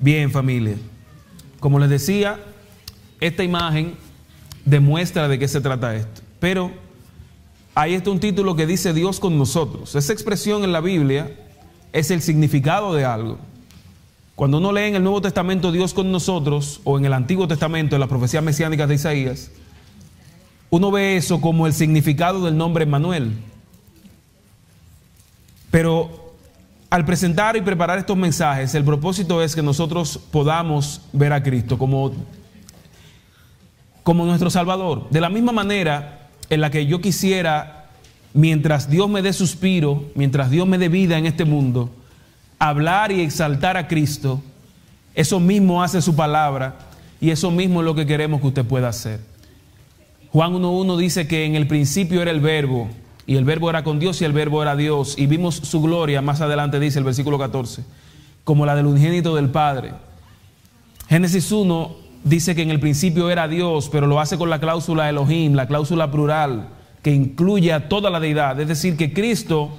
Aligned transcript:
Bien, 0.00 0.30
familia. 0.30 0.76
Como 1.60 1.78
les 1.78 1.88
decía, 1.88 2.40
esta 3.20 3.42
imagen 3.42 3.94
demuestra 4.64 5.28
de 5.28 5.38
qué 5.38 5.48
se 5.48 5.60
trata 5.60 5.94
esto. 5.94 6.22
Pero 6.40 6.72
ahí 7.74 7.94
está 7.94 8.10
un 8.10 8.20
título 8.20 8.56
que 8.56 8.66
dice 8.66 8.92
Dios 8.92 9.20
con 9.20 9.38
nosotros. 9.38 9.94
Esa 9.94 10.12
expresión 10.12 10.64
en 10.64 10.72
la 10.72 10.80
Biblia 10.80 11.34
es 11.92 12.10
el 12.10 12.22
significado 12.22 12.94
de 12.94 13.04
algo. 13.04 13.38
Cuando 14.34 14.58
uno 14.58 14.72
lee 14.72 14.82
en 14.82 14.96
el 14.96 15.02
Nuevo 15.02 15.22
Testamento 15.22 15.70
Dios 15.70 15.94
con 15.94 16.10
nosotros, 16.10 16.80
o 16.84 16.98
en 16.98 17.04
el 17.04 17.12
Antiguo 17.12 17.46
Testamento, 17.46 17.94
en 17.94 18.00
las 18.00 18.08
profecías 18.08 18.42
mesiánicas 18.42 18.88
de 18.88 18.96
Isaías, 18.96 19.50
uno 20.70 20.90
ve 20.90 21.16
eso 21.16 21.40
como 21.40 21.68
el 21.68 21.72
significado 21.72 22.44
del 22.44 22.56
nombre 22.56 22.84
Manuel. 22.84 23.32
Pero 25.70 26.23
al 26.94 27.04
presentar 27.04 27.56
y 27.56 27.60
preparar 27.60 27.98
estos 27.98 28.16
mensajes, 28.16 28.72
el 28.76 28.84
propósito 28.84 29.42
es 29.42 29.56
que 29.56 29.62
nosotros 29.62 30.16
podamos 30.30 31.00
ver 31.12 31.32
a 31.32 31.42
Cristo 31.42 31.76
como, 31.76 32.12
como 34.04 34.24
nuestro 34.24 34.48
Salvador. 34.48 35.08
De 35.10 35.20
la 35.20 35.28
misma 35.28 35.50
manera 35.50 36.28
en 36.48 36.60
la 36.60 36.70
que 36.70 36.86
yo 36.86 37.00
quisiera, 37.00 37.86
mientras 38.32 38.88
Dios 38.88 39.10
me 39.10 39.22
dé 39.22 39.32
suspiro, 39.32 40.04
mientras 40.14 40.50
Dios 40.50 40.68
me 40.68 40.78
dé 40.78 40.88
vida 40.88 41.18
en 41.18 41.26
este 41.26 41.44
mundo, 41.44 41.90
hablar 42.60 43.10
y 43.10 43.22
exaltar 43.22 43.76
a 43.76 43.88
Cristo, 43.88 44.40
eso 45.16 45.40
mismo 45.40 45.82
hace 45.82 46.00
su 46.00 46.14
palabra 46.14 46.76
y 47.20 47.30
eso 47.30 47.50
mismo 47.50 47.80
es 47.80 47.86
lo 47.86 47.96
que 47.96 48.06
queremos 48.06 48.40
que 48.40 48.46
usted 48.46 48.64
pueda 48.64 48.90
hacer. 48.90 49.18
Juan 50.30 50.52
1.1 50.52 50.96
dice 50.96 51.26
que 51.26 51.44
en 51.44 51.56
el 51.56 51.66
principio 51.66 52.22
era 52.22 52.30
el 52.30 52.38
verbo 52.38 52.88
y 53.26 53.36
el 53.36 53.44
verbo 53.44 53.70
era 53.70 53.84
con 53.84 53.98
Dios 53.98 54.20
y 54.20 54.24
el 54.24 54.32
verbo 54.32 54.62
era 54.62 54.76
Dios 54.76 55.14
y 55.16 55.26
vimos 55.26 55.56
su 55.56 55.80
gloria, 55.80 56.20
más 56.22 56.40
adelante 56.40 56.78
dice 56.78 56.98
el 56.98 57.04
versículo 57.04 57.38
14, 57.38 57.84
como 58.44 58.66
la 58.66 58.74
del 58.74 58.86
unigénito 58.86 59.34
del 59.34 59.48
Padre. 59.48 59.92
Génesis 61.08 61.50
1 61.50 61.96
dice 62.24 62.54
que 62.54 62.62
en 62.62 62.70
el 62.70 62.80
principio 62.80 63.30
era 63.30 63.48
Dios, 63.48 63.88
pero 63.90 64.06
lo 64.06 64.20
hace 64.20 64.38
con 64.38 64.50
la 64.50 64.58
cláusula 64.58 65.08
Elohim, 65.08 65.54
la 65.54 65.66
cláusula 65.66 66.10
plural, 66.10 66.68
que 67.02 67.12
incluye 67.12 67.72
a 67.72 67.88
toda 67.88 68.10
la 68.10 68.20
deidad. 68.20 68.58
Es 68.60 68.68
decir, 68.68 68.96
que 68.96 69.12
Cristo 69.12 69.70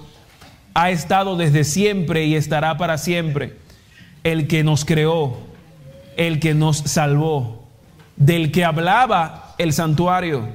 ha 0.76 0.92
estado 0.92 1.38
desde 1.38 1.64
siempre 1.64 2.26
y 2.26 2.36
estará 2.36 2.78
para 2.78 2.98
siempre. 2.98 3.58
El 4.24 4.48
que 4.48 4.64
nos 4.64 4.86
creó, 4.86 5.38
el 6.18 6.40
que 6.40 6.54
nos 6.54 6.78
salvó, 6.78 7.66
del 8.16 8.52
que 8.52 8.64
hablaba 8.64 9.56
el 9.58 9.74
santuario, 9.74 10.48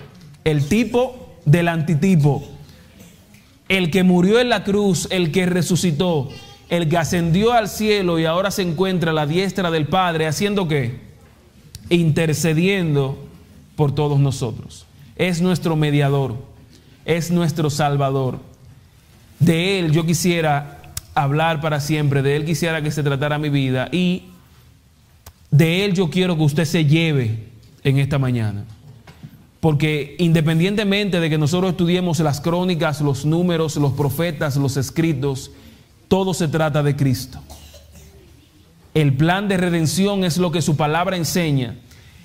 el 0.44 0.68
tipo 0.68 1.36
del 1.44 1.68
antitipo, 1.68 2.44
el 3.70 3.92
que 3.92 4.02
murió 4.02 4.40
en 4.40 4.48
la 4.48 4.64
cruz, 4.64 5.06
el 5.12 5.30
que 5.30 5.46
resucitó, 5.46 6.28
el 6.68 6.88
que 6.88 6.98
ascendió 6.98 7.52
al 7.52 7.68
cielo 7.68 8.18
y 8.18 8.24
ahora 8.24 8.50
se 8.50 8.62
encuentra 8.62 9.12
a 9.12 9.14
la 9.14 9.28
diestra 9.28 9.70
del 9.70 9.86
Padre, 9.86 10.26
haciendo 10.26 10.66
qué? 10.66 10.98
Intercediendo 11.88 13.16
por 13.76 13.94
todos 13.94 14.18
nosotros. 14.18 14.86
Es 15.14 15.40
nuestro 15.40 15.76
mediador, 15.76 16.34
es 17.04 17.30
nuestro 17.30 17.70
salvador. 17.70 18.40
De 19.38 19.78
Él 19.78 19.92
yo 19.92 20.04
quisiera 20.04 20.82
hablar 21.14 21.60
para 21.60 21.78
siempre, 21.78 22.22
de 22.22 22.34
Él 22.34 22.44
quisiera 22.44 22.82
que 22.82 22.90
se 22.90 23.04
tratara 23.04 23.38
mi 23.38 23.50
vida 23.50 23.88
y 23.92 24.24
de 25.52 25.84
Él 25.84 25.94
yo 25.94 26.10
quiero 26.10 26.36
que 26.36 26.42
usted 26.42 26.64
se 26.64 26.86
lleve 26.86 27.44
en 27.84 28.00
esta 28.00 28.18
mañana. 28.18 28.64
Porque 29.60 30.16
independientemente 30.18 31.20
de 31.20 31.28
que 31.28 31.36
nosotros 31.36 31.72
estudiemos 31.72 32.18
las 32.20 32.40
crónicas, 32.40 33.00
los 33.02 33.24
números, 33.26 33.76
los 33.76 33.92
profetas, 33.92 34.56
los 34.56 34.76
escritos, 34.76 35.50
todo 36.08 36.32
se 36.32 36.48
trata 36.48 36.82
de 36.82 36.96
Cristo. 36.96 37.40
El 38.94 39.14
plan 39.14 39.48
de 39.48 39.58
redención 39.58 40.24
es 40.24 40.38
lo 40.38 40.50
que 40.50 40.62
su 40.62 40.76
palabra 40.76 41.16
enseña. 41.16 41.76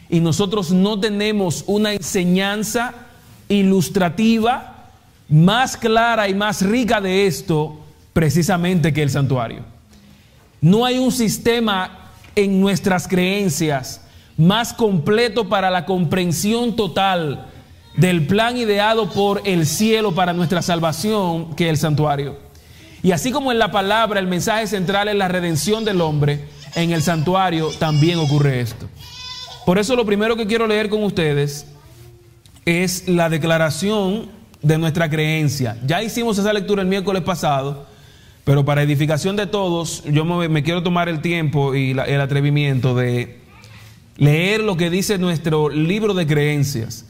Y 0.10 0.22
nosotros 0.22 0.72
no 0.72 1.00
tenemos 1.00 1.64
una 1.68 1.94
enseñanza 1.94 2.94
ilustrativa 3.50 4.90
más 5.28 5.78
clara 5.78 6.30
y 6.30 6.34
más 6.34 6.62
rica 6.62 7.02
de 7.02 7.28
esto 7.28 7.80
precisamente 8.14 8.94
que 8.94 9.04
el 9.04 9.10
santuario. 9.10 9.64
No 10.62 10.86
hay 10.86 10.98
un 10.98 11.12
sistema 11.12 12.12
en 12.36 12.62
nuestras 12.62 13.08
creencias 13.08 14.02
más 14.38 14.74
completo 14.74 15.48
para 15.48 15.70
la 15.70 15.86
comprensión 15.86 16.76
total 16.76 17.48
del 17.96 18.28
plan 18.28 18.58
ideado 18.58 19.10
por 19.10 19.42
el 19.46 19.66
cielo 19.66 20.14
para 20.14 20.34
nuestra 20.34 20.62
salvación 20.62 21.56
que 21.56 21.70
el 21.70 21.78
santuario. 21.78 22.38
Y 23.02 23.12
así 23.12 23.32
como 23.32 23.52
en 23.52 23.60
la 23.60 23.72
palabra 23.72 24.20
el 24.20 24.28
mensaje 24.28 24.68
central 24.68 25.08
es 25.08 25.16
la 25.16 25.28
redención 25.28 25.86
del 25.86 26.02
hombre, 26.02 26.46
en 26.76 26.92
el 26.92 27.02
santuario 27.02 27.70
también 27.80 28.20
ocurre 28.20 28.60
esto. 28.60 28.88
Por 29.66 29.78
eso 29.78 29.96
lo 29.96 30.06
primero 30.06 30.36
que 30.36 30.46
quiero 30.48 30.68
leer 30.68 30.90
con 30.90 31.04
ustedes 31.04 31.68
es 32.66 33.08
la 33.08 33.30
declaración 33.30 34.30
de 34.62 34.78
nuestra 34.78 35.10
creencia. 35.10 35.78
Ya 35.86 36.04
hicimos 36.04 36.38
esa 36.38 36.52
lectura 36.52 36.82
el 36.82 36.88
miércoles 36.88 37.22
pasado, 37.22 37.86
pero 38.44 38.66
para 38.66 38.82
edificación 38.82 39.36
de 39.36 39.48
todos, 39.48 40.04
yo 40.06 40.26
me, 40.26 40.64
quiero 40.64 40.84
tomar 40.84 41.08
el 41.08 41.22
tiempo 41.22 41.76
y 41.76 41.92
el 41.92 42.22
atrevimiento 42.22 42.96
de 42.96 43.45
leer 44.18 44.62
lo 44.62 44.78
que 44.78 44.90
dice 44.90 45.18
nuestro 45.18 45.70
libro 45.70 46.14
de 46.14 46.28
creencias. 46.28 47.06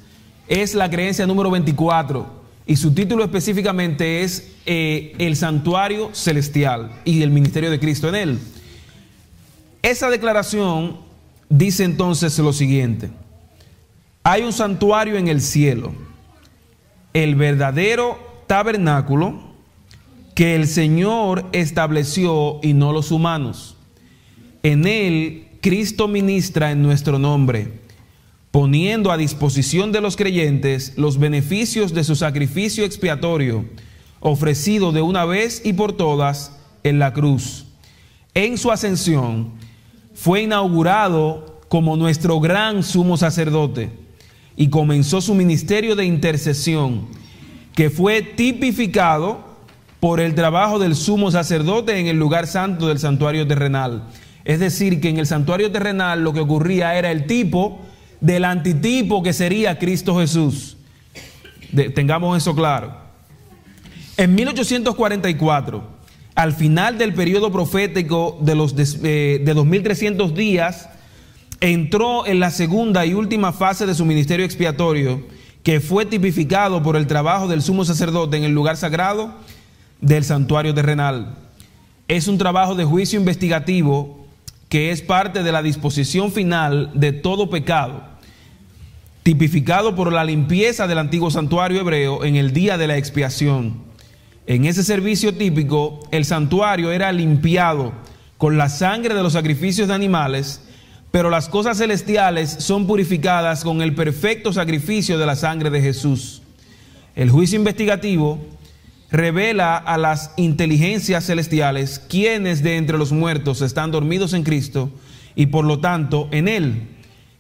Es 0.48 0.76
la 0.76 0.90
creencia 0.90 1.26
número 1.26 1.52
24 1.52 2.44
y 2.68 2.76
su 2.76 2.94
título 2.94 3.24
específicamente 3.24 4.22
es 4.22 4.54
eh, 4.66 5.14
El 5.18 5.36
santuario 5.36 6.10
celestial 6.14 6.92
y 7.06 7.22
el 7.22 7.30
ministerio 7.30 7.72
de 7.72 7.80
Cristo 7.80 8.10
en 8.10 8.16
él. 8.16 8.40
Esa 9.82 10.10
declaración 10.10 10.98
dice 11.50 11.84
entonces 11.84 12.38
lo 12.40 12.54
siguiente. 12.54 13.12
Hay 14.24 14.42
un 14.42 14.54
santuario 14.54 15.18
en 15.18 15.28
el 15.28 15.42
cielo 15.42 15.94
el 17.16 17.36
verdadero 17.36 18.20
tabernáculo 18.46 19.40
que 20.36 20.54
el 20.54 20.68
Señor 20.68 21.46
estableció 21.54 22.60
y 22.62 22.74
no 22.74 22.92
los 22.92 23.10
humanos. 23.12 23.78
En 24.64 24.86
él 24.86 25.45
Cristo 25.66 26.08
ministra 26.08 26.70
en 26.70 26.84
nuestro 26.84 27.18
nombre, 27.18 27.80
poniendo 28.52 29.12
a 29.12 29.18
disposición 29.18 29.92
de 29.92 30.00
los 30.00 30.16
creyentes 30.16 30.94
los 30.96 31.18
beneficios 31.18 31.92
de 31.92 32.04
su 32.04 32.16
sacrificio 32.16 32.86
expiatorio, 32.86 33.66
ofrecido 34.20 34.92
de 34.92 35.02
una 35.02 35.26
vez 35.26 35.64
y 35.66 35.74
por 35.74 35.94
todas 35.94 36.56
en 36.84 37.00
la 37.00 37.14
cruz. 37.14 37.66
En 38.36 38.60
su 38.60 38.70
ascensión 38.70 39.54
fue 40.14 40.44
inaugurado 40.44 41.62
como 41.68 41.98
nuestro 41.98 42.40
gran 42.40 42.84
sumo 42.84 43.18
sacerdote 43.18 43.90
y 44.56 44.70
comenzó 44.70 45.20
su 45.20 45.34
ministerio 45.34 45.96
de 45.96 46.06
intercesión, 46.06 47.08
que 47.74 47.90
fue 47.90 48.22
tipificado 48.22 49.44
por 50.00 50.20
el 50.20 50.36
trabajo 50.36 50.78
del 50.78 50.96
sumo 50.96 51.32
sacerdote 51.32 52.00
en 52.00 52.06
el 52.06 52.20
lugar 52.20 52.46
santo 52.46 52.88
del 52.88 53.00
santuario 53.00 53.48
terrenal. 53.48 54.04
Es 54.46 54.60
decir, 54.60 55.02
que 55.02 55.10
en 55.10 55.18
el 55.18 55.26
santuario 55.26 55.72
terrenal 55.72 56.24
lo 56.24 56.32
que 56.32 56.40
ocurría 56.40 56.96
era 56.98 57.12
el 57.12 57.26
tipo 57.26 57.82
del 58.22 58.46
antitipo 58.46 59.24
que 59.24 59.34
sería 59.34 59.80
Cristo 59.80 60.18
Jesús. 60.20 60.78
tengamos 61.96 62.38
eso 62.38 62.56
claro. 62.56 62.96
En 64.18 64.36
1844, 64.36 65.84
al 66.36 66.54
final 66.54 66.98
del 66.98 67.14
periodo 67.14 67.52
profético 67.52 68.38
de 68.42 68.56
los 68.56 68.76
de, 68.76 69.42
de 69.44 69.54
2300 69.54 70.36
días, 70.36 70.90
entró 71.60 72.26
en 72.28 72.40
la 72.40 72.52
segunda 72.52 73.06
y 73.06 73.14
última 73.14 73.52
fase 73.52 73.86
de 73.86 73.96
su 73.96 74.06
ministerio 74.06 74.46
expiatorio, 74.46 75.26
que 75.64 75.80
fue 75.80 76.06
tipificado 76.06 76.84
por 76.84 76.96
el 76.96 77.08
trabajo 77.08 77.48
del 77.48 77.64
sumo 77.64 77.84
sacerdote 77.84 78.38
en 78.38 78.44
el 78.44 78.52
lugar 78.52 78.78
sagrado 78.78 79.34
del 80.02 80.24
santuario 80.24 80.74
terrenal. 80.76 81.36
Es 82.08 82.28
un 82.28 82.38
trabajo 82.38 82.76
de 82.76 82.86
juicio 82.86 83.20
investigativo 83.20 84.25
que 84.70 84.92
es 84.92 85.02
parte 85.02 85.44
de 85.44 85.52
la 85.52 85.62
disposición 85.62 86.32
final 86.32 86.92
de 86.94 87.12
todo 87.12 87.50
pecado, 87.50 88.04
tipificado 89.24 89.96
por 89.96 90.12
la 90.12 90.24
limpieza 90.24 90.88
del 90.88 90.98
antiguo 90.98 91.32
santuario 91.32 91.82
hebreo 91.82 92.24
en 92.24 92.36
el 92.36 92.54
día 92.54 92.78
de 92.78 92.88
la 92.88 92.98
expiación. 92.98 93.84
En 94.48 94.66
ese 94.66 94.84
servicio 94.84 95.34
típico, 95.34 96.00
el 96.12 96.26
santuario 96.26 96.92
era 96.92 97.12
limpiado 97.12 97.94
con 98.38 98.58
la 98.58 98.70
sangre 98.70 99.16
de 99.16 99.24
los 99.24 99.34
sacrificios 99.34 99.88
de 99.88 99.94
animales 99.94 100.62
pero 101.16 101.30
las 101.30 101.48
cosas 101.48 101.78
celestiales 101.78 102.58
son 102.60 102.88
purificadas 102.88 103.64
con 103.64 103.82
el 103.82 103.96
perfecto 103.96 104.52
sacrificio 104.52 105.18
de 105.18 105.26
la 105.26 105.38
sangre 105.38 105.70
de 105.70 105.80
Jesús. 105.80 106.42
El 107.16 107.30
juicio 107.30 107.58
investigativo 107.58 108.38
revela 109.16 109.78
a 109.78 109.98
las 109.98 110.32
inteligencias 110.38 111.26
celestiales 111.26 112.00
quienes 112.00 112.64
de 112.64 112.78
entre 112.78 112.98
los 112.98 113.12
muertos 113.12 113.62
están 113.62 113.92
dormidos 113.92 114.34
en 114.34 114.44
Cristo 114.44 114.90
y 115.36 115.48
por 115.48 115.66
lo 115.66 115.80
tanto 115.80 116.28
en 116.32 116.48
Él 116.48 116.88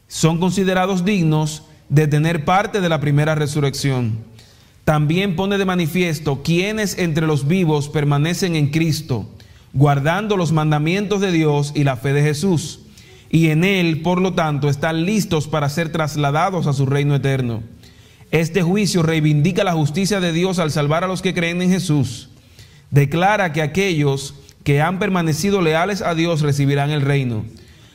son 0.07 0.39
considerados 0.39 1.06
dignos 1.06 1.63
de 1.89 2.07
tener 2.07 2.45
parte 2.45 2.81
de 2.81 2.89
la 2.89 3.00
primera 3.00 3.36
resurrección. 3.36 4.19
También 4.83 5.36
pone 5.36 5.57
de 5.57 5.66
manifiesto 5.66 6.44
quienes 6.44 6.98
entre 6.98 7.25
los 7.27 7.48
vivos 7.48 7.89
permanecen 7.89 8.56
en 8.56 8.69
Cristo 8.69 9.27
guardando 9.75 10.38
los 10.38 10.54
mandamientos 10.54 11.22
de 11.22 11.31
Dios 11.31 11.74
y 11.75 11.83
la 11.83 11.98
fe 11.98 12.13
de 12.13 12.24
Jesús. 12.24 12.80
Y 13.30 13.50
en 13.50 13.63
Él, 13.63 14.01
por 14.01 14.22
lo 14.22 14.33
tanto, 14.33 14.69
están 14.69 15.06
listos 15.06 15.48
para 15.48 15.69
ser 15.69 15.92
trasladados 15.92 16.66
a 16.66 16.74
su 16.74 16.86
reino 16.86 17.13
eterno. 17.13 17.62
Este 18.36 18.64
juicio 18.64 19.02
reivindica 19.02 19.64
la 19.64 19.72
justicia 19.72 20.20
de 20.20 20.34
Dios 20.34 20.60
al 20.60 20.70
salvar 20.70 21.06
a 21.06 21.08
los 21.08 21.22
que 21.22 21.34
creen 21.34 21.62
en 21.62 21.70
Jesús. 21.72 22.28
Declara 22.92 23.54
que 23.54 23.62
aquellos 23.62 24.36
que 24.66 24.82
han 24.82 25.00
permanecido 25.00 25.62
leales 25.62 26.02
a 26.02 26.16
Dios 26.16 26.42
recibirán 26.42 26.90
el 26.90 27.00
reino. 27.00 27.46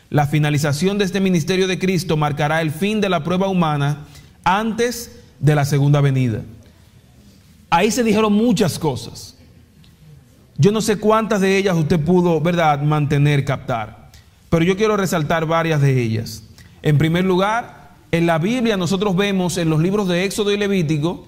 La 0.08 0.26
finalización 0.26 0.96
de 0.96 1.04
este 1.04 1.20
ministerio 1.20 1.68
de 1.68 1.78
Cristo 1.78 2.16
marcará 2.16 2.62
el 2.62 2.70
fin 2.70 3.02
de 3.02 3.10
la 3.10 3.22
prueba 3.22 3.48
humana 3.48 4.06
antes 4.42 5.20
de 5.40 5.54
la 5.54 5.66
segunda 5.66 6.00
venida. 6.00 6.40
Ahí 7.68 7.90
se 7.90 8.02
dijeron 8.02 8.32
muchas 8.32 8.78
cosas. 8.78 9.36
Yo 10.56 10.72
no 10.72 10.80
sé 10.80 10.96
cuántas 10.96 11.42
de 11.42 11.58
ellas 11.58 11.76
usted 11.76 12.00
pudo, 12.00 12.40
¿verdad?, 12.40 12.80
mantener, 12.80 13.44
captar. 13.44 14.10
Pero 14.48 14.64
yo 14.64 14.78
quiero 14.78 14.96
resaltar 14.96 15.44
varias 15.44 15.82
de 15.82 16.00
ellas. 16.00 16.44
En 16.80 16.96
primer 16.96 17.26
lugar, 17.26 17.79
en 18.12 18.26
la 18.26 18.38
Biblia 18.38 18.76
nosotros 18.76 19.14
vemos 19.14 19.56
en 19.56 19.70
los 19.70 19.80
libros 19.80 20.08
de 20.08 20.24
Éxodo 20.24 20.52
y 20.52 20.56
Levítico 20.56 21.26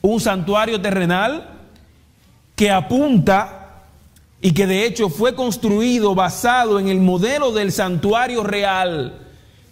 un 0.00 0.20
santuario 0.20 0.80
terrenal 0.80 1.50
que 2.56 2.70
apunta 2.70 3.84
y 4.40 4.52
que 4.52 4.66
de 4.66 4.86
hecho 4.86 5.08
fue 5.08 5.34
construido 5.34 6.14
basado 6.14 6.78
en 6.78 6.88
el 6.88 7.00
modelo 7.00 7.52
del 7.52 7.72
santuario 7.72 8.42
real, 8.42 9.18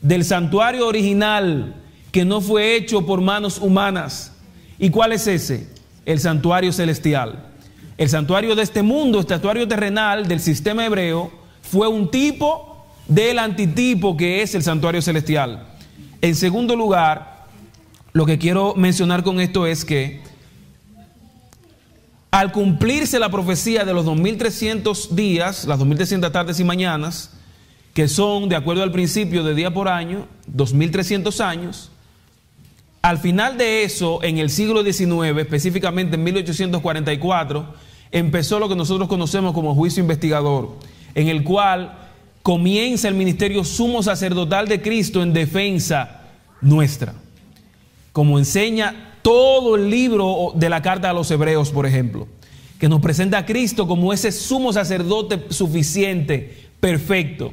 del 0.03 0.25
santuario 0.25 0.87
original, 0.87 1.75
que 2.12 2.25
no 2.25 2.41
fue 2.41 2.77
hecho 2.77 3.06
por 3.06 3.21
manos 3.21 3.59
humanas. 3.59 4.32
¿Y 4.79 4.91
cuál 4.91 5.12
es 5.12 5.27
ese? 5.27 5.69
El 6.05 6.21
santuario 6.21 6.73
celestial. 6.73 7.44
El 7.97 8.09
santuario 8.09 8.55
de 8.55 8.62
este 8.62 8.82
mundo, 8.82 9.21
el 9.21 9.27
santuario 9.27 9.67
terrenal 9.67 10.29
del 10.29 10.41
sistema 10.41 10.85
hebreo, 10.85 11.31
fue 11.62 11.89
un 11.89 12.11
tipo 12.11 12.85
del 13.09 13.39
antitipo 13.39 14.17
que 14.17 14.43
es 14.43 14.55
el 14.55 14.62
santuario 14.62 15.00
celestial. 15.00 15.75
En 16.21 16.35
segundo 16.35 16.77
lugar, 16.77 17.47
lo 18.13 18.25
que 18.25 18.39
quiero 18.39 18.75
mencionar 18.75 19.23
con 19.23 19.41
esto 19.41 19.67
es 19.67 19.85
que 19.85 20.23
al 22.31 22.53
cumplirse 22.53 23.19
la 23.19 23.31
profecía 23.31 23.85
de 23.85 23.95
los 23.95 24.05
2300 24.05 25.15
días, 25.15 25.65
las 25.65 25.79
2300 25.79 26.33
tardes 26.33 26.61
y 26.61 26.65
mañanas, 26.65 27.31
que 27.95 28.09
son, 28.09 28.49
de 28.49 28.57
acuerdo 28.57 28.83
al 28.83 28.93
principio, 28.93 29.43
de 29.43 29.55
día 29.55 29.73
por 29.73 29.89
año, 29.89 30.27
2300 30.47 31.41
años, 31.41 31.91
al 33.03 33.19
final 33.19 33.57
de 33.57 33.85
eso, 33.85 34.23
en 34.23 34.39
el 34.39 34.51
siglo 34.51 34.83
XIX, 34.83 35.39
específicamente 35.39 36.17
en 36.17 36.25
1844, 36.25 37.75
empezó 38.11 38.59
lo 38.59 38.69
que 38.69 38.77
nosotros 38.77 39.09
conocemos 39.09 39.55
como 39.55 39.75
juicio 39.75 40.03
investigador, 40.03 40.77
en 41.15 41.29
el 41.29 41.45
cual 41.45 42.06
comienza 42.46 43.08
el 43.08 43.16
ministerio 43.16 43.64
sumo 43.64 44.04
sacerdotal 44.04 44.69
de 44.69 44.81
Cristo 44.81 45.20
en 45.20 45.32
defensa 45.32 46.20
nuestra, 46.60 47.12
como 48.12 48.38
enseña 48.38 49.16
todo 49.20 49.75
el 49.75 49.90
libro 49.90 50.52
de 50.54 50.70
la 50.70 50.81
carta 50.81 51.10
a 51.10 51.12
los 51.12 51.28
hebreos, 51.32 51.70
por 51.70 51.87
ejemplo, 51.87 52.28
que 52.78 52.88
nos 52.88 53.00
presenta 53.00 53.38
a 53.38 53.46
Cristo 53.46 53.88
como 53.88 54.12
ese 54.12 54.31
sumo 54.31 54.72
sacerdote 54.72 55.52
suficiente, 55.52 56.69
perfecto, 56.78 57.52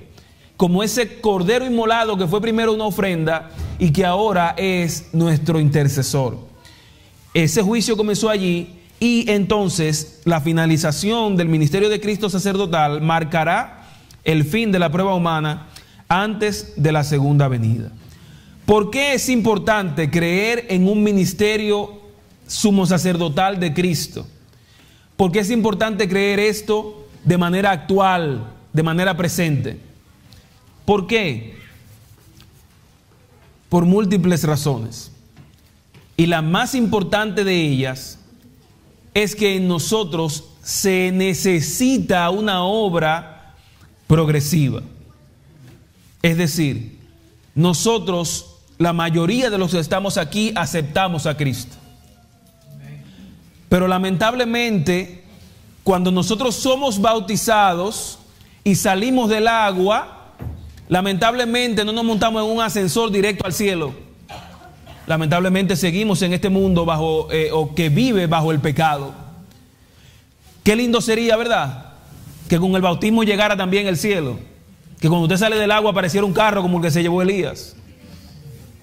como 0.57 0.83
ese 0.83 1.19
cordero 1.19 1.65
inmolado 1.65 2.15
que 2.15 2.27
fue 2.27 2.39
primero 2.39 2.71
una 2.71 2.85
ofrenda 2.85 3.49
y 3.79 3.89
que 3.89 4.05
ahora 4.05 4.53
es 4.59 5.09
nuestro 5.11 5.59
intercesor. 5.59 6.37
Ese 7.33 7.63
juicio 7.63 7.97
comenzó 7.97 8.29
allí 8.29 8.75
y 8.99 9.25
entonces 9.31 10.21
la 10.25 10.39
finalización 10.39 11.35
del 11.35 11.49
ministerio 11.49 11.89
de 11.89 11.99
Cristo 11.99 12.29
sacerdotal 12.29 13.01
marcará 13.01 13.82
el 14.23 14.45
fin 14.45 14.71
de 14.71 14.79
la 14.79 14.91
prueba 14.91 15.15
humana 15.15 15.67
antes 16.07 16.73
de 16.75 16.91
la 16.91 17.03
segunda 17.03 17.47
venida. 17.47 17.91
¿Por 18.65 18.91
qué 18.91 19.13
es 19.13 19.29
importante 19.29 20.09
creer 20.09 20.67
en 20.69 20.87
un 20.87 21.03
ministerio 21.03 22.01
sumo 22.47 22.85
sacerdotal 22.85 23.59
de 23.59 23.73
Cristo? 23.73 24.25
¿Por 25.17 25.31
qué 25.31 25.39
es 25.39 25.51
importante 25.51 26.07
creer 26.07 26.39
esto 26.39 27.07
de 27.23 27.37
manera 27.37 27.71
actual, 27.71 28.51
de 28.71 28.83
manera 28.83 29.15
presente? 29.17 29.79
¿Por 30.85 31.07
qué? 31.07 31.55
Por 33.69 33.85
múltiples 33.85 34.43
razones. 34.43 35.11
Y 36.15 36.27
la 36.27 36.41
más 36.41 36.75
importante 36.75 37.43
de 37.43 37.59
ellas 37.59 38.19
es 39.13 39.35
que 39.35 39.55
en 39.57 39.67
nosotros 39.67 40.45
se 40.61 41.11
necesita 41.11 42.29
una 42.29 42.63
obra 42.63 43.32
progresiva. 44.13 44.83
Es 46.21 46.37
decir, 46.37 46.99
nosotros 47.55 48.57
la 48.77 48.93
mayoría 48.93 49.49
de 49.49 49.57
los 49.57 49.71
que 49.71 49.79
estamos 49.79 50.17
aquí 50.19 50.53
aceptamos 50.55 51.25
a 51.25 51.35
Cristo. 51.35 51.75
Pero 53.69 53.87
lamentablemente, 53.87 55.23
cuando 55.83 56.11
nosotros 56.11 56.53
somos 56.53 57.01
bautizados 57.01 58.19
y 58.63 58.75
salimos 58.75 59.31
del 59.31 59.47
agua, 59.47 60.27
lamentablemente 60.89 61.83
no 61.83 61.91
nos 61.91 62.05
montamos 62.05 62.45
en 62.45 62.51
un 62.51 62.61
ascensor 62.61 63.09
directo 63.09 63.47
al 63.47 63.53
cielo. 63.53 63.95
Lamentablemente 65.07 65.75
seguimos 65.75 66.21
en 66.21 66.33
este 66.33 66.49
mundo 66.49 66.85
bajo 66.85 67.31
eh, 67.31 67.49
o 67.51 67.73
que 67.73 67.89
vive 67.89 68.27
bajo 68.27 68.51
el 68.51 68.59
pecado. 68.59 69.11
Qué 70.63 70.75
lindo 70.75 71.01
sería, 71.01 71.35
¿verdad? 71.35 71.92
Que 72.47 72.59
con 72.59 72.75
el 72.75 72.81
bautismo 72.81 73.23
llegara 73.23 73.55
también 73.55 73.87
el 73.87 73.97
cielo. 73.97 74.37
Que 74.99 75.07
cuando 75.09 75.23
usted 75.25 75.37
sale 75.37 75.57
del 75.57 75.71
agua 75.71 75.91
apareciera 75.91 76.25
un 76.25 76.33
carro 76.33 76.61
como 76.61 76.77
el 76.77 76.83
que 76.83 76.91
se 76.91 77.01
llevó 77.01 77.21
Elías. 77.21 77.75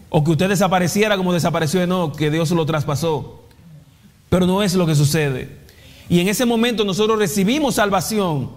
O 0.08 0.24
que 0.24 0.32
usted 0.32 0.48
desapareciera 0.48 1.16
como 1.16 1.32
desapareció 1.32 1.82
Enoch, 1.82 2.16
que 2.16 2.30
Dios 2.30 2.50
lo 2.50 2.66
traspasó. 2.66 3.44
Pero 4.28 4.46
no 4.46 4.62
es 4.62 4.74
lo 4.74 4.86
que 4.86 4.94
sucede. 4.94 5.60
Y 6.08 6.20
en 6.20 6.28
ese 6.28 6.44
momento 6.44 6.84
nosotros 6.84 7.18
recibimos 7.18 7.76
salvación, 7.76 8.50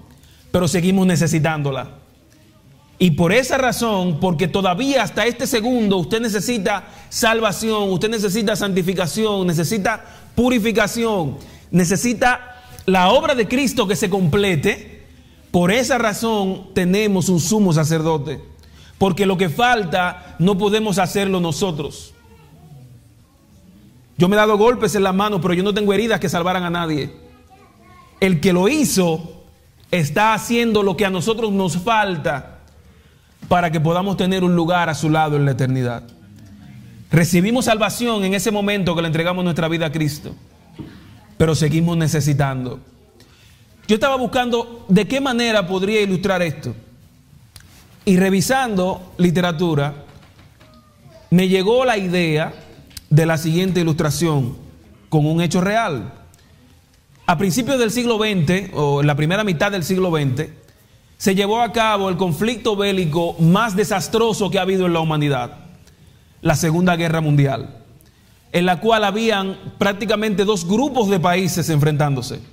pero 0.51 0.67
seguimos 0.67 1.05
necesitándola. 1.05 2.03
Y 2.97 3.11
por 3.11 3.33
esa 3.33 3.57
razón, 3.57 4.19
porque 4.19 4.47
todavía 4.47 5.03
hasta 5.03 5.25
este 5.25 5.45
segundo 5.45 5.97
usted 5.97 6.21
necesita 6.21 6.85
salvación, 7.09 7.91
usted 7.91 8.09
necesita 8.09 8.55
santificación, 8.55 9.45
necesita 9.45 10.03
purificación, 10.35 11.37
necesita 11.69 12.61
la 12.85 13.09
obra 13.09 13.35
de 13.35 13.47
Cristo 13.47 13.87
que 13.87 13.95
se 13.95 14.09
complete, 14.09 14.92
por 15.53 15.71
esa 15.71 15.99
razón 15.99 16.73
tenemos 16.73 17.29
un 17.29 17.39
sumo 17.39 17.73
sacerdote 17.73 18.41
porque 18.97 19.27
lo 19.27 19.37
que 19.37 19.49
falta 19.49 20.35
no 20.39 20.57
podemos 20.57 20.97
hacerlo 20.97 21.39
nosotros. 21.39 22.15
Yo 24.17 24.27
me 24.27 24.35
he 24.35 24.37
dado 24.37 24.57
golpes 24.57 24.95
en 24.95 25.03
las 25.03 25.13
manos, 25.13 25.41
pero 25.43 25.53
yo 25.53 25.61
no 25.61 25.75
tengo 25.75 25.93
heridas 25.93 26.19
que 26.19 26.27
salvaran 26.27 26.63
a 26.63 26.71
nadie. 26.71 27.13
El 28.19 28.39
que 28.39 28.51
lo 28.51 28.67
hizo 28.67 29.43
está 29.91 30.33
haciendo 30.33 30.81
lo 30.81 30.97
que 30.97 31.05
a 31.05 31.11
nosotros 31.11 31.51
nos 31.51 31.77
falta 31.77 32.61
para 33.47 33.69
que 33.69 33.79
podamos 33.79 34.17
tener 34.17 34.43
un 34.43 34.55
lugar 34.55 34.89
a 34.89 34.95
su 34.95 35.09
lado 35.09 35.35
en 35.35 35.45
la 35.45 35.51
eternidad. 35.51 36.03
Recibimos 37.11 37.65
salvación 37.65 38.23
en 38.23 38.33
ese 38.33 38.49
momento 38.49 38.95
que 38.95 39.03
le 39.03 39.07
entregamos 39.07 39.43
nuestra 39.43 39.67
vida 39.67 39.85
a 39.85 39.91
Cristo, 39.91 40.33
pero 41.37 41.53
seguimos 41.53 41.95
necesitando. 41.95 42.79
Yo 43.87 43.95
estaba 43.95 44.15
buscando 44.15 44.85
de 44.87 45.07
qué 45.07 45.19
manera 45.19 45.67
podría 45.67 46.01
ilustrar 46.01 46.41
esto. 46.41 46.73
Y 48.05 48.17
revisando 48.17 49.13
literatura, 49.17 49.93
me 51.29 51.47
llegó 51.47 51.83
la 51.83 51.97
idea 51.97 52.53
de 53.09 53.25
la 53.25 53.37
siguiente 53.37 53.81
ilustración 53.81 54.55
con 55.09 55.25
un 55.25 55.41
hecho 55.41 55.61
real. 55.61 56.13
A 57.25 57.37
principios 57.37 57.79
del 57.79 57.91
siglo 57.91 58.17
XX, 58.17 58.73
o 58.73 59.01
en 59.01 59.07
la 59.07 59.15
primera 59.15 59.43
mitad 59.43 59.71
del 59.71 59.83
siglo 59.83 60.11
XX, 60.11 60.49
se 61.17 61.35
llevó 61.35 61.61
a 61.61 61.71
cabo 61.71 62.09
el 62.09 62.17
conflicto 62.17 62.75
bélico 62.75 63.35
más 63.39 63.75
desastroso 63.75 64.49
que 64.49 64.59
ha 64.59 64.63
habido 64.63 64.85
en 64.85 64.93
la 64.93 64.99
humanidad, 64.99 65.57
la 66.41 66.55
Segunda 66.55 66.95
Guerra 66.95 67.21
Mundial, 67.21 67.77
en 68.51 68.65
la 68.65 68.79
cual 68.79 69.03
habían 69.03 69.57
prácticamente 69.77 70.45
dos 70.45 70.67
grupos 70.67 71.09
de 71.09 71.19
países 71.19 71.69
enfrentándose. 71.69 72.52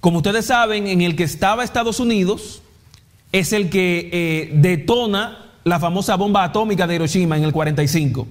Como 0.00 0.18
ustedes 0.18 0.46
saben, 0.46 0.86
en 0.86 1.02
el 1.02 1.16
que 1.16 1.24
estaba 1.24 1.64
Estados 1.64 1.98
Unidos, 1.98 2.62
es 3.32 3.52
el 3.52 3.68
que 3.68 4.08
eh, 4.12 4.50
detona 4.54 5.46
la 5.64 5.80
famosa 5.80 6.16
bomba 6.16 6.44
atómica 6.44 6.86
de 6.86 6.94
Hiroshima 6.94 7.36
en 7.36 7.44
el 7.44 7.52
45. 7.52 8.26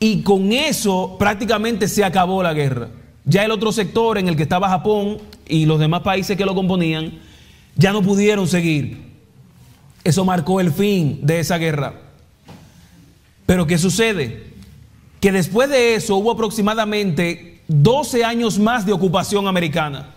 Y 0.00 0.22
con 0.22 0.52
eso 0.52 1.16
prácticamente 1.18 1.86
se 1.86 2.04
acabó 2.04 2.42
la 2.42 2.52
guerra. 2.52 2.88
Ya 3.24 3.44
el 3.44 3.52
otro 3.52 3.70
sector 3.70 4.18
en 4.18 4.28
el 4.28 4.36
que 4.36 4.42
estaba 4.42 4.68
Japón 4.68 5.18
y 5.46 5.64
los 5.66 5.78
demás 5.78 6.02
países 6.02 6.36
que 6.36 6.44
lo 6.44 6.56
componían, 6.56 7.20
ya 7.76 7.92
no 7.92 8.02
pudieron 8.02 8.48
seguir. 8.48 9.12
Eso 10.02 10.24
marcó 10.24 10.60
el 10.60 10.72
fin 10.72 11.20
de 11.22 11.38
esa 11.38 11.58
guerra. 11.58 11.94
Pero 13.46 13.66
¿qué 13.68 13.78
sucede? 13.78 14.52
Que 15.20 15.30
después 15.30 15.68
de 15.68 15.94
eso 15.94 16.16
hubo 16.16 16.32
aproximadamente 16.32 17.51
12 17.68 18.24
años 18.24 18.58
más 18.58 18.84
de 18.84 18.92
ocupación 18.92 19.46
americana 19.46 20.14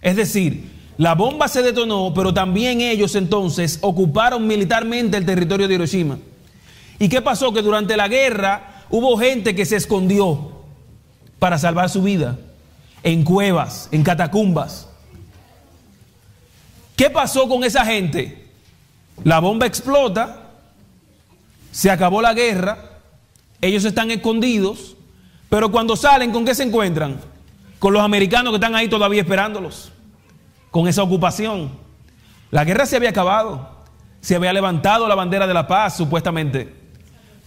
Es 0.00 0.16
decir, 0.16 0.70
la 0.96 1.14
bomba 1.14 1.46
se 1.46 1.62
detonó, 1.62 2.12
pero 2.14 2.34
también 2.34 2.80
ellos 2.80 3.14
entonces 3.14 3.78
ocuparon 3.82 4.46
militarmente 4.46 5.16
el 5.16 5.24
territorio 5.24 5.68
de 5.68 5.74
Hiroshima. 5.74 6.18
¿Y 6.98 7.08
qué 7.08 7.22
pasó? 7.22 7.52
Que 7.52 7.62
durante 7.62 7.96
la 7.96 8.08
guerra 8.08 8.84
hubo 8.90 9.16
gente 9.16 9.54
que 9.54 9.64
se 9.64 9.76
escondió 9.76 10.58
para 11.38 11.56
salvar 11.56 11.88
su 11.88 12.02
vida 12.02 12.36
en 13.04 13.22
cuevas, 13.22 13.88
en 13.92 14.02
catacumbas. 14.02 14.88
¿Qué 16.96 17.10
pasó 17.10 17.48
con 17.48 17.62
esa 17.62 17.84
gente? 17.84 18.48
La 19.22 19.38
bomba 19.38 19.66
explota, 19.66 20.50
se 21.70 21.92
acabó 21.92 22.20
la 22.20 22.34
guerra, 22.34 23.00
ellos 23.60 23.84
están 23.84 24.10
escondidos, 24.10 24.96
pero 25.48 25.70
cuando 25.70 25.96
salen, 25.96 26.30
¿con 26.30 26.44
qué 26.44 26.54
se 26.54 26.62
encuentran? 26.62 27.20
Con 27.78 27.92
los 27.92 28.02
americanos 28.02 28.52
que 28.52 28.56
están 28.56 28.74
ahí 28.74 28.88
todavía 28.88 29.22
esperándolos, 29.22 29.92
con 30.70 30.88
esa 30.88 31.02
ocupación. 31.02 31.70
La 32.50 32.64
guerra 32.64 32.86
se 32.86 32.96
había 32.96 33.10
acabado, 33.10 33.68
se 34.20 34.34
había 34.34 34.52
levantado 34.52 35.08
la 35.08 35.14
bandera 35.14 35.46
de 35.46 35.54
la 35.54 35.66
paz, 35.66 35.96
supuestamente, 35.96 36.74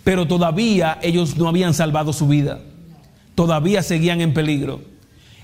pero 0.04 0.28
todavía 0.28 1.00
ellos 1.02 1.38
no 1.38 1.48
habían 1.48 1.74
salvado 1.74 2.14
su 2.14 2.28
vida, 2.28 2.60
todavía 3.36 3.84
seguían 3.84 4.22
en 4.22 4.34
peligro. 4.34 4.82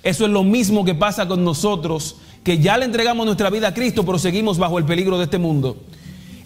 Eso 0.04 0.26
es 0.26 0.32
lo 0.32 0.44
mismo 0.44 0.86
que 0.86 0.96
pasa 0.96 1.28
con 1.28 1.44
nosotros, 1.44 2.18
que 2.44 2.60
ya 2.60 2.78
le 2.78 2.86
entregamos 2.86 3.26
nuestra 3.26 3.50
vida 3.50 3.68
a 3.68 3.74
Cristo, 3.74 4.06
pero 4.06 4.18
seguimos 4.18 4.58
bajo 4.58 4.78
el 4.78 4.86
peligro 4.86 5.18
de 5.18 5.26
este 5.26 5.38
mundo. 5.38 5.84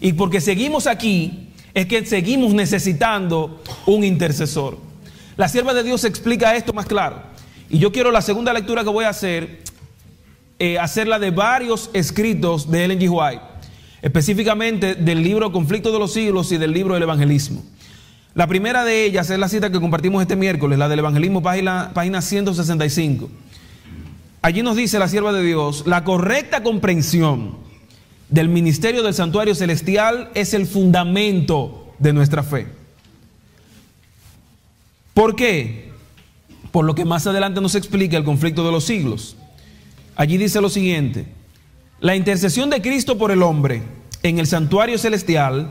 Y 0.00 0.14
porque 0.14 0.40
seguimos 0.40 0.86
aquí, 0.86 1.50
es 1.74 1.86
que 1.86 2.04
seguimos 2.04 2.52
necesitando 2.52 3.62
un 3.86 4.04
intercesor. 4.04 4.91
La 5.36 5.48
sierva 5.48 5.72
de 5.74 5.82
Dios 5.82 6.04
explica 6.04 6.54
esto 6.56 6.72
más 6.72 6.86
claro. 6.86 7.22
Y 7.70 7.78
yo 7.78 7.90
quiero 7.90 8.10
la 8.10 8.20
segunda 8.20 8.52
lectura 8.52 8.84
que 8.84 8.90
voy 8.90 9.06
a 9.06 9.08
hacer, 9.08 9.62
eh, 10.58 10.78
hacerla 10.78 11.18
de 11.18 11.30
varios 11.30 11.90
escritos 11.94 12.70
de 12.70 12.84
Ellen 12.84 13.00
G. 13.00 13.08
White, 13.10 13.42
específicamente 14.02 14.94
del 14.94 15.22
libro 15.22 15.50
Conflicto 15.52 15.90
de 15.90 15.98
los 15.98 16.12
Siglos 16.12 16.52
y 16.52 16.58
del 16.58 16.72
libro 16.72 16.94
del 16.94 17.04
Evangelismo. 17.04 17.62
La 18.34 18.46
primera 18.46 18.84
de 18.84 19.04
ellas 19.04 19.30
es 19.30 19.38
la 19.38 19.48
cita 19.48 19.70
que 19.70 19.80
compartimos 19.80 20.20
este 20.20 20.36
miércoles, 20.36 20.78
la 20.78 20.88
del 20.88 20.98
Evangelismo, 20.98 21.42
página 21.42 22.20
165. 22.20 23.30
Allí 24.42 24.62
nos 24.62 24.76
dice 24.76 24.98
la 24.98 25.08
sierva 25.08 25.32
de 25.32 25.42
Dios, 25.42 25.84
la 25.86 26.04
correcta 26.04 26.62
comprensión 26.62 27.56
del 28.28 28.48
ministerio 28.48 29.02
del 29.02 29.14
santuario 29.14 29.54
celestial 29.54 30.30
es 30.34 30.52
el 30.52 30.66
fundamento 30.66 31.94
de 31.98 32.12
nuestra 32.12 32.42
fe. 32.42 32.81
¿Por 35.14 35.36
qué? 35.36 35.92
Por 36.70 36.84
lo 36.84 36.94
que 36.94 37.04
más 37.04 37.26
adelante 37.26 37.60
nos 37.60 37.74
explica 37.74 38.16
el 38.16 38.24
conflicto 38.24 38.64
de 38.64 38.72
los 38.72 38.84
siglos. 38.84 39.36
Allí 40.16 40.36
dice 40.36 40.60
lo 40.60 40.68
siguiente, 40.68 41.26
la 42.00 42.16
intercesión 42.16 42.70
de 42.70 42.82
Cristo 42.82 43.18
por 43.18 43.30
el 43.30 43.42
hombre 43.42 43.82
en 44.22 44.38
el 44.38 44.46
santuario 44.46 44.98
celestial 44.98 45.70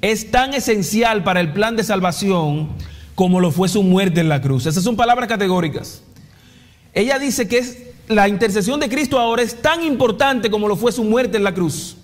es 0.00 0.30
tan 0.30 0.54
esencial 0.54 1.22
para 1.24 1.40
el 1.40 1.52
plan 1.52 1.76
de 1.76 1.84
salvación 1.84 2.70
como 3.14 3.40
lo 3.40 3.50
fue 3.50 3.68
su 3.68 3.82
muerte 3.82 4.20
en 4.20 4.28
la 4.28 4.40
cruz. 4.40 4.66
Esas 4.66 4.82
son 4.82 4.96
palabras 4.96 5.28
categóricas. 5.28 6.02
Ella 6.94 7.18
dice 7.18 7.48
que 7.48 7.58
es 7.58 7.78
la 8.08 8.28
intercesión 8.28 8.80
de 8.80 8.88
Cristo 8.88 9.18
ahora 9.18 9.42
es 9.42 9.60
tan 9.62 9.84
importante 9.84 10.50
como 10.50 10.66
lo 10.66 10.76
fue 10.76 10.90
su 10.90 11.04
muerte 11.04 11.36
en 11.36 11.44
la 11.44 11.54
cruz. 11.54 11.96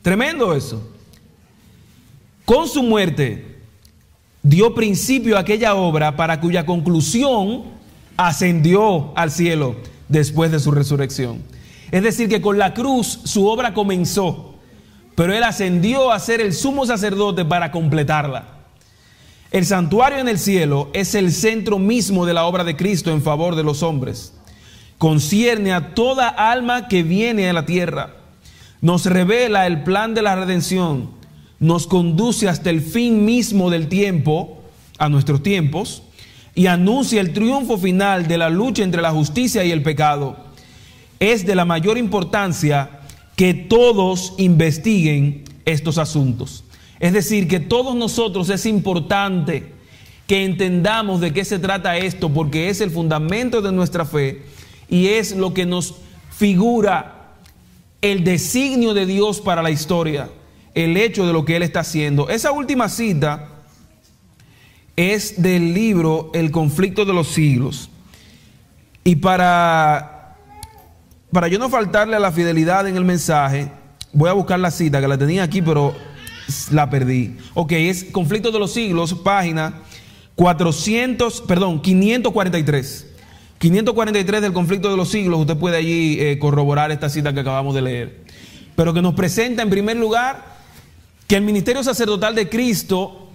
Tremendo 0.00 0.54
eso. 0.54 0.88
Con 2.44 2.68
su 2.68 2.82
muerte 2.82 3.51
dio 4.42 4.74
principio 4.74 5.36
a 5.36 5.40
aquella 5.40 5.74
obra 5.74 6.16
para 6.16 6.40
cuya 6.40 6.66
conclusión 6.66 7.64
ascendió 8.16 9.16
al 9.16 9.30
cielo 9.30 9.76
después 10.08 10.50
de 10.50 10.60
su 10.60 10.70
resurrección. 10.70 11.42
Es 11.90 12.02
decir, 12.02 12.28
que 12.28 12.40
con 12.40 12.58
la 12.58 12.74
cruz 12.74 13.20
su 13.24 13.46
obra 13.46 13.74
comenzó, 13.74 14.54
pero 15.14 15.34
él 15.34 15.42
ascendió 15.42 16.10
a 16.10 16.18
ser 16.18 16.40
el 16.40 16.52
sumo 16.52 16.86
sacerdote 16.86 17.44
para 17.44 17.70
completarla. 17.70 18.48
El 19.50 19.66
santuario 19.66 20.18
en 20.18 20.28
el 20.28 20.38
cielo 20.38 20.88
es 20.94 21.14
el 21.14 21.32
centro 21.32 21.78
mismo 21.78 22.24
de 22.24 22.34
la 22.34 22.44
obra 22.46 22.64
de 22.64 22.76
Cristo 22.76 23.10
en 23.10 23.22
favor 23.22 23.54
de 23.54 23.62
los 23.62 23.82
hombres 23.82 24.32
concierne 25.02 25.72
a 25.72 25.96
toda 25.96 26.28
alma 26.28 26.86
que 26.86 27.02
viene 27.02 27.50
a 27.50 27.52
la 27.52 27.66
tierra. 27.66 28.14
Nos 28.80 29.04
revela 29.04 29.66
el 29.66 29.82
plan 29.82 30.14
de 30.14 30.22
la 30.22 30.36
redención, 30.36 31.10
nos 31.62 31.86
conduce 31.86 32.48
hasta 32.48 32.70
el 32.70 32.82
fin 32.82 33.24
mismo 33.24 33.70
del 33.70 33.86
tiempo, 33.86 34.58
a 34.98 35.08
nuestros 35.08 35.44
tiempos, 35.44 36.02
y 36.56 36.66
anuncia 36.66 37.20
el 37.20 37.32
triunfo 37.32 37.78
final 37.78 38.26
de 38.26 38.36
la 38.36 38.50
lucha 38.50 38.82
entre 38.82 39.00
la 39.00 39.12
justicia 39.12 39.64
y 39.64 39.70
el 39.70 39.82
pecado. 39.82 40.36
Es 41.20 41.46
de 41.46 41.54
la 41.54 41.64
mayor 41.64 41.98
importancia 41.98 43.00
que 43.36 43.54
todos 43.54 44.34
investiguen 44.38 45.44
estos 45.64 45.98
asuntos. 45.98 46.64
Es 46.98 47.12
decir, 47.12 47.46
que 47.46 47.60
todos 47.60 47.94
nosotros 47.94 48.50
es 48.50 48.66
importante 48.66 49.72
que 50.26 50.44
entendamos 50.44 51.20
de 51.20 51.32
qué 51.32 51.44
se 51.44 51.60
trata 51.60 51.96
esto, 51.96 52.28
porque 52.28 52.70
es 52.70 52.80
el 52.80 52.90
fundamento 52.90 53.62
de 53.62 53.70
nuestra 53.70 54.04
fe 54.04 54.42
y 54.88 55.06
es 55.06 55.36
lo 55.36 55.54
que 55.54 55.64
nos 55.64 55.94
figura 56.36 57.36
el 58.00 58.24
designio 58.24 58.94
de 58.94 59.06
Dios 59.06 59.40
para 59.40 59.62
la 59.62 59.70
historia, 59.70 60.28
el 60.74 60.96
hecho 60.96 61.26
de 61.26 61.32
lo 61.32 61.44
que 61.44 61.56
Él 61.56 61.62
está 61.62 61.80
haciendo. 61.80 62.28
Esa 62.28 62.52
última 62.52 62.88
cita 62.88 63.48
es 64.96 65.40
del 65.42 65.74
libro 65.74 66.30
El 66.34 66.50
conflicto 66.50 67.04
de 67.04 67.12
los 67.12 67.28
siglos. 67.28 67.90
Y 69.04 69.16
para, 69.16 70.36
para 71.32 71.48
yo 71.48 71.58
no 71.58 71.68
faltarle 71.68 72.16
a 72.16 72.20
la 72.20 72.32
fidelidad 72.32 72.86
en 72.86 72.96
el 72.96 73.04
mensaje, 73.04 73.68
voy 74.12 74.28
a 74.28 74.32
buscar 74.32 74.60
la 74.60 74.70
cita 74.70 75.00
que 75.00 75.08
la 75.08 75.18
tenía 75.18 75.42
aquí, 75.42 75.60
pero 75.62 75.94
la 76.70 76.88
perdí. 76.88 77.36
Ok, 77.54 77.72
es 77.72 78.04
Conflicto 78.04 78.50
de 78.50 78.58
los 78.58 78.72
siglos, 78.72 79.14
página 79.14 79.80
400, 80.36 81.42
perdón, 81.42 81.80
543. 81.82 83.08
543 83.58 84.42
del 84.42 84.52
conflicto 84.52 84.90
de 84.90 84.96
los 84.96 85.08
siglos, 85.08 85.38
usted 85.38 85.56
puede 85.56 85.76
allí 85.76 86.18
eh, 86.18 86.36
corroborar 86.40 86.90
esta 86.90 87.08
cita 87.08 87.32
que 87.32 87.40
acabamos 87.40 87.76
de 87.76 87.82
leer, 87.82 88.20
pero 88.74 88.92
que 88.92 89.00
nos 89.00 89.14
presenta 89.14 89.62
en 89.62 89.70
primer 89.70 89.96
lugar 89.96 90.51
que 91.32 91.38
el 91.38 91.44
ministerio 91.44 91.82
sacerdotal 91.82 92.34
de 92.34 92.46
Cristo 92.46 93.26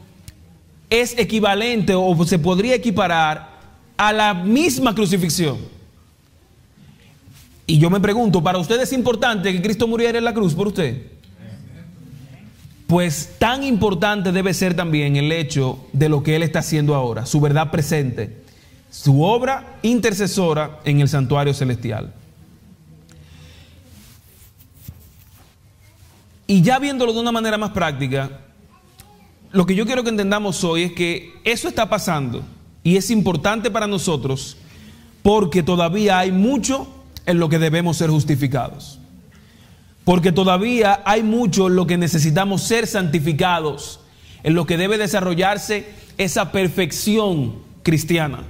es 0.88 1.18
equivalente 1.18 1.96
o 1.96 2.16
se 2.28 2.38
podría 2.38 2.76
equiparar 2.76 3.58
a 3.98 4.14
la 4.14 4.36
misma 4.36 4.94
crucifixión. 4.94 5.58
Y 7.66 7.80
yo 7.80 7.90
me 7.90 8.00
pregunto, 8.00 8.44
¿para 8.44 8.60
usted 8.60 8.80
es 8.80 8.94
importante 8.94 9.52
que 9.52 9.64
Cristo 9.64 9.88
muriera 9.88 10.20
en 10.20 10.26
la 10.26 10.34
cruz 10.36 10.54
por 10.54 10.68
usted? 10.68 11.08
Pues 12.86 13.32
tan 13.40 13.64
importante 13.64 14.32
debe 14.32 14.54
ser 14.54 14.76
también 14.76 15.16
el 15.16 15.32
hecho 15.32 15.84
de 15.92 16.08
lo 16.08 16.22
que 16.22 16.36
Él 16.36 16.44
está 16.44 16.60
haciendo 16.60 16.94
ahora, 16.94 17.26
su 17.26 17.42
verdad 17.42 17.72
presente 17.72 18.44
su 18.92 19.24
obra 19.24 19.80
intercesora 19.82 20.80
en 20.86 21.02
el 21.02 21.10
santuario 21.10 21.54
celestial. 21.54 22.14
Y 26.48 26.62
ya 26.62 26.80
viéndolo 26.80 27.14
de 27.14 27.20
una 27.20 27.32
manera 27.32 27.58
más 27.58 27.72
práctica, 27.72 28.42
lo 29.52 29.66
que 29.66 29.76
yo 29.76 29.86
quiero 29.86 30.04
que 30.04 30.10
entendamos 30.10 30.64
hoy 30.64 30.84
es 30.84 30.92
que 30.94 31.34
eso 31.44 31.68
está 31.68 31.90
pasando 31.90 32.44
y 32.84 32.96
es 32.96 33.12
importante 33.12 33.70
para 33.70 33.86
nosotros 33.86 34.58
porque 35.22 35.62
todavía 35.62 36.20
hay 36.20 36.32
mucho 36.32 36.88
en 37.26 37.40
lo 37.40 37.50
que 37.50 37.60
debemos 37.60 37.98
ser 37.98 38.10
justificados. 38.10 39.00
Porque 40.06 40.32
todavía 40.32 41.02
hay 41.04 41.22
mucho 41.22 41.68
en 41.68 41.76
lo 41.76 41.86
que 41.86 41.98
necesitamos 41.98 42.64
ser 42.64 42.88
santificados, 42.88 44.00
en 44.44 44.56
lo 44.56 44.66
que 44.66 44.78
debe 44.78 44.98
desarrollarse 44.98 45.86
esa 46.18 46.54
perfección 46.54 47.56
cristiana 47.84 48.46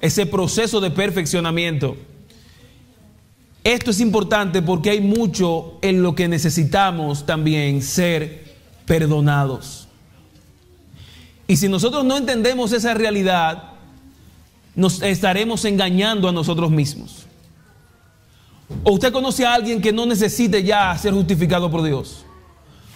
ese 0.00 0.26
proceso 0.26 0.80
de 0.80 0.90
perfeccionamiento. 0.90 1.96
Esto 3.68 3.90
es 3.90 4.00
importante 4.00 4.62
porque 4.62 4.88
hay 4.88 5.02
mucho 5.02 5.76
en 5.82 6.02
lo 6.02 6.14
que 6.14 6.26
necesitamos 6.26 7.26
también 7.26 7.82
ser 7.82 8.54
perdonados. 8.86 9.88
Y 11.46 11.58
si 11.58 11.68
nosotros 11.68 12.02
no 12.02 12.16
entendemos 12.16 12.72
esa 12.72 12.94
realidad, 12.94 13.72
nos 14.74 15.02
estaremos 15.02 15.66
engañando 15.66 16.30
a 16.30 16.32
nosotros 16.32 16.70
mismos. 16.70 17.26
¿O 18.84 18.92
usted 18.92 19.12
conoce 19.12 19.44
a 19.44 19.52
alguien 19.52 19.82
que 19.82 19.92
no 19.92 20.06
necesite 20.06 20.62
ya 20.62 20.96
ser 20.96 21.12
justificado 21.12 21.70
por 21.70 21.82
Dios? 21.82 22.24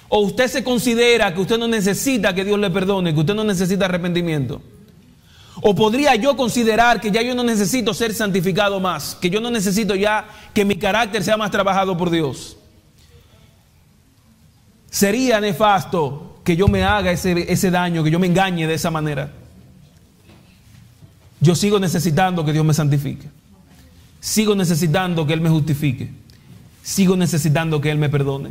¿O 0.09 0.21
usted 0.21 0.49
se 0.49 0.65
considera 0.65 1.35
que 1.35 1.43
usted 1.43 1.59
no 1.59 1.69
necesita 1.69 2.35
que 2.35 2.47
Dios 2.47 2.59
le 2.59 2.71
perdone, 2.71 3.13
que 3.13 3.21
usted 3.21 3.35
no 3.35 3.45
necesita 3.45 3.85
arrepentimiento? 3.85 4.63
¿O 5.65 5.75
podría 5.75 6.17
yo 6.17 6.37
considerar 6.37 7.01
que 7.01 7.13
ya 7.13 7.23
yo 7.23 7.37
no 7.37 7.45
necesito 7.45 7.95
ser 7.95 8.13
santificado 8.13 8.81
más? 8.81 9.17
Que 9.21 9.31
yo 9.31 9.41
no 9.41 9.49
necesito 9.49 9.95
ya 9.95 10.27
que 10.53 10.65
mi 10.65 10.77
carácter 10.77 11.23
sea 11.23 11.37
más 11.37 11.53
trabajado 11.53 11.97
por 11.97 12.11
Dios. 12.11 12.57
Sería 14.91 15.41
nefasto 15.41 16.41
que 16.43 16.57
yo 16.57 16.67
me 16.67 16.83
haga 16.83 17.13
ese, 17.13 17.51
ese 17.51 17.71
daño, 17.71 18.03
que 18.03 18.11
yo 18.11 18.19
me 18.19 18.27
engañe 18.27 18.67
de 18.67 18.75
esa 18.75 18.91
manera. 18.91 19.33
Yo 21.41 21.55
sigo 21.55 21.79
necesitando 21.79 22.45
que 22.45 22.53
Dios 22.53 22.65
me 22.65 22.75
santifique. 22.75 23.29
sigo 24.23 24.55
necesitando 24.55 25.27
que 25.27 25.33
Él 25.33 25.41
me 25.41 25.51
justifique, 25.51 26.11
sigo 26.83 27.17
necesitando 27.17 27.81
que 27.81 27.91
Él 27.91 27.99
me 27.99 28.09
perdone. 28.09 28.51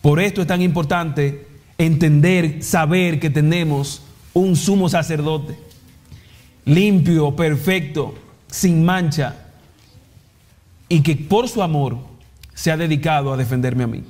Por 0.00 0.18
esto 0.18 0.40
es 0.40 0.46
tan 0.46 0.62
importante 0.62 1.46
entender, 1.76 2.62
saber 2.62 3.20
que 3.20 3.30
tenemos 3.30 4.00
un 4.32 4.56
sumo 4.56 4.88
sacerdote, 4.88 5.58
limpio, 6.64 7.34
perfecto, 7.34 8.14
sin 8.48 8.84
mancha, 8.84 9.36
y 10.88 11.02
que 11.02 11.16
por 11.16 11.48
su 11.48 11.62
amor 11.62 11.98
se 12.54 12.70
ha 12.70 12.76
dedicado 12.76 13.32
a 13.32 13.36
defenderme 13.36 13.84
a 13.84 13.86
mí. 13.88 14.04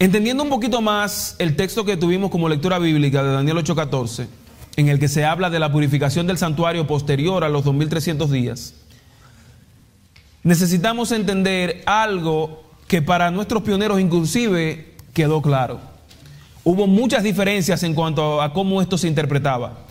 Entendiendo 0.00 0.44
un 0.44 0.48
poquito 0.48 0.80
más 0.80 1.34
el 1.38 1.56
texto 1.56 1.84
que 1.84 1.96
tuvimos 1.96 2.30
como 2.30 2.48
lectura 2.48 2.78
bíblica 2.78 3.22
de 3.22 3.32
Daniel 3.32 3.58
8:14, 3.58 4.28
en 4.76 4.88
el 4.88 5.00
que 5.00 5.08
se 5.08 5.24
habla 5.24 5.50
de 5.50 5.58
la 5.58 5.72
purificación 5.72 6.26
del 6.28 6.38
santuario 6.38 6.86
posterior 6.86 7.42
a 7.42 7.48
los 7.48 7.64
2300 7.64 8.30
días, 8.30 8.74
necesitamos 10.44 11.10
entender 11.10 11.82
algo 11.84 12.62
que 12.86 13.02
para 13.02 13.32
nuestros 13.32 13.64
pioneros 13.64 14.00
inclusive 14.00 14.94
quedó 15.12 15.42
claro. 15.42 15.80
Hubo 16.64 16.86
muchas 16.86 17.22
diferencias 17.22 17.82
en 17.82 17.94
cuanto 17.94 18.42
a 18.42 18.52
cómo 18.52 18.82
esto 18.82 18.98
se 18.98 19.08
interpretaba. 19.08 19.86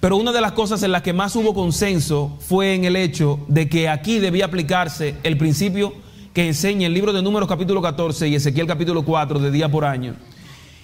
Pero 0.00 0.16
una 0.16 0.32
de 0.32 0.40
las 0.40 0.52
cosas 0.52 0.82
en 0.82 0.92
las 0.92 1.02
que 1.02 1.12
más 1.12 1.34
hubo 1.36 1.54
consenso 1.54 2.36
fue 2.40 2.74
en 2.74 2.84
el 2.84 2.96
hecho 2.96 3.40
de 3.48 3.68
que 3.68 3.88
aquí 3.88 4.18
debía 4.18 4.44
aplicarse 4.44 5.16
el 5.22 5.38
principio 5.38 5.94
que 6.32 6.46
enseña 6.46 6.86
el 6.86 6.94
libro 6.94 7.12
de 7.12 7.22
Números 7.22 7.48
capítulo 7.48 7.80
14 7.80 8.28
y 8.28 8.34
Ezequiel 8.34 8.66
capítulo 8.66 9.04
4 9.04 9.38
de 9.40 9.50
día 9.50 9.70
por 9.70 9.84
año. 9.84 10.14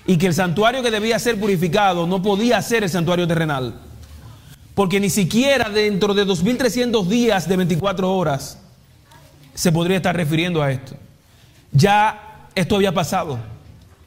Y 0.07 0.17
que 0.17 0.27
el 0.27 0.35
santuario 0.35 0.83
que 0.83 0.91
debía 0.91 1.19
ser 1.19 1.39
purificado 1.39 2.07
no 2.07 2.23
podía 2.23 2.61
ser 2.63 2.85
el 2.85 2.91
santuario 2.91 3.29
terrenal. 3.29 3.75
Porque 4.75 4.99
ni 4.99 5.11
siquiera 5.11 5.69
dentro 5.69 6.15
de 6.15 6.25
2300 6.25 7.09
días 7.09 7.47
de 7.47 7.57
24 7.59 8.11
horas 8.11 8.59
se 9.55 9.71
podría 9.71 9.99
estar 9.99 10.17
refiriendo 10.17 10.63
a 10.63 10.73
esto. 10.73 10.97
Ya 11.71 12.49
esto 12.55 12.77
había 12.77 12.93
pasado. 12.93 13.39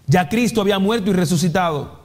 Ya 0.07 0.29
Cristo 0.29 0.62
había 0.62 0.79
muerto 0.79 1.09
y 1.09 1.13
resucitado. 1.13 2.00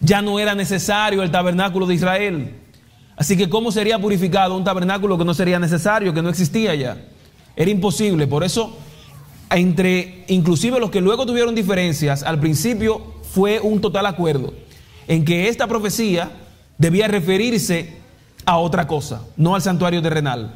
Ya 0.00 0.22
no 0.22 0.38
era 0.38 0.54
necesario 0.54 1.22
el 1.22 1.30
tabernáculo 1.30 1.86
de 1.86 1.94
Israel. 1.94 2.54
Así 3.16 3.36
que 3.36 3.48
¿cómo 3.48 3.70
sería 3.72 3.98
purificado 3.98 4.56
un 4.56 4.64
tabernáculo 4.64 5.16
que 5.16 5.24
no 5.24 5.34
sería 5.34 5.58
necesario, 5.58 6.12
que 6.12 6.22
no 6.22 6.28
existía 6.28 6.74
ya? 6.74 6.96
Era 7.56 7.70
imposible. 7.70 8.26
Por 8.26 8.44
eso, 8.44 8.76
entre 9.50 10.24
inclusive 10.28 10.80
los 10.80 10.90
que 10.90 11.00
luego 11.00 11.26
tuvieron 11.26 11.54
diferencias, 11.54 12.22
al 12.22 12.40
principio 12.40 13.14
fue 13.22 13.60
un 13.60 13.80
total 13.80 14.06
acuerdo 14.06 14.54
en 15.06 15.24
que 15.24 15.48
esta 15.48 15.66
profecía 15.66 16.30
debía 16.78 17.08
referirse 17.08 17.96
a 18.46 18.58
otra 18.58 18.86
cosa, 18.86 19.22
no 19.36 19.54
al 19.54 19.62
santuario 19.62 20.02
terrenal. 20.02 20.54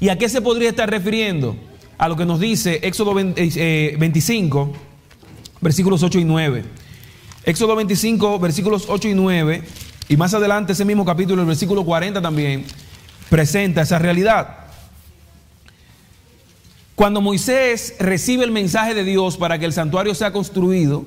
¿Y 0.00 0.08
a 0.08 0.18
qué 0.18 0.28
se 0.28 0.40
podría 0.40 0.70
estar 0.70 0.90
refiriendo? 0.90 1.56
A 1.98 2.08
lo 2.08 2.16
que 2.16 2.26
nos 2.26 2.40
dice 2.40 2.80
Éxodo 2.82 3.14
25, 3.14 3.58
eh, 3.58 4.76
versículos 5.66 6.04
8 6.04 6.20
y 6.20 6.24
9. 6.24 6.64
Éxodo 7.42 7.74
25, 7.74 8.38
versículos 8.38 8.84
8 8.88 9.08
y 9.08 9.14
9, 9.14 9.62
y 10.08 10.16
más 10.16 10.32
adelante 10.32 10.74
ese 10.74 10.84
mismo 10.84 11.04
capítulo, 11.04 11.42
el 11.42 11.48
versículo 11.48 11.84
40 11.84 12.22
también, 12.22 12.64
presenta 13.28 13.82
esa 13.82 13.98
realidad. 13.98 14.58
Cuando 16.94 17.20
Moisés 17.20 17.96
recibe 17.98 18.44
el 18.44 18.52
mensaje 18.52 18.94
de 18.94 19.02
Dios 19.02 19.36
para 19.36 19.58
que 19.58 19.64
el 19.64 19.72
santuario 19.72 20.14
sea 20.14 20.32
construido, 20.32 21.04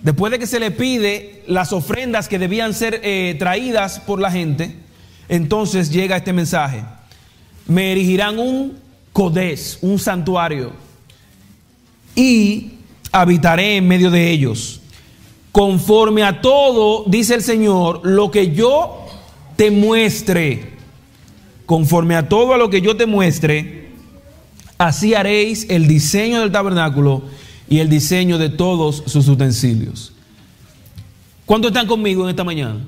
después 0.00 0.30
de 0.30 0.38
que 0.38 0.46
se 0.46 0.58
le 0.58 0.70
pide 0.70 1.42
las 1.46 1.74
ofrendas 1.74 2.28
que 2.28 2.38
debían 2.38 2.72
ser 2.72 3.02
eh, 3.04 3.36
traídas 3.38 4.00
por 4.00 4.18
la 4.20 4.30
gente, 4.30 4.74
entonces 5.28 5.90
llega 5.90 6.16
este 6.16 6.32
mensaje 6.32 6.82
me 7.66 7.92
erigirán 7.92 8.38
un 8.38 8.78
codés, 9.12 9.78
un 9.82 9.98
santuario, 9.98 10.72
y 12.14 12.72
habitaré 13.12 13.76
en 13.76 13.86
medio 13.86 14.10
de 14.10 14.30
ellos. 14.30 14.80
Conforme 15.52 16.22
a 16.22 16.40
todo, 16.40 17.04
dice 17.06 17.34
el 17.34 17.42
Señor, 17.42 18.00
lo 18.04 18.30
que 18.30 18.52
yo 18.52 19.06
te 19.56 19.70
muestre, 19.70 20.72
conforme 21.66 22.16
a 22.16 22.28
todo 22.28 22.54
a 22.54 22.58
lo 22.58 22.70
que 22.70 22.80
yo 22.80 22.96
te 22.96 23.06
muestre, 23.06 23.90
así 24.78 25.14
haréis 25.14 25.66
el 25.68 25.86
diseño 25.86 26.40
del 26.40 26.50
tabernáculo 26.50 27.22
y 27.68 27.78
el 27.78 27.88
diseño 27.88 28.38
de 28.38 28.48
todos 28.48 29.04
sus 29.06 29.28
utensilios. 29.28 30.12
¿Cuántos 31.44 31.70
están 31.70 31.86
conmigo 31.86 32.24
en 32.24 32.30
esta 32.30 32.44
mañana? 32.44 32.80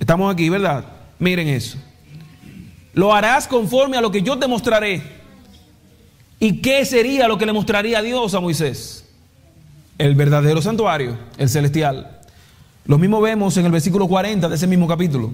Estamos 0.00 0.32
aquí, 0.32 0.48
¿verdad? 0.48 0.84
Miren 1.18 1.48
eso. 1.48 1.78
Lo 2.94 3.14
harás 3.14 3.46
conforme 3.46 3.96
a 3.96 4.00
lo 4.00 4.10
que 4.10 4.22
yo 4.22 4.38
te 4.38 4.48
mostraré. 4.48 5.02
¿Y 6.40 6.60
qué 6.60 6.84
sería 6.84 7.28
lo 7.28 7.38
que 7.38 7.46
le 7.46 7.52
mostraría 7.52 8.02
Dios 8.02 8.34
a 8.34 8.40
Moisés? 8.40 8.97
El 9.98 10.14
verdadero 10.14 10.62
santuario, 10.62 11.18
el 11.36 11.48
celestial. 11.48 12.20
Lo 12.86 12.96
mismo 12.98 13.20
vemos 13.20 13.56
en 13.56 13.66
el 13.66 13.72
versículo 13.72 14.08
40 14.08 14.48
de 14.48 14.54
ese 14.54 14.66
mismo 14.66 14.86
capítulo. 14.86 15.32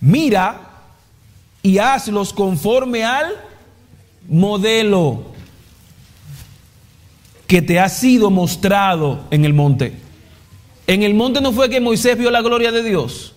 Mira 0.00 0.60
y 1.62 1.78
hazlos 1.78 2.32
conforme 2.32 3.04
al 3.04 3.34
modelo 4.28 5.26
que 7.46 7.62
te 7.62 7.78
ha 7.78 7.88
sido 7.88 8.30
mostrado 8.30 9.20
en 9.30 9.44
el 9.44 9.54
monte. 9.54 9.94
En 10.86 11.02
el 11.02 11.14
monte 11.14 11.40
no 11.40 11.52
fue 11.52 11.70
que 11.70 11.80
Moisés 11.80 12.18
vio 12.18 12.30
la 12.30 12.42
gloria 12.42 12.72
de 12.72 12.82
Dios. 12.82 13.34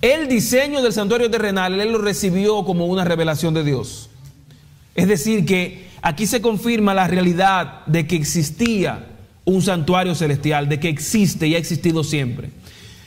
El 0.00 0.28
diseño 0.28 0.82
del 0.82 0.92
santuario 0.92 1.30
terrenal, 1.30 1.80
él 1.80 1.92
lo 1.92 1.98
recibió 1.98 2.64
como 2.64 2.86
una 2.86 3.04
revelación 3.04 3.54
de 3.54 3.64
Dios. 3.64 4.10
Es 4.94 5.08
decir, 5.08 5.44
que 5.44 5.88
aquí 6.02 6.26
se 6.26 6.40
confirma 6.40 6.94
la 6.94 7.06
realidad 7.06 7.84
de 7.86 8.06
que 8.06 8.16
existía 8.16 9.06
un 9.44 9.62
santuario 9.62 10.14
celestial, 10.14 10.68
de 10.68 10.80
que 10.80 10.88
existe 10.88 11.46
y 11.46 11.54
ha 11.54 11.58
existido 11.58 12.04
siempre. 12.04 12.50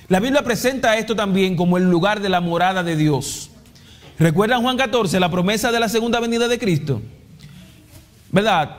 La 0.09 0.19
Biblia 0.19 0.43
presenta 0.43 0.97
esto 0.97 1.15
también 1.15 1.55
como 1.55 1.77
el 1.77 1.89
lugar 1.89 2.21
de 2.21 2.29
la 2.29 2.41
morada 2.41 2.83
de 2.83 2.95
Dios. 2.95 3.49
¿Recuerdan 4.19 4.61
Juan 4.61 4.77
14, 4.77 5.19
la 5.19 5.29
promesa 5.29 5.71
de 5.71 5.79
la 5.79 5.89
segunda 5.89 6.19
venida 6.19 6.47
de 6.47 6.57
Cristo? 6.57 7.01
¿Verdad? 8.31 8.77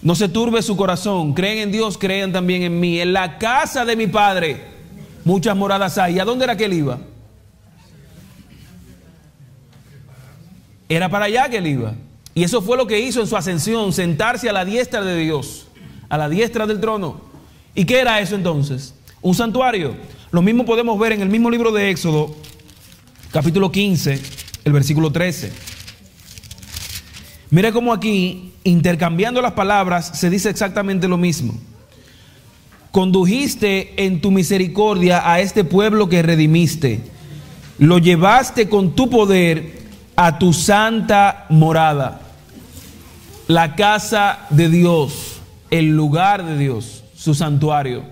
No 0.00 0.14
se 0.14 0.28
turbe 0.28 0.62
su 0.62 0.76
corazón, 0.76 1.34
creen 1.34 1.58
en 1.58 1.72
Dios, 1.72 1.98
crean 1.98 2.32
también 2.32 2.62
en 2.62 2.78
mí. 2.78 3.00
En 3.00 3.12
la 3.12 3.38
casa 3.38 3.84
de 3.84 3.96
mi 3.96 4.06
Padre 4.06 4.78
muchas 5.24 5.56
moradas 5.56 5.98
hay. 5.98 6.16
¿Y 6.16 6.20
a 6.20 6.24
dónde 6.24 6.44
era 6.44 6.56
que 6.56 6.64
él 6.64 6.72
iba? 6.72 6.98
Era 10.88 11.08
para 11.08 11.26
allá 11.26 11.48
que 11.48 11.58
él 11.58 11.66
iba. 11.66 11.94
Y 12.38 12.44
eso 12.44 12.62
fue 12.62 12.76
lo 12.76 12.86
que 12.86 13.00
hizo 13.00 13.20
en 13.20 13.26
su 13.26 13.36
ascensión, 13.36 13.92
sentarse 13.92 14.48
a 14.48 14.52
la 14.52 14.64
diestra 14.64 15.02
de 15.02 15.16
Dios, 15.18 15.66
a 16.08 16.16
la 16.16 16.28
diestra 16.28 16.68
del 16.68 16.80
trono. 16.80 17.20
¿Y 17.74 17.84
qué 17.84 17.98
era 17.98 18.20
eso 18.20 18.36
entonces? 18.36 18.94
Un 19.20 19.34
santuario. 19.34 19.96
Lo 20.30 20.40
mismo 20.40 20.64
podemos 20.64 20.96
ver 21.00 21.10
en 21.10 21.20
el 21.20 21.30
mismo 21.30 21.50
libro 21.50 21.72
de 21.72 21.90
Éxodo, 21.90 22.32
capítulo 23.32 23.72
15, 23.72 24.22
el 24.62 24.72
versículo 24.72 25.10
13. 25.10 25.50
Mira 27.50 27.72
cómo 27.72 27.92
aquí, 27.92 28.52
intercambiando 28.62 29.42
las 29.42 29.54
palabras, 29.54 30.12
se 30.14 30.30
dice 30.30 30.48
exactamente 30.48 31.08
lo 31.08 31.16
mismo. 31.16 31.54
Condujiste 32.92 34.04
en 34.04 34.20
tu 34.20 34.30
misericordia 34.30 35.28
a 35.28 35.40
este 35.40 35.64
pueblo 35.64 36.08
que 36.08 36.22
redimiste. 36.22 37.00
Lo 37.78 37.98
llevaste 37.98 38.68
con 38.68 38.94
tu 38.94 39.10
poder 39.10 39.88
a 40.14 40.38
tu 40.38 40.52
santa 40.52 41.46
morada, 41.48 42.27
la 43.48 43.74
casa 43.74 44.46
de 44.50 44.68
Dios, 44.68 45.40
el 45.70 45.88
lugar 45.88 46.44
de 46.44 46.56
Dios, 46.58 47.02
su 47.16 47.34
santuario. 47.34 48.04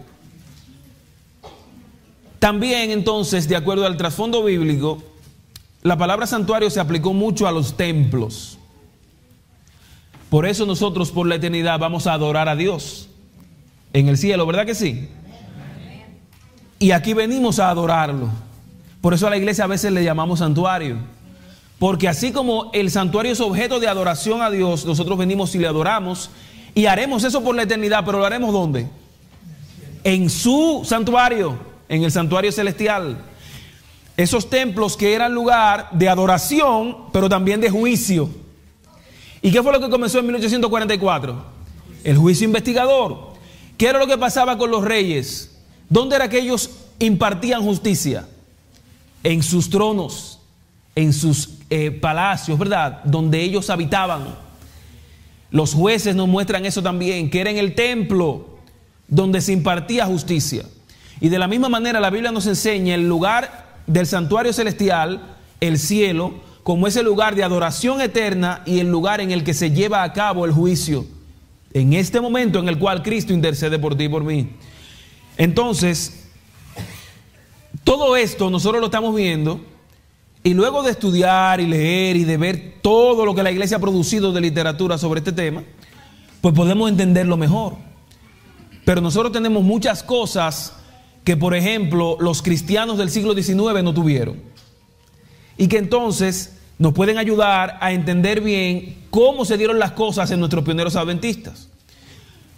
También 2.38 2.90
entonces, 2.90 3.46
de 3.49 3.55
acuerdo 3.55 3.87
al 3.87 3.99
trasfondo 3.99 4.42
bíblico, 4.42 5.03
la 5.83 5.96
palabra 5.96 6.27
santuario 6.27 6.70
se 6.70 6.81
aplicó 6.81 7.12
mucho 7.12 7.46
a 7.46 7.53
los 7.53 7.77
templos. 7.77 8.59
Por 10.31 10.46
eso 10.46 10.66
nosotros 10.66 11.12
por 11.12 11.27
la 11.27 11.37
eternidad 11.37 11.79
vamos 11.79 12.07
a 12.07 12.14
adorar 12.14 12.49
a 12.49 12.57
Dios 12.57 13.09
en 13.92 14.09
el 14.09 14.16
cielo, 14.16 14.46
¿verdad 14.46 14.66
que 14.66 14.75
sí? 14.75 15.09
Y 16.79 16.90
aquí 16.90 17.14
venimos 17.14 17.59
a 17.59 17.70
adorarlo. 17.70 18.31
Por 19.01 19.14
eso 19.14 19.27
a 19.27 19.31
la 19.31 19.37
iglesia 19.37 19.64
a 19.64 19.68
veces 19.68 19.92
le 19.92 20.03
llamamos 20.03 20.40
santuario. 20.40 20.96
Porque 21.78 22.08
así 22.08 22.32
como 22.32 22.70
el 22.72 22.90
santuario 22.90 23.32
es 23.32 23.40
objeto 23.40 23.80
de 23.80 23.88
adoración 23.88 24.42
a 24.42 24.50
Dios, 24.50 24.84
nosotros 24.84 25.18
venimos 25.18 25.54
y 25.54 25.58
le 25.58 25.66
adoramos 25.66 26.30
y 26.74 26.86
haremos 26.86 27.24
eso 27.24 27.42
por 27.42 27.54
la 27.54 27.62
eternidad, 27.62 28.04
pero 28.04 28.18
lo 28.18 28.24
haremos 28.24 28.52
¿dónde? 28.52 28.88
En 30.04 30.30
su 30.30 30.82
santuario, 30.84 31.58
en 31.88 32.04
el 32.04 32.12
santuario 32.12 32.52
celestial. 32.52 33.18
Esos 34.16 34.48
templos 34.48 34.96
que 34.96 35.12
eran 35.12 35.34
lugar 35.34 35.90
de 35.92 36.08
adoración, 36.08 36.96
pero 37.12 37.28
también 37.28 37.60
de 37.60 37.68
juicio. 37.68 38.30
¿Y 39.42 39.50
qué 39.50 39.62
fue 39.62 39.72
lo 39.72 39.80
que 39.80 39.90
comenzó 39.90 40.18
en 40.20 40.26
1844? 40.26 41.44
El 42.04 42.16
juicio 42.16 42.46
investigador. 42.46 43.34
¿Qué 43.76 43.88
era 43.88 43.98
lo 43.98 44.06
que 44.06 44.16
pasaba 44.16 44.56
con 44.56 44.70
los 44.70 44.82
reyes? 44.82 45.58
¿Dónde 45.90 46.16
era 46.16 46.30
que 46.30 46.38
ellos 46.38 46.70
impartían 46.98 47.62
justicia? 47.62 48.26
en 49.26 49.42
sus 49.42 49.68
tronos, 49.70 50.38
en 50.94 51.12
sus 51.12 51.48
eh, 51.68 51.90
palacios, 51.90 52.59
¿verdad? 52.59 53.02
Donde 53.05 53.40
ellos 53.40 53.70
habitaban. 53.70 54.37
Los 55.50 55.74
jueces 55.74 56.14
nos 56.14 56.29
muestran 56.29 56.66
eso 56.66 56.83
también, 56.83 57.31
que 57.31 57.40
era 57.40 57.50
en 57.50 57.59
el 57.59 57.74
templo 57.74 58.59
donde 59.09 59.40
se 59.40 59.52
impartía 59.52 60.07
justicia. 60.07 60.64
Y 61.20 61.29
de 61.29 61.38
la 61.38 61.48
misma 61.48 61.68
manera 61.68 62.00
la 62.00 62.11
Biblia 62.11 62.31
nos 62.31 62.46
enseña 62.46 62.94
el 62.94 63.09
lugar 63.09 63.79
del 63.87 64.07
santuario 64.07 64.52
celestial, 64.52 65.37
el 65.61 65.79
cielo, 65.79 66.35
como 66.62 66.87
ese 66.87 67.02
lugar 67.02 67.35
de 67.35 67.44
adoración 67.44 68.00
eterna 68.00 68.62
y 68.66 68.81
el 68.81 68.90
lugar 68.90 69.20
en 69.20 69.31
el 69.31 69.44
que 69.44 69.55
se 69.55 69.70
lleva 69.70 70.02
a 70.02 70.12
cabo 70.12 70.44
el 70.44 70.52
juicio. 70.52 71.07
En 71.72 71.92
este 71.92 72.20
momento 72.20 72.59
en 72.59 72.68
el 72.68 72.79
cual 72.79 73.02
Cristo 73.02 73.33
intercede 73.33 73.79
por 73.79 73.96
ti 73.96 74.05
y 74.05 74.09
por 74.09 74.24
mí. 74.24 74.50
Entonces, 75.37 76.29
todo 77.85 78.16
esto 78.16 78.50
nosotros 78.50 78.81
lo 78.81 78.87
estamos 78.87 79.14
viendo 79.14 79.61
y 80.46 80.54
luego 80.54 80.85
de 80.85 80.92
estudiar 80.92 81.61
y 81.61 81.66
leer 81.66 82.14
y 82.14 82.22
de 82.22 82.37
ver 82.37 82.74
todo 82.80 83.26
lo 83.26 83.35
que 83.35 83.42
la 83.42 83.50
iglesia 83.50 83.78
ha 83.78 83.80
producido 83.80 84.30
de 84.32 84.40
literatura 84.40 84.96
sobre 84.96 85.18
este 85.18 85.32
tema, 85.32 85.64
pues 86.40 86.54
podemos 86.54 86.88
entenderlo 86.88 87.37
mejor. 87.37 87.74
Pero 88.85 89.00
nosotros 89.00 89.32
tenemos 89.32 89.64
muchas 89.64 90.04
cosas 90.04 90.74
que, 91.24 91.37
por 91.37 91.56
ejemplo, 91.56 92.16
los 92.20 92.42
cristianos 92.42 92.96
del 92.96 93.11
siglo 93.11 93.35
XIX 93.35 93.82
no 93.82 93.92
tuvieron. 93.92 94.37
Y 95.59 95.66
que 95.66 95.78
entonces 95.78 96.59
nos 96.78 96.92
pueden 96.92 97.18
ayudar 97.18 97.76
a 97.80 97.90
entender 97.90 98.40
bien 98.40 98.98
cómo 99.11 99.44
se 99.44 99.59
dieron 99.59 99.80
las 99.80 99.90
cosas 99.90 100.30
en 100.30 100.38
nuestros 100.38 100.62
pioneros 100.62 100.94
adventistas. 100.94 101.66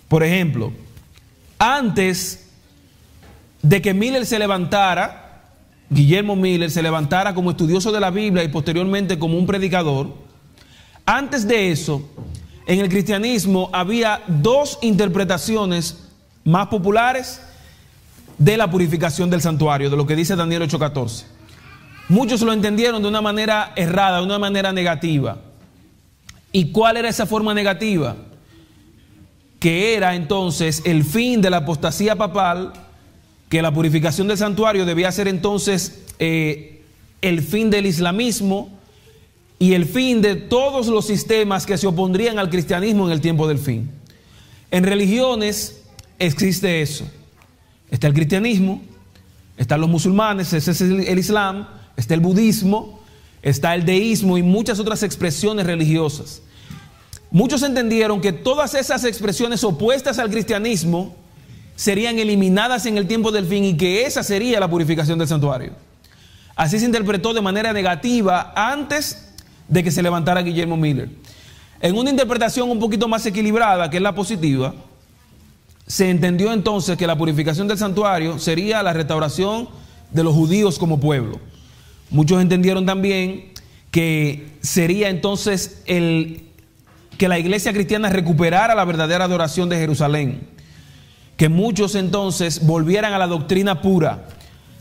Por 0.09 0.23
ejemplo, 0.23 0.75
antes 1.59 2.51
de 3.63 3.81
que 3.81 3.95
Miller 3.95 4.27
se 4.27 4.39
levantara, 4.39 5.28
Guillermo 5.91 6.37
Miller 6.37 6.71
se 6.71 6.83
levantara 6.83 7.35
como 7.35 7.51
estudioso 7.51 7.93
de 7.93 8.01
la 8.01 8.11
Biblia 8.11 8.45
y 8.45 8.49
posteriormente 8.49 9.19
como 9.19 9.39
un 9.39 9.47
predicador, 9.47 10.15
antes 11.07 11.49
de 11.49 11.71
eso, 11.71 12.03
en 12.67 12.81
el 12.81 12.91
cristianismo 12.91 13.71
había 13.73 14.21
dos 14.27 14.79
interpretaciones 14.83 16.09
más 16.45 16.67
populares 16.69 17.41
de 18.37 18.57
la 18.59 18.71
purificación 18.71 19.31
del 19.31 19.41
santuario, 19.41 19.89
de 19.89 19.97
lo 19.97 20.07
que 20.07 20.15
dice 20.15 20.37
Daniel 20.37 20.63
8:14. 20.63 21.25
Muchos 22.09 22.43
lo 22.43 22.53
entendieron 22.53 23.03
de 23.03 23.09
una 23.09 23.23
manera 23.23 23.73
errada, 23.75 24.19
de 24.19 24.25
una 24.25 24.39
manera 24.39 24.73
negativa. 24.73 25.39
¿Y 26.53 26.71
cuál 26.73 26.97
era 26.99 27.09
esa 27.09 27.27
forma 27.27 27.55
negativa? 27.55 28.17
Que 29.59 29.95
era 29.95 30.15
entonces 30.15 30.83
el 30.85 31.05
fin 31.05 31.41
de 31.41 31.51
la 31.51 31.59
apostasía 31.59 32.17
papal, 32.17 32.73
que 33.49 33.63
la 33.63 33.73
purificación 33.73 34.29
del 34.29 34.39
santuario 34.39 34.85
debía 34.85 35.11
ser 35.11 35.29
entonces 35.29 36.01
eh, 36.19 36.83
el 37.23 37.43
fin 37.43 37.71
del 37.71 37.87
islamismo 37.87 38.71
y 39.59 39.73
el 39.73 39.87
fin 39.87 40.23
de 40.23 40.37
todos 40.37 40.87
los 40.89 41.07
sistemas 41.07 41.67
que 41.67 41.79
se 41.79 41.87
opondrían 41.87 42.39
al 42.39 42.51
cristianismo 42.51 43.07
en 43.07 43.13
el 43.13 43.21
tiempo 43.21 43.49
del 43.49 43.59
fin. 43.59 43.91
En 44.71 44.85
religiones 44.85 45.83
existe 46.19 46.83
eso. 46.83 47.09
Está 47.91 48.07
el 48.07 48.15
cristianismo, 48.15 48.83
están 49.57 49.81
los 49.81 49.89
musulmanes, 49.89 50.53
ese 50.53 50.71
es 50.71 50.81
el 50.81 51.19
islam, 51.19 51.67
está 51.97 52.15
el 52.15 52.21
budismo, 52.21 53.01
está 53.43 53.75
el 53.75 53.85
deísmo 53.85 54.37
y 54.37 54.43
muchas 54.43 54.79
otras 54.79 55.03
expresiones 55.03 55.67
religiosas. 55.67 56.43
Muchos 57.31 57.63
entendieron 57.63 58.21
que 58.21 58.33
todas 58.33 58.75
esas 58.75 59.05
expresiones 59.05 59.65
opuestas 59.65 60.19
al 60.19 60.31
cristianismo 60.31 61.17
serían 61.79 62.19
eliminadas 62.19 62.87
en 62.87 62.99
el 62.99 63.07
tiempo 63.07 63.31
del 63.31 63.47
fin 63.47 63.63
y 63.63 63.77
que 63.77 64.05
esa 64.05 64.25
sería 64.25 64.59
la 64.59 64.69
purificación 64.69 65.17
del 65.17 65.29
santuario. 65.29 65.75
Así 66.57 66.81
se 66.81 66.85
interpretó 66.85 67.33
de 67.33 67.41
manera 67.41 67.73
negativa 67.73 68.53
antes 68.57 69.31
de 69.69 69.85
que 69.85 69.93
se 69.93 70.03
levantara 70.03 70.43
Guillermo 70.43 70.77
Miller. 70.77 71.09
En 71.81 71.97
una 71.97 72.11
interpretación 72.11 72.69
un 72.69 72.81
poquito 72.81 73.07
más 73.07 73.25
equilibrada, 73.27 73.89
que 73.89 73.99
es 73.99 74.03
la 74.03 74.13
positiva, 74.13 74.75
se 75.87 76.11
entendió 76.11 76.53
entonces 76.53 76.97
que 76.97 77.07
la 77.07 77.17
purificación 77.17 77.69
del 77.69 77.79
santuario 77.79 78.41
sería 78.41 78.83
la 78.83 78.93
restauración 78.93 79.69
de 80.11 80.25
los 80.25 80.35
judíos 80.35 80.81
como 80.81 80.99
pueblo. 80.99 81.39
Muchos 82.11 82.43
entendieron 82.43 82.87
también 82.87 83.53
que 83.93 84.49
sería 84.63 85.11
entonces 85.11 85.81
el 85.87 86.43
que 87.19 87.29
la 87.29 87.39
iglesia 87.39 87.73
cristiana 87.73 88.09
recuperara 88.09 88.75
la 88.75 88.85
verdadera 88.85 89.27
adoración 89.27 89.69
de 89.69 89.77
Jerusalén. 89.77 90.58
Que 91.39 91.49
muchos 91.49 91.95
entonces 91.95 92.67
volvieran 92.67 93.15
a 93.15 93.19
la 93.19 93.27
doctrina 93.27 93.81
pura. 93.81 94.29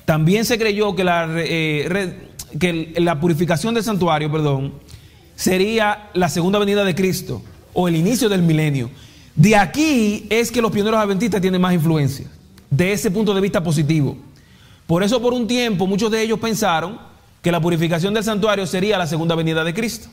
También 0.04 0.44
se 0.44 0.58
creyó 0.58 0.94
que 0.94 1.06
la, 1.06 1.30
eh, 1.38 2.28
que 2.60 2.94
la 2.98 3.20
purificación 3.22 3.74
del 3.74 3.84
santuario, 3.86 4.30
perdón, 4.30 4.74
sería 5.36 6.10
la 6.14 6.28
segunda 6.28 6.60
venida 6.60 6.84
de 6.84 6.96
Cristo 6.96 7.42
o 7.74 7.88
el 7.88 7.96
inicio 7.96 8.28
del 8.28 8.42
milenio. 8.42 8.90
De 9.36 9.56
aquí 9.56 10.26
es 10.30 10.52
que 10.52 10.62
los 10.62 10.72
pioneros 10.72 11.00
adventistas 11.00 11.40
tienen 11.40 11.62
más 11.62 11.74
influencia, 11.74 12.28
de 12.72 12.92
ese 12.92 13.12
punto 13.12 13.36
de 13.36 13.42
vista 13.42 13.64
positivo. 13.64 14.18
Por 14.88 15.04
eso 15.04 15.22
por 15.22 15.34
un 15.34 15.46
tiempo 15.48 15.86
muchos 15.86 16.10
de 16.10 16.24
ellos 16.24 16.40
pensaron 16.40 17.00
que 17.44 17.52
la 17.52 17.62
purificación 17.62 18.16
del 18.16 18.24
santuario 18.24 18.66
sería 18.66 18.98
la 18.98 19.06
segunda 19.06 19.36
venida 19.36 19.64
de 19.64 19.76
Cristo. 19.76 20.10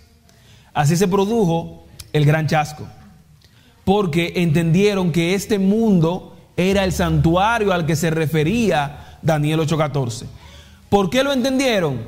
Así 0.75 0.97
se 0.97 1.09
produjo 1.09 1.87
el 2.13 2.27
gran 2.27 2.47
chasco, 2.47 2.87
porque 3.85 4.35
entendieron 4.37 5.11
que 5.11 5.35
este 5.35 5.59
mundo 5.59 6.34
era 6.57 6.85
el 6.85 6.93
santuario 6.93 7.73
al 7.73 7.87
que 7.87 7.97
se 7.97 8.11
refería 8.11 9.19
Daniel 9.23 9.61
8:14. 9.61 10.27
¿Por 10.89 11.11
qué 11.11 11.25
lo 11.25 11.33
entendieron? 11.33 12.03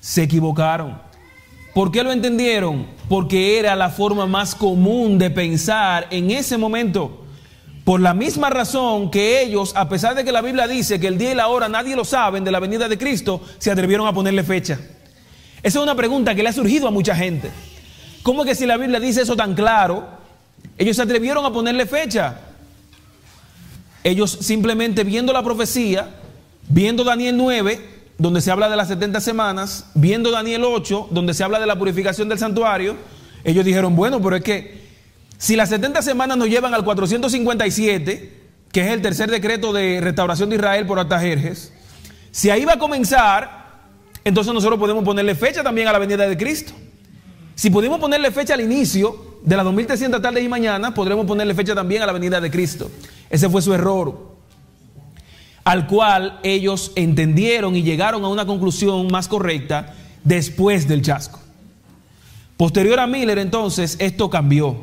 Se 0.00 0.22
equivocaron. 0.22 0.98
¿Por 1.74 1.92
qué 1.92 2.02
lo 2.02 2.10
entendieron? 2.10 2.86
Porque 3.08 3.58
era 3.58 3.76
la 3.76 3.90
forma 3.90 4.26
más 4.26 4.54
común 4.54 5.18
de 5.18 5.30
pensar 5.30 6.06
en 6.10 6.30
ese 6.30 6.56
momento. 6.56 7.24
Por 7.84 8.00
la 8.00 8.14
misma 8.14 8.50
razón 8.50 9.10
que 9.10 9.42
ellos, 9.42 9.72
a 9.76 9.88
pesar 9.88 10.14
de 10.14 10.24
que 10.24 10.32
la 10.32 10.42
Biblia 10.42 10.66
dice 10.66 11.00
que 11.00 11.06
el 11.06 11.18
día 11.18 11.32
y 11.32 11.34
la 11.34 11.48
hora 11.48 11.68
nadie 11.68 11.96
lo 11.96 12.04
saben 12.04 12.44
de 12.44 12.50
la 12.50 12.60
venida 12.60 12.88
de 12.88 12.98
Cristo, 12.98 13.40
se 13.58 13.70
atrevieron 13.70 14.06
a 14.06 14.12
ponerle 14.12 14.42
fecha. 14.42 14.78
Esa 15.62 15.78
es 15.78 15.82
una 15.82 15.94
pregunta 15.94 16.34
que 16.34 16.42
le 16.42 16.48
ha 16.48 16.52
surgido 16.52 16.88
a 16.88 16.90
mucha 16.90 17.14
gente. 17.14 17.50
¿Cómo 18.22 18.44
que 18.44 18.54
si 18.54 18.66
la 18.66 18.76
Biblia 18.76 19.00
dice 19.00 19.22
eso 19.22 19.36
tan 19.36 19.54
claro, 19.54 20.06
ellos 20.76 20.96
se 20.96 21.02
atrevieron 21.02 21.44
a 21.44 21.52
ponerle 21.52 21.86
fecha? 21.86 22.40
Ellos 24.02 24.30
simplemente 24.40 25.04
viendo 25.04 25.32
la 25.32 25.42
profecía, 25.42 26.10
viendo 26.68 27.04
Daniel 27.04 27.36
9, 27.36 27.80
donde 28.18 28.40
se 28.40 28.50
habla 28.50 28.68
de 28.68 28.76
las 28.76 28.88
70 28.88 29.20
semanas, 29.20 29.86
viendo 29.94 30.30
Daniel 30.30 30.64
8, 30.64 31.08
donde 31.10 31.34
se 31.34 31.44
habla 31.44 31.58
de 31.58 31.66
la 31.66 31.78
purificación 31.78 32.28
del 32.28 32.38
santuario, 32.38 32.96
ellos 33.44 33.64
dijeron, 33.64 33.96
bueno, 33.96 34.20
pero 34.20 34.36
es 34.36 34.42
que 34.42 34.80
si 35.38 35.56
las 35.56 35.70
70 35.70 36.02
semanas 36.02 36.36
nos 36.36 36.48
llevan 36.48 36.74
al 36.74 36.84
457, 36.84 38.40
que 38.70 38.80
es 38.82 38.88
el 38.88 39.00
tercer 39.00 39.30
decreto 39.30 39.72
de 39.72 40.00
restauración 40.02 40.50
de 40.50 40.56
Israel 40.56 40.86
por 40.86 40.98
Artajerjes, 40.98 41.72
si 42.30 42.50
ahí 42.50 42.64
va 42.64 42.74
a 42.74 42.78
comenzar, 42.78 43.80
entonces 44.22 44.52
nosotros 44.52 44.78
podemos 44.78 45.02
ponerle 45.02 45.34
fecha 45.34 45.62
también 45.62 45.88
a 45.88 45.92
la 45.92 45.98
venida 45.98 46.28
de 46.28 46.36
Cristo. 46.36 46.72
Si 47.54 47.70
pudimos 47.70 47.98
ponerle 47.98 48.30
fecha 48.30 48.54
al 48.54 48.60
inicio 48.60 49.38
de 49.42 49.56
las 49.56 49.64
2300 49.64 50.20
tardes 50.20 50.44
y 50.44 50.48
mañana, 50.48 50.94
podremos 50.94 51.26
ponerle 51.26 51.54
fecha 51.54 51.74
también 51.74 52.02
a 52.02 52.06
la 52.06 52.12
venida 52.12 52.40
de 52.40 52.50
Cristo. 52.50 52.90
Ese 53.30 53.48
fue 53.48 53.62
su 53.62 53.72
error 53.72 54.30
al 55.64 55.86
cual 55.86 56.40
ellos 56.42 56.92
entendieron 56.96 57.76
y 57.76 57.82
llegaron 57.82 58.24
a 58.24 58.28
una 58.28 58.46
conclusión 58.46 59.08
más 59.08 59.28
correcta 59.28 59.94
después 60.24 60.88
del 60.88 61.02
chasco. 61.02 61.38
Posterior 62.56 62.98
a 63.00 63.06
Miller, 63.06 63.38
entonces, 63.38 63.96
esto 64.00 64.28
cambió, 64.28 64.76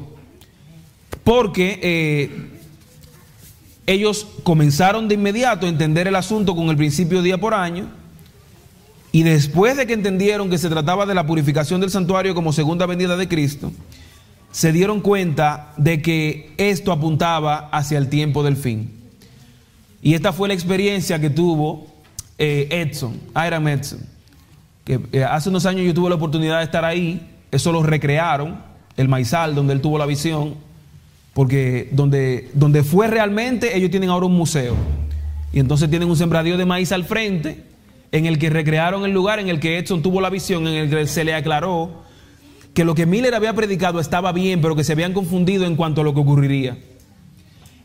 porque 1.23 1.79
eh, 1.83 2.49
ellos 3.85 4.27
comenzaron 4.43 5.07
de 5.07 5.15
inmediato 5.15 5.65
a 5.65 5.69
entender 5.69 6.07
el 6.07 6.15
asunto 6.15 6.55
con 6.55 6.69
el 6.69 6.77
principio 6.77 7.21
día 7.21 7.37
por 7.37 7.53
año, 7.53 7.89
y 9.11 9.23
después 9.23 9.77
de 9.77 9.87
que 9.87 9.93
entendieron 9.93 10.49
que 10.49 10.57
se 10.57 10.69
trataba 10.69 11.05
de 11.05 11.15
la 11.15 11.25
purificación 11.25 11.81
del 11.81 11.89
santuario 11.89 12.35
como 12.35 12.53
segunda 12.53 12.85
venida 12.85 13.17
de 13.17 13.27
Cristo, 13.27 13.71
se 14.57 14.71
dieron 14.71 15.01
cuenta 15.01 15.71
de 15.77 16.01
que 16.01 16.49
esto 16.57 16.91
apuntaba 16.91 17.69
hacia 17.71 17.99
el 17.99 18.09
tiempo 18.09 18.41
del 18.41 18.57
fin. 18.57 18.89
Y 20.01 20.15
esta 20.15 20.33
fue 20.33 20.47
la 20.47 20.55
experiencia 20.55 21.21
que 21.21 21.29
tuvo 21.29 21.85
eh, 22.39 22.67
Edson, 22.71 23.19
Iron 23.45 23.67
Edson. 23.67 23.99
Que 24.83 24.99
eh, 25.11 25.23
hace 25.23 25.49
unos 25.49 25.67
años 25.67 25.85
yo 25.85 25.93
tuve 25.93 26.09
la 26.09 26.15
oportunidad 26.15 26.57
de 26.57 26.63
estar 26.63 26.83
ahí. 26.85 27.21
Eso 27.51 27.71
lo 27.71 27.83
recrearon, 27.83 28.57
el 28.95 29.07
maizal, 29.07 29.53
donde 29.53 29.73
él 29.73 29.79
tuvo 29.79 29.99
la 29.99 30.07
visión. 30.07 30.55
Porque 31.35 31.89
donde, 31.91 32.49
donde 32.55 32.81
fue 32.81 33.05
realmente, 33.05 33.77
ellos 33.77 33.91
tienen 33.91 34.09
ahora 34.09 34.25
un 34.25 34.35
museo. 34.35 34.75
Y 35.53 35.59
entonces 35.59 35.87
tienen 35.87 36.09
un 36.09 36.17
sembradío 36.17 36.57
de 36.57 36.65
maíz 36.65 36.91
al 36.91 37.03
frente, 37.03 37.63
en 38.11 38.25
el 38.25 38.39
que 38.39 38.49
recrearon 38.49 39.05
el 39.05 39.11
lugar 39.11 39.37
en 39.37 39.49
el 39.49 39.59
que 39.59 39.77
Edson 39.77 40.01
tuvo 40.01 40.19
la 40.19 40.31
visión, 40.31 40.67
en 40.67 40.73
el 40.73 40.89
que 40.89 41.05
se 41.05 41.23
le 41.23 41.35
aclaró 41.35 42.06
que 42.77 42.85
lo 42.85 42.93
que 42.93 43.07
Miller 43.07 43.33
había 43.33 43.55
predicado 43.55 43.99
estaba 43.99 44.31
bien, 44.31 44.61
pero 44.61 44.75
que 44.75 44.83
se 44.83 44.91
habían 44.91 45.11
confundido 45.11 45.65
en 45.65 45.75
cuanto 45.75 46.01
a 46.01 46.03
lo 46.03 46.13
que 46.13 46.19
ocurriría. 46.19 46.77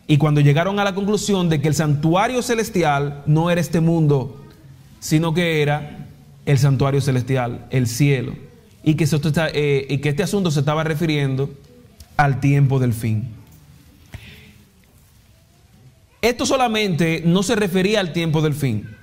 Y 0.06 0.18
cuando 0.18 0.42
llegaron 0.42 0.78
a 0.78 0.84
la 0.84 0.94
conclusión 0.94 1.48
de 1.48 1.62
que 1.62 1.68
el 1.68 1.74
santuario 1.74 2.42
celestial 2.42 3.22
no 3.24 3.50
era 3.50 3.58
este 3.58 3.80
mundo, 3.80 4.44
sino 5.00 5.32
que 5.32 5.62
era 5.62 6.08
el 6.44 6.58
santuario 6.58 7.00
celestial, 7.00 7.64
el 7.70 7.86
cielo, 7.86 8.34
y 8.84 8.96
que, 8.96 9.08
eh, 9.54 10.00
este 10.04 10.22
asunto 10.24 10.50
se 10.50 10.60
estaba 10.60 10.84
refiriendo 10.84 11.48
al 12.18 12.40
tiempo 12.40 12.78
del 12.78 12.92
fin. 12.92 13.30
Esto 16.20 16.44
solamente 16.44 17.22
no 17.24 17.42
se 17.42 17.56
refería 17.56 18.00
al 18.00 18.12
tiempo 18.12 18.42
del 18.42 18.52
fin, 18.52 18.94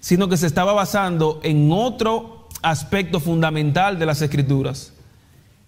sino 0.00 0.30
que 0.30 0.38
se 0.38 0.46
estaba 0.46 0.72
basando 0.72 1.40
en 1.42 1.70
otro 1.70 2.48
aspecto 2.62 3.20
fundamental 3.20 3.98
de 3.98 4.06
las 4.06 4.22
escrituras, 4.22 4.94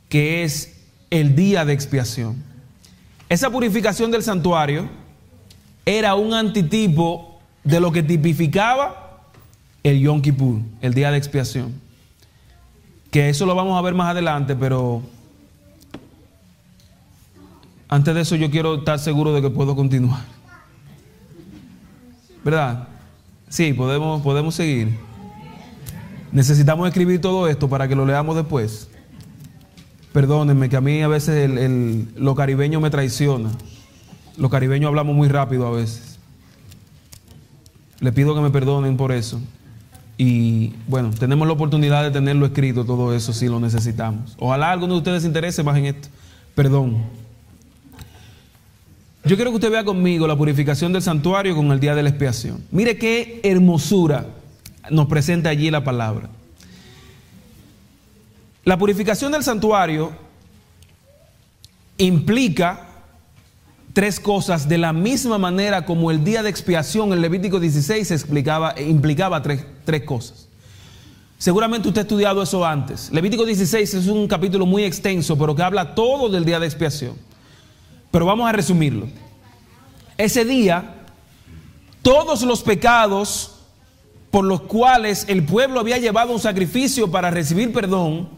que 0.08 0.44
es 0.44 0.76
el 1.10 1.34
día 1.34 1.64
de 1.64 1.72
expiación. 1.72 2.36
Esa 3.28 3.50
purificación 3.50 4.10
del 4.10 4.22
santuario 4.22 4.88
era 5.84 6.14
un 6.14 6.34
antitipo 6.34 7.38
de 7.64 7.80
lo 7.80 7.92
que 7.92 8.02
tipificaba 8.02 9.20
el 9.82 10.00
Yom 10.00 10.22
Kippur, 10.22 10.60
el 10.80 10.94
día 10.94 11.10
de 11.10 11.18
expiación. 11.18 11.74
Que 13.10 13.28
eso 13.28 13.46
lo 13.46 13.54
vamos 13.54 13.78
a 13.78 13.82
ver 13.82 13.94
más 13.94 14.10
adelante, 14.10 14.54
pero 14.54 15.02
antes 17.88 18.14
de 18.14 18.20
eso 18.20 18.36
yo 18.36 18.50
quiero 18.50 18.76
estar 18.76 18.98
seguro 18.98 19.32
de 19.32 19.42
que 19.42 19.50
puedo 19.50 19.74
continuar. 19.74 20.24
¿Verdad? 22.44 22.88
Sí, 23.48 23.72
podemos, 23.72 24.22
podemos 24.22 24.54
seguir. 24.54 24.98
Necesitamos 26.32 26.86
escribir 26.86 27.20
todo 27.20 27.48
esto 27.48 27.68
para 27.68 27.88
que 27.88 27.94
lo 27.94 28.04
leamos 28.04 28.36
después. 28.36 28.88
Perdónenme 30.18 30.68
que 30.68 30.76
a 30.76 30.80
mí 30.80 31.00
a 31.00 31.06
veces 31.06 31.48
el, 31.48 32.08
lo 32.16 32.34
caribeño 32.34 32.80
me 32.80 32.90
traiciona. 32.90 33.50
Los 34.36 34.50
caribeños 34.50 34.88
hablamos 34.88 35.14
muy 35.14 35.28
rápido 35.28 35.64
a 35.64 35.70
veces. 35.70 36.18
Le 38.00 38.10
pido 38.10 38.34
que 38.34 38.40
me 38.40 38.50
perdonen 38.50 38.96
por 38.96 39.12
eso. 39.12 39.40
Y 40.16 40.72
bueno, 40.88 41.10
tenemos 41.16 41.46
la 41.46 41.52
oportunidad 41.52 42.02
de 42.02 42.10
tenerlo 42.10 42.46
escrito 42.46 42.84
todo 42.84 43.14
eso 43.14 43.32
si 43.32 43.46
lo 43.46 43.60
necesitamos. 43.60 44.34
Ojalá 44.40 44.72
alguno 44.72 44.94
de 44.94 44.98
ustedes 44.98 45.22
se 45.22 45.28
interese 45.28 45.62
más 45.62 45.78
en 45.78 45.84
esto. 45.84 46.08
Perdón. 46.56 46.96
Yo 49.24 49.36
quiero 49.36 49.52
que 49.52 49.58
usted 49.58 49.70
vea 49.70 49.84
conmigo 49.84 50.26
la 50.26 50.36
purificación 50.36 50.92
del 50.92 51.02
santuario 51.02 51.54
con 51.54 51.70
el 51.70 51.78
día 51.78 51.94
de 51.94 52.02
la 52.02 52.08
expiación. 52.08 52.64
Mire 52.72 52.98
qué 52.98 53.38
hermosura 53.44 54.26
nos 54.90 55.06
presenta 55.06 55.50
allí 55.50 55.70
la 55.70 55.84
palabra. 55.84 56.28
La 58.68 58.76
purificación 58.76 59.32
del 59.32 59.42
santuario 59.42 60.12
implica 61.96 62.86
tres 63.94 64.20
cosas 64.20 64.68
de 64.68 64.76
la 64.76 64.92
misma 64.92 65.38
manera 65.38 65.86
como 65.86 66.10
el 66.10 66.22
día 66.22 66.42
de 66.42 66.50
expiación 66.50 67.14
en 67.14 67.22
Levítico 67.22 67.60
16 67.60 68.10
explicaba, 68.10 68.78
implicaba 68.78 69.40
tres, 69.40 69.64
tres 69.86 70.02
cosas. 70.02 70.48
Seguramente 71.38 71.88
usted 71.88 72.00
ha 72.00 72.02
estudiado 72.02 72.42
eso 72.42 72.62
antes. 72.62 73.10
Levítico 73.10 73.46
16 73.46 73.94
es 73.94 74.06
un 74.06 74.28
capítulo 74.28 74.66
muy 74.66 74.84
extenso, 74.84 75.38
pero 75.38 75.56
que 75.56 75.62
habla 75.62 75.94
todo 75.94 76.28
del 76.28 76.44
día 76.44 76.60
de 76.60 76.66
expiación. 76.66 77.14
Pero 78.10 78.26
vamos 78.26 78.46
a 78.46 78.52
resumirlo. 78.52 79.08
Ese 80.18 80.44
día, 80.44 81.06
todos 82.02 82.42
los 82.42 82.60
pecados 82.60 83.60
por 84.30 84.44
los 84.44 84.60
cuales 84.60 85.24
el 85.26 85.42
pueblo 85.46 85.80
había 85.80 85.96
llevado 85.96 86.34
un 86.34 86.38
sacrificio 86.38 87.10
para 87.10 87.30
recibir 87.30 87.72
perdón, 87.72 88.36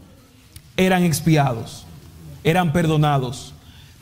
eran 0.77 1.03
expiados, 1.03 1.85
eran 2.43 2.73
perdonados. 2.73 3.53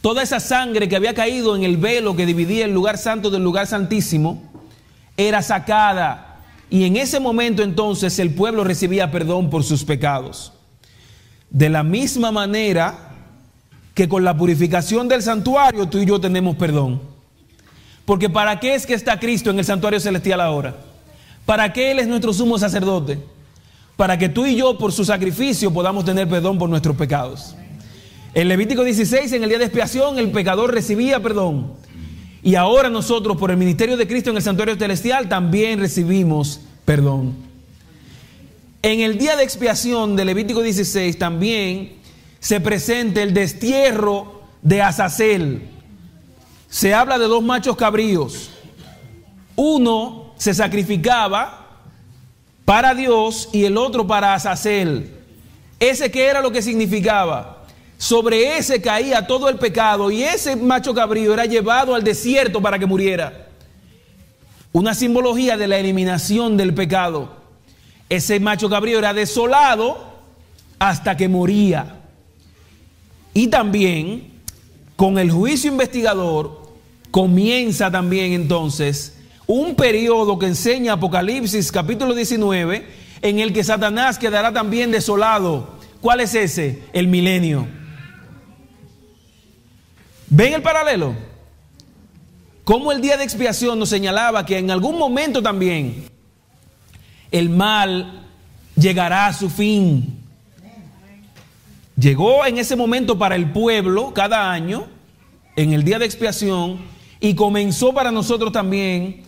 Toda 0.02 0.24
esa 0.24 0.40
sangre 0.40 0.88
que 0.88 0.96
había 0.96 1.14
caído 1.14 1.56
en 1.56 1.64
el 1.64 1.78
velo 1.78 2.16
que 2.16 2.26
dividía 2.26 2.66
el 2.66 2.74
lugar 2.74 2.98
santo 2.98 3.30
del 3.30 3.44
lugar 3.44 3.68
santísimo 3.68 4.42
era 5.18 5.42
sacada 5.42 6.38
y 6.70 6.86
en 6.86 6.96
ese 6.98 7.20
momento 7.20 7.64
entonces 7.64 8.20
el 8.20 8.34
pueblo 8.34 8.64
recibía 8.64 9.12
perdón 9.12 9.50
por 9.50 9.64
sus 9.64 9.84
pecados. 9.84 10.54
De 11.50 11.70
la 11.70 11.84
misma 11.84 12.32
manera 12.32 13.10
que 13.94 14.08
con 14.08 14.24
la 14.24 14.38
purificación 14.38 15.08
del 15.08 15.22
santuario 15.22 15.90
tú 15.90 15.98
y 15.98 16.06
yo 16.06 16.22
tenemos 16.22 16.56
perdón. 16.56 17.02
Porque 18.06 18.30
¿para 18.30 18.60
qué 18.60 18.76
es 18.76 18.86
que 18.86 18.94
está 18.94 19.20
Cristo 19.20 19.50
en 19.50 19.60
el 19.60 19.66
santuario 19.66 20.00
celestial 20.00 20.40
ahora? 20.42 20.76
¿Para 21.46 21.74
qué 21.74 21.92
Él 21.92 22.00
es 22.00 22.08
nuestro 22.08 22.32
sumo 22.32 22.58
sacerdote? 22.58 23.20
Para 24.00 24.18
que 24.18 24.30
tú 24.30 24.46
y 24.46 24.56
yo 24.56 24.78
por 24.78 24.94
su 24.94 25.04
sacrificio 25.04 25.74
podamos 25.74 26.06
tener 26.06 26.26
perdón 26.30 26.58
por 26.58 26.70
nuestros 26.70 26.96
pecados. 26.96 27.54
En 28.34 28.48
Levítico 28.48 28.86
16, 28.86 29.30
en 29.34 29.44
el 29.44 29.50
día 29.50 29.58
de 29.58 29.66
expiación, 29.66 30.18
el 30.18 30.32
pecador 30.32 30.74
recibía 30.74 31.22
perdón. 31.22 31.74
Y 32.42 32.56
ahora 32.56 32.90
nosotros, 32.90 33.36
por 33.36 33.52
el 33.52 33.58
ministerio 33.58 33.98
de 33.98 34.08
Cristo 34.08 34.30
en 34.30 34.38
el 34.38 34.42
santuario 34.42 34.78
celestial, 34.78 35.28
también 35.28 35.82
recibimos 35.82 36.62
perdón. 36.86 37.34
En 38.84 39.02
el 39.02 39.18
día 39.18 39.36
de 39.36 39.44
expiación 39.44 40.16
de 40.16 40.24
Levítico 40.24 40.62
16 40.62 41.20
también 41.20 41.98
se 42.40 42.62
presenta 42.62 43.22
el 43.22 43.34
destierro 43.34 44.44
de 44.62 44.82
Azazel. 44.82 45.64
Se 46.70 46.94
habla 46.94 47.20
de 47.20 47.26
dos 47.26 47.44
machos 47.44 47.76
cabríos. 47.76 48.52
Uno 49.58 50.36
se 50.38 50.54
sacrificaba 50.54 51.59
para 52.70 52.94
Dios 52.94 53.50
y 53.52 53.66
el 53.66 53.78
otro 53.78 54.06
para 54.06 54.36
Azazel. 54.36 55.10
Ese 55.80 56.12
que 56.12 56.28
era 56.28 56.40
lo 56.40 56.52
que 56.52 56.62
significaba. 56.62 57.66
Sobre 57.98 58.60
ese 58.60 58.80
caía 58.80 59.26
todo 59.26 59.50
el 59.50 59.56
pecado 59.56 60.12
y 60.12 60.22
ese 60.22 60.56
macho 60.56 60.94
cabrío 60.94 61.34
era 61.34 61.46
llevado 61.46 61.96
al 61.96 62.04
desierto 62.04 62.62
para 62.62 62.78
que 62.78 62.86
muriera. 62.86 63.48
Una 64.72 64.94
simbología 64.94 65.58
de 65.58 65.68
la 65.68 65.80
eliminación 65.80 66.58
del 66.58 66.76
pecado. 66.76 67.38
Ese 68.08 68.40
macho 68.40 68.70
cabrío 68.70 69.00
era 69.00 69.16
desolado 69.16 70.20
hasta 70.78 71.18
que 71.18 71.28
moría. 71.28 72.02
Y 73.34 73.48
también 73.48 74.32
con 74.96 75.18
el 75.18 75.32
juicio 75.32 75.72
investigador 75.72 76.70
comienza 77.10 77.90
también 77.90 78.34
entonces 78.34 79.16
un 79.52 79.74
periodo 79.74 80.38
que 80.38 80.46
enseña 80.46 80.94
Apocalipsis 80.94 81.72
capítulo 81.72 82.14
19, 82.14 82.86
en 83.24 83.40
el 83.40 83.52
que 83.52 83.64
Satanás 83.64 84.20
quedará 84.20 84.54
también 84.54 84.92
desolado. 84.92 85.72
¿Cuál 86.02 86.20
es 86.20 86.36
ese? 86.36 86.84
El 86.94 87.08
milenio. 87.08 87.68
¿Ven 90.28 90.54
el 90.54 90.62
paralelo? 90.62 91.16
Como 92.64 92.92
el 92.92 93.02
día 93.02 93.18
de 93.18 93.24
expiación 93.24 93.80
nos 93.80 93.90
señalaba 93.90 94.46
que 94.46 94.60
en 94.60 94.70
algún 94.70 95.00
momento 95.00 95.42
también 95.42 96.06
el 97.32 97.50
mal 97.50 98.28
llegará 98.76 99.26
a 99.26 99.34
su 99.34 99.50
fin. 99.50 100.16
Llegó 101.98 102.46
en 102.46 102.60
ese 102.60 102.76
momento 102.76 103.18
para 103.18 103.36
el 103.36 103.52
pueblo 103.52 104.14
cada 104.14 104.52
año, 104.52 104.86
en 105.56 105.74
el 105.74 105.84
día 105.84 105.98
de 105.98 106.06
expiación, 106.06 106.82
y 107.20 107.34
comenzó 107.34 107.96
para 107.96 108.12
nosotros 108.12 108.52
también 108.52 109.28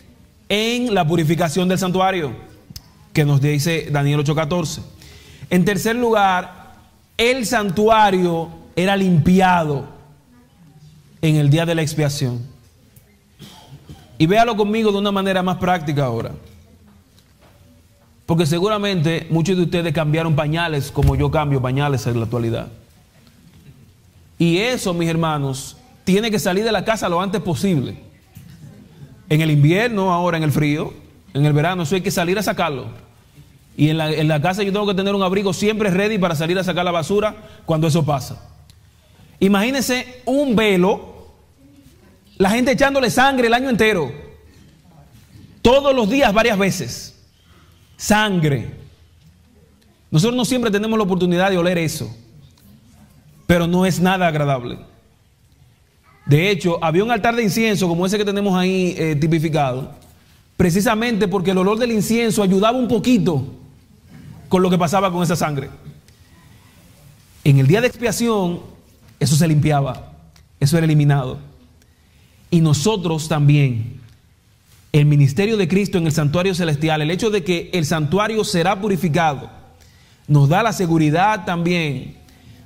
en 0.52 0.92
la 0.92 1.06
purificación 1.06 1.66
del 1.66 1.78
santuario, 1.78 2.34
que 3.14 3.24
nos 3.24 3.40
dice 3.40 3.88
Daniel 3.90 4.20
8:14. 4.20 4.82
En 5.48 5.64
tercer 5.64 5.96
lugar, 5.96 6.74
el 7.16 7.46
santuario 7.46 8.50
era 8.76 8.94
limpiado 8.94 9.86
en 11.22 11.36
el 11.36 11.48
día 11.48 11.64
de 11.64 11.74
la 11.74 11.80
expiación. 11.80 12.42
Y 14.18 14.26
véalo 14.26 14.54
conmigo 14.54 14.92
de 14.92 14.98
una 14.98 15.10
manera 15.10 15.42
más 15.42 15.56
práctica 15.56 16.04
ahora. 16.04 16.32
Porque 18.26 18.44
seguramente 18.44 19.26
muchos 19.30 19.56
de 19.56 19.62
ustedes 19.62 19.94
cambiaron 19.94 20.36
pañales 20.36 20.90
como 20.92 21.16
yo 21.16 21.30
cambio 21.30 21.62
pañales 21.62 22.06
en 22.06 22.18
la 22.18 22.24
actualidad. 22.24 22.68
Y 24.38 24.58
eso, 24.58 24.92
mis 24.92 25.08
hermanos, 25.08 25.78
tiene 26.04 26.30
que 26.30 26.38
salir 26.38 26.62
de 26.62 26.72
la 26.72 26.84
casa 26.84 27.08
lo 27.08 27.22
antes 27.22 27.40
posible. 27.40 28.11
En 29.32 29.40
el 29.40 29.50
invierno, 29.50 30.12
ahora 30.12 30.36
en 30.36 30.42
el 30.42 30.52
frío, 30.52 30.92
en 31.32 31.46
el 31.46 31.54
verano, 31.54 31.84
eso 31.84 31.94
hay 31.94 32.02
que 32.02 32.10
salir 32.10 32.38
a 32.38 32.42
sacarlo. 32.42 32.88
Y 33.78 33.88
en 33.88 34.28
la, 34.28 34.42
casa 34.42 34.62
yo 34.62 34.70
tengo 34.74 34.86
que 34.86 34.92
tener 34.92 35.14
un 35.14 35.22
abrigo 35.22 35.54
siempre 35.54 35.88
ready 35.88 36.18
para 36.18 36.34
salir 36.34 36.58
a 36.58 36.64
sacar 36.64 36.84
la 36.84 36.90
basura 36.90 37.34
cuando 37.64 37.86
eso 37.86 38.04
pasa. 38.04 38.46
Imagínense 39.40 40.20
un 40.26 40.54
velo, 40.54 41.28
la 42.36 42.50
gente 42.50 42.72
echándole 42.72 43.08
sangre 43.08 43.46
el 43.46 43.54
año 43.54 43.70
entero. 43.70 44.12
Todos 45.62 45.96
los 45.96 46.10
días, 46.10 46.30
varias 46.34 46.58
veces. 46.58 47.24
Sangre. 47.96 48.70
Nosotros 50.10 50.36
no 50.36 50.44
siempre 50.44 50.70
tenemos 50.70 50.98
la 50.98 51.04
oportunidad 51.04 51.50
de 51.50 51.56
oler 51.56 51.78
eso. 51.78 52.14
Pero 53.46 53.66
no 53.66 53.86
es 53.86 53.98
nada 53.98 54.26
agradable. 54.26 54.91
De 56.26 56.50
hecho, 56.50 56.82
había 56.82 57.04
un 57.04 57.10
altar 57.10 57.34
de 57.34 57.42
incienso 57.42 57.88
como 57.88 58.06
ese 58.06 58.16
que 58.16 58.24
tenemos 58.24 58.56
ahí 58.56 58.94
eh, 58.96 59.16
tipificado, 59.16 59.92
precisamente 60.56 61.26
porque 61.28 61.50
el 61.50 61.58
olor 61.58 61.78
del 61.78 61.92
incienso 61.92 62.42
ayudaba 62.42 62.78
un 62.78 62.88
poquito 62.88 63.44
con 64.48 64.62
lo 64.62 64.70
que 64.70 64.78
pasaba 64.78 65.10
con 65.10 65.22
esa 65.22 65.34
sangre. 65.34 65.68
En 67.44 67.58
el 67.58 67.66
día 67.66 67.80
de 67.80 67.88
expiación, 67.88 68.60
eso 69.18 69.34
se 69.34 69.48
limpiaba, 69.48 70.12
eso 70.60 70.76
era 70.76 70.84
eliminado. 70.84 71.38
Y 72.50 72.60
nosotros 72.60 73.28
también, 73.28 74.00
el 74.92 75.06
ministerio 75.06 75.56
de 75.56 75.66
Cristo 75.66 75.98
en 75.98 76.06
el 76.06 76.12
santuario 76.12 76.54
celestial, 76.54 77.02
el 77.02 77.10
hecho 77.10 77.30
de 77.30 77.42
que 77.42 77.70
el 77.72 77.84
santuario 77.84 78.44
será 78.44 78.80
purificado, 78.80 79.50
nos 80.28 80.48
da 80.48 80.62
la 80.62 80.72
seguridad 80.72 81.44
también 81.44 82.16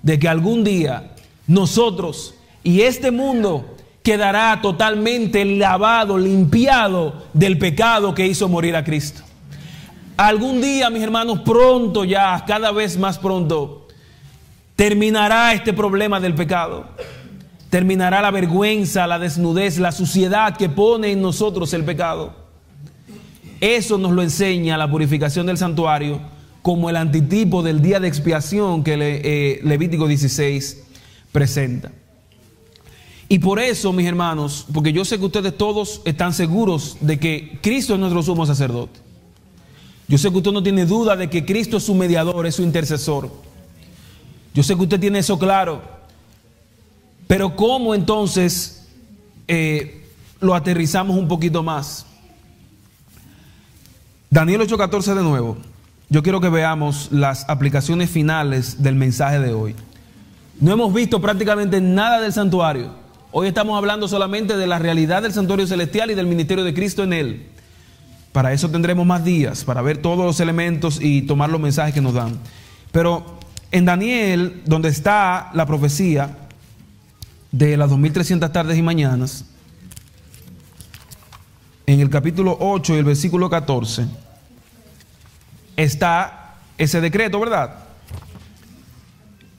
de 0.03 0.19
que 0.19 0.29
algún 0.29 0.63
día 0.63 1.15
nosotros 1.47 2.35
y 2.67 2.83
este 2.83 3.13
mundo 3.13 3.77
quedará 4.03 4.61
totalmente 4.61 5.45
lavado, 5.45 6.19
limpiado 6.19 7.23
del 7.33 7.59
pecado 7.59 8.13
que 8.13 8.27
hizo 8.27 8.49
morir 8.49 8.75
a 8.75 8.83
Cristo. 8.83 9.23
Algún 10.17 10.61
día, 10.61 10.91
mis 10.91 11.05
hermanos, 11.05 11.43
pronto 11.45 12.05
ya, 12.05 12.45
cada 12.45 12.73
vez 12.73 12.99
más 12.99 13.21
pronto, 13.21 13.87
terminará 14.75 15.53
este 15.53 15.73
problema 15.73 16.19
del 16.19 16.35
pecado. 16.35 16.89
Terminará 17.71 18.21
la 18.21 18.33
vergüenza, 18.33 19.07
la 19.07 19.21
desnudez, 19.21 19.79
la 19.79 19.93
suciedad 19.93 20.57
que 20.57 20.69
pone 20.69 21.13
en 21.13 21.23
nosotros 21.23 21.73
el 21.73 21.85
pecado. 21.85 22.35
Eso 23.61 23.97
nos 23.97 24.11
lo 24.11 24.23
enseña 24.23 24.77
la 24.77 24.91
purificación 24.91 25.47
del 25.47 25.57
santuario 25.57 26.21
como 26.63 26.91
el 26.91 26.97
antitipo 26.97 27.63
del 27.63 27.81
día 27.81 28.01
de 28.01 28.09
expiación 28.09 28.83
que 28.83 28.97
eh, 28.99 29.61
Levítico 29.63 30.09
16 30.09 30.83
presenta. 31.31 31.93
Y 33.29 33.41
por 33.41 33.59
eso, 33.59 33.93
mis 33.93 34.07
hermanos, 34.07 34.67
porque 34.73 34.93
yo 34.93 35.05
sé 35.05 35.19
que 35.19 35.25
ustedes 35.25 35.57
todos 35.57 36.01
están 36.05 36.33
seguros 36.33 36.97
de 37.01 37.19
que 37.19 37.59
Cristo 37.61 37.95
es 37.95 38.01
nuestro 38.01 38.23
sumo 38.23 38.47
sacerdote. 38.47 39.01
Yo 40.09 40.17
sé 40.19 40.31
que 40.31 40.37
usted 40.37 40.53
no 40.53 40.63
tiene 40.63 40.87
duda 40.87 41.17
de 41.17 41.29
que 41.29 41.45
Cristo 41.45 41.79
es 41.79 41.83
su 41.83 41.95
mediador, 41.95 42.47
es 42.47 42.55
su 42.55 42.63
intercesor. 42.63 43.31
Yo 44.55 44.63
sé 44.63 44.77
que 44.77 44.83
usted 44.83 45.01
tiene 45.01 45.19
eso 45.19 45.39
claro. 45.39 45.83
Pero 47.27 47.57
¿cómo 47.57 47.95
entonces 47.95 48.87
eh, 49.49 50.07
lo 50.41 50.55
aterrizamos 50.55 51.17
un 51.17 51.27
poquito 51.27 51.65
más? 51.65 52.07
Daniel 54.31 54.61
8:14 54.61 55.15
de 55.15 55.23
nuevo. 55.23 55.57
Yo 56.09 56.23
quiero 56.23 56.41
que 56.41 56.49
veamos 56.49 57.09
las 57.11 57.49
aplicaciones 57.49 58.09
finales 58.09 58.81
del 58.83 58.95
mensaje 58.95 59.41
de 59.41 59.53
hoy. 59.53 59.75
No 60.61 60.73
hemos 60.73 60.95
visto 60.95 61.21
prácticamente 61.21 61.81
nada 61.81 62.21
del 62.21 62.33
santuario. 62.33 63.06
Hoy 63.39 63.49
estamos 63.49 63.77
hablando 63.77 64.09
solamente 64.09 64.57
de 64.57 64.67
la 64.67 64.79
realidad 64.79 65.21
del 65.21 65.35
santuario 65.35 65.67
celestial 65.67 66.11
y 66.11 66.15
del 66.15 66.27
ministerio 66.27 66.65
de 66.65 66.73
Cristo 66.73 67.05
en 67.05 67.13
él. 67.13 67.47
Para 68.33 68.55
eso 68.55 68.71
tendremos 68.71 69.05
más 69.05 69.27
días, 69.27 69.63
para 69.63 69.83
ver 69.83 69.99
todos 69.99 70.25
los 70.25 70.41
elementos 70.41 70.99
y 71.03 71.21
tomar 71.21 71.51
los 71.51 71.61
mensajes 71.61 71.93
que 71.93 72.01
nos 72.01 72.15
dan. 72.15 72.39
Pero 72.93 73.39
en 73.73 73.85
Daniel, 73.85 74.63
donde 74.65 74.89
está 74.89 75.51
la 75.53 75.67
profecía 75.67 76.35
de 77.53 77.77
las 77.77 77.91
2300 77.91 78.51
tardes 78.51 78.79
y 78.79 78.83
mañanas, 78.83 79.45
en 81.85 82.01
el 82.01 82.09
capítulo 82.09 82.57
8 82.59 82.95
y 82.95 82.97
el 82.97 83.05
versículo 83.05 83.51
14, 83.51 84.07
está 85.77 86.55
ese 86.79 87.03
decreto, 87.03 87.39
¿verdad? 87.39 87.86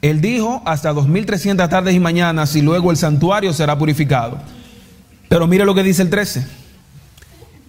Él 0.01 0.21
dijo 0.21 0.61
hasta 0.65 0.93
2300 0.93 1.69
tardes 1.69 1.95
y 1.95 1.99
mañanas 1.99 2.55
y 2.55 2.61
luego 2.61 2.91
el 2.91 2.97
santuario 2.97 3.51
será 3.53 3.77
purificado. 3.77 4.37
Pero 5.27 5.47
mire 5.47 5.65
lo 5.65 5.73
que 5.73 5.83
dice 5.83 6.03
el 6.03 6.09
13. 6.09 6.47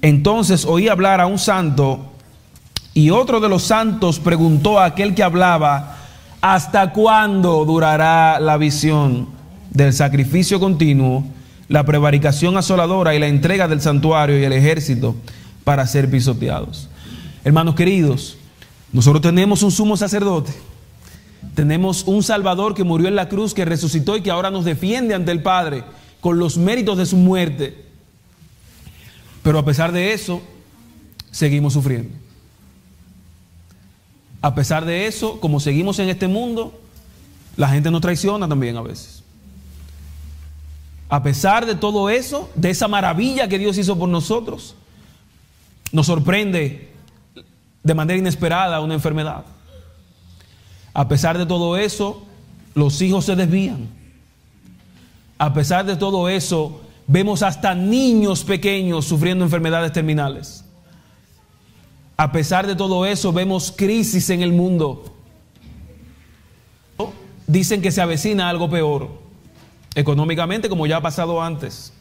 Entonces 0.02 0.64
oí 0.64 0.88
hablar 0.88 1.20
a 1.20 1.26
un 1.26 1.38
santo 1.38 2.12
y 2.94 3.10
otro 3.10 3.40
de 3.40 3.48
los 3.48 3.64
santos 3.64 4.18
preguntó 4.18 4.78
a 4.78 4.86
aquel 4.86 5.14
que 5.14 5.22
hablaba, 5.22 5.96
¿hasta 6.40 6.92
cuándo 6.92 7.64
durará 7.64 8.38
la 8.40 8.56
visión 8.56 9.28
del 9.70 9.92
sacrificio 9.92 10.60
continuo, 10.60 11.24
la 11.68 11.84
prevaricación 11.84 12.56
asoladora 12.56 13.14
y 13.14 13.18
la 13.18 13.28
entrega 13.28 13.68
del 13.68 13.80
santuario 13.80 14.38
y 14.38 14.44
el 14.44 14.52
ejército 14.52 15.16
para 15.64 15.86
ser 15.86 16.10
pisoteados? 16.10 16.88
Hermanos 17.44 17.74
queridos, 17.74 18.36
nosotros 18.92 19.22
tenemos 19.22 19.62
un 19.62 19.70
sumo 19.70 19.96
sacerdote 19.96 20.52
tenemos 21.54 22.04
un 22.04 22.22
Salvador 22.22 22.74
que 22.74 22.84
murió 22.84 23.08
en 23.08 23.16
la 23.16 23.28
cruz, 23.28 23.54
que 23.54 23.64
resucitó 23.64 24.16
y 24.16 24.22
que 24.22 24.30
ahora 24.30 24.50
nos 24.50 24.64
defiende 24.64 25.14
ante 25.14 25.32
el 25.32 25.42
Padre 25.42 25.84
con 26.20 26.38
los 26.38 26.56
méritos 26.56 26.98
de 26.98 27.06
su 27.06 27.16
muerte. 27.16 27.84
Pero 29.42 29.58
a 29.58 29.64
pesar 29.64 29.92
de 29.92 30.12
eso, 30.12 30.42
seguimos 31.30 31.72
sufriendo. 31.72 32.14
A 34.40 34.54
pesar 34.54 34.84
de 34.84 35.06
eso, 35.06 35.40
como 35.40 35.58
seguimos 35.60 35.98
en 35.98 36.08
este 36.08 36.28
mundo, 36.28 36.78
la 37.56 37.68
gente 37.68 37.90
nos 37.90 38.00
traiciona 38.00 38.48
también 38.48 38.76
a 38.76 38.82
veces. 38.82 39.22
A 41.08 41.22
pesar 41.22 41.66
de 41.66 41.74
todo 41.74 42.10
eso, 42.10 42.50
de 42.54 42.70
esa 42.70 42.86
maravilla 42.86 43.48
que 43.48 43.58
Dios 43.58 43.78
hizo 43.78 43.98
por 43.98 44.08
nosotros, 44.08 44.74
nos 45.90 46.06
sorprende 46.06 46.88
de 47.82 47.94
manera 47.94 48.18
inesperada 48.18 48.80
una 48.80 48.94
enfermedad. 48.94 49.44
A 50.98 51.06
pesar 51.06 51.38
de 51.38 51.46
todo 51.46 51.76
eso, 51.76 52.26
los 52.74 53.00
hijos 53.02 53.24
se 53.24 53.36
desvían. 53.36 53.86
A 55.38 55.54
pesar 55.54 55.86
de 55.86 55.94
todo 55.94 56.28
eso, 56.28 56.80
vemos 57.06 57.44
hasta 57.44 57.72
niños 57.72 58.42
pequeños 58.42 59.04
sufriendo 59.04 59.44
enfermedades 59.44 59.92
terminales. 59.92 60.64
A 62.16 62.32
pesar 62.32 62.66
de 62.66 62.74
todo 62.74 63.06
eso, 63.06 63.32
vemos 63.32 63.70
crisis 63.70 64.28
en 64.30 64.42
el 64.42 64.52
mundo. 64.52 65.14
Dicen 67.46 67.80
que 67.80 67.92
se 67.92 68.00
avecina 68.00 68.48
algo 68.48 68.68
peor, 68.68 69.08
económicamente 69.94 70.68
como 70.68 70.84
ya 70.88 70.96
ha 70.96 71.00
pasado 71.00 71.40
antes. 71.40 71.92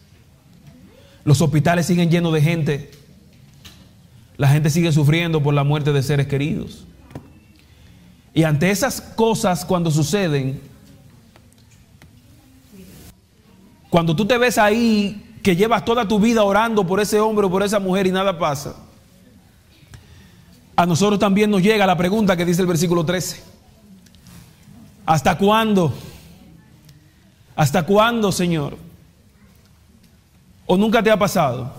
Los 1.24 1.40
hospitales 1.40 1.86
siguen 1.86 2.10
llenos 2.10 2.34
de 2.34 2.42
gente. 2.42 2.92
La 4.38 4.48
gente 4.48 4.72
sigue 4.72 4.92
sufriendo 4.92 5.44
por 5.44 5.54
la 5.54 5.64
muerte 5.64 5.94
de 5.94 6.02
seres 6.02 6.26
queridos. 6.26 6.88
Y 8.38 8.44
ante 8.44 8.70
esas 8.70 9.02
cosas 9.02 9.66
cuando 9.66 9.90
suceden, 9.90 10.62
cuando 13.90 14.16
tú 14.16 14.28
te 14.28 14.38
ves 14.38 14.60
ahí 14.60 15.40
que 15.42 15.56
llevas 15.56 15.84
toda 15.84 16.08
tu 16.08 16.20
vida 16.20 16.44
orando 16.44 16.86
por 16.86 17.00
ese 17.00 17.20
hombre 17.20 17.48
o 17.48 17.50
por 17.50 17.64
esa 17.64 17.80
mujer 17.80 18.06
y 18.06 18.12
nada 18.12 18.38
pasa, 18.38 18.76
a 20.76 20.86
nosotros 20.86 21.18
también 21.18 21.50
nos 21.50 21.64
llega 21.64 21.88
la 21.88 21.98
pregunta 21.98 22.38
que 22.38 22.46
dice 22.46 22.62
el 22.62 22.68
versículo 22.68 23.04
13. 23.04 23.42
¿Hasta 25.08 25.36
cuándo? 25.36 25.92
¿Hasta 27.56 27.82
cuándo, 27.88 28.32
Señor? 28.32 28.78
¿O 30.68 30.78
nunca 30.78 31.02
te 31.02 31.10
ha 31.10 31.18
pasado? 31.18 31.74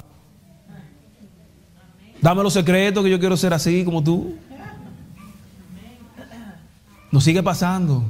Dame 2.21 2.43
los 2.43 2.53
secretos 2.53 3.05
que 3.05 3.11
yo 3.11 3.21
quiero 3.21 3.37
ser 3.37 3.55
así 3.55 3.85
como 3.85 4.03
tú. 4.03 4.35
Nos 7.11 7.25
sigue 7.25 7.43
pasando. 7.43 8.05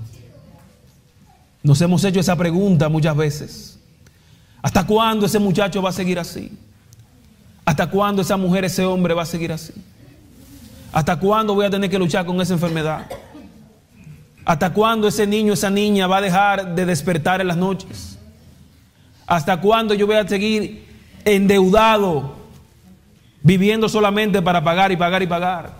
Nos 1.62 1.80
hemos 1.80 2.02
hecho 2.04 2.20
esa 2.20 2.36
pregunta 2.36 2.88
muchas 2.88 3.16
veces. 3.16 3.78
¿Hasta 4.62 4.86
cuándo 4.86 5.26
ese 5.26 5.38
muchacho 5.38 5.82
va 5.82 5.90
a 5.90 5.92
seguir 5.92 6.18
así? 6.18 6.52
¿Hasta 7.64 7.88
cuándo 7.88 8.22
esa 8.22 8.36
mujer, 8.36 8.64
ese 8.64 8.84
hombre 8.84 9.14
va 9.14 9.22
a 9.22 9.26
seguir 9.26 9.52
así? 9.52 9.72
¿Hasta 10.92 11.16
cuándo 11.16 11.54
voy 11.54 11.66
a 11.66 11.70
tener 11.70 11.90
que 11.90 11.98
luchar 11.98 12.24
con 12.24 12.40
esa 12.40 12.54
enfermedad? 12.54 13.06
¿Hasta 14.44 14.72
cuándo 14.72 15.06
ese 15.08 15.26
niño, 15.26 15.52
esa 15.52 15.68
niña 15.68 16.06
va 16.06 16.16
a 16.16 16.20
dejar 16.22 16.74
de 16.74 16.86
despertar 16.86 17.40
en 17.40 17.48
las 17.48 17.56
noches? 17.56 18.18
¿Hasta 19.26 19.60
cuándo 19.60 19.92
yo 19.92 20.06
voy 20.06 20.16
a 20.16 20.26
seguir 20.26 20.86
endeudado, 21.26 22.36
viviendo 23.42 23.90
solamente 23.90 24.40
para 24.40 24.64
pagar 24.64 24.90
y 24.90 24.96
pagar 24.96 25.22
y 25.22 25.26
pagar? 25.26 25.77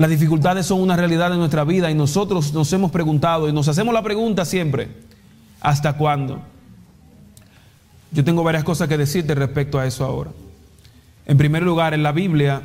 Las 0.00 0.08
dificultades 0.08 0.64
son 0.64 0.80
una 0.80 0.96
realidad 0.96 1.30
de 1.30 1.36
nuestra 1.36 1.62
vida 1.62 1.90
y 1.90 1.94
nosotros 1.94 2.54
nos 2.54 2.72
hemos 2.72 2.90
preguntado 2.90 3.50
y 3.50 3.52
nos 3.52 3.68
hacemos 3.68 3.92
la 3.92 4.02
pregunta 4.02 4.46
siempre, 4.46 4.88
¿hasta 5.60 5.92
cuándo? 5.92 6.40
Yo 8.10 8.24
tengo 8.24 8.42
varias 8.42 8.64
cosas 8.64 8.88
que 8.88 8.96
decirte 8.96 9.34
respecto 9.34 9.78
a 9.78 9.86
eso 9.86 10.06
ahora. 10.06 10.30
En 11.26 11.36
primer 11.36 11.62
lugar, 11.62 11.92
en 11.92 12.02
la 12.02 12.12
Biblia, 12.12 12.62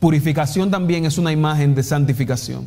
purificación 0.00 0.70
también 0.70 1.04
es 1.04 1.18
una 1.18 1.32
imagen 1.32 1.74
de 1.74 1.82
santificación. 1.82 2.66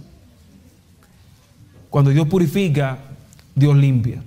Cuando 1.89 2.11
Dios 2.11 2.27
purifica, 2.27 2.99
Dios 3.55 3.75
limpia. 3.75 4.21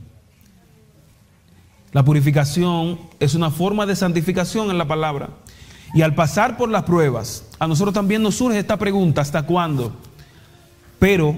La 1.92 2.04
purificación 2.04 2.98
es 3.20 3.36
una 3.36 3.52
forma 3.52 3.86
de 3.86 3.94
santificación 3.94 4.68
en 4.72 4.78
la 4.78 4.88
palabra. 4.88 5.28
Y 5.94 6.02
al 6.02 6.14
pasar 6.14 6.56
por 6.56 6.68
las 6.68 6.84
pruebas, 6.84 7.44
a 7.58 7.66
nosotros 7.66 7.94
también 7.94 8.22
nos 8.22 8.36
surge 8.36 8.58
esta 8.58 8.76
pregunta, 8.76 9.20
¿hasta 9.20 9.44
cuándo? 9.44 9.92
Pero 10.98 11.36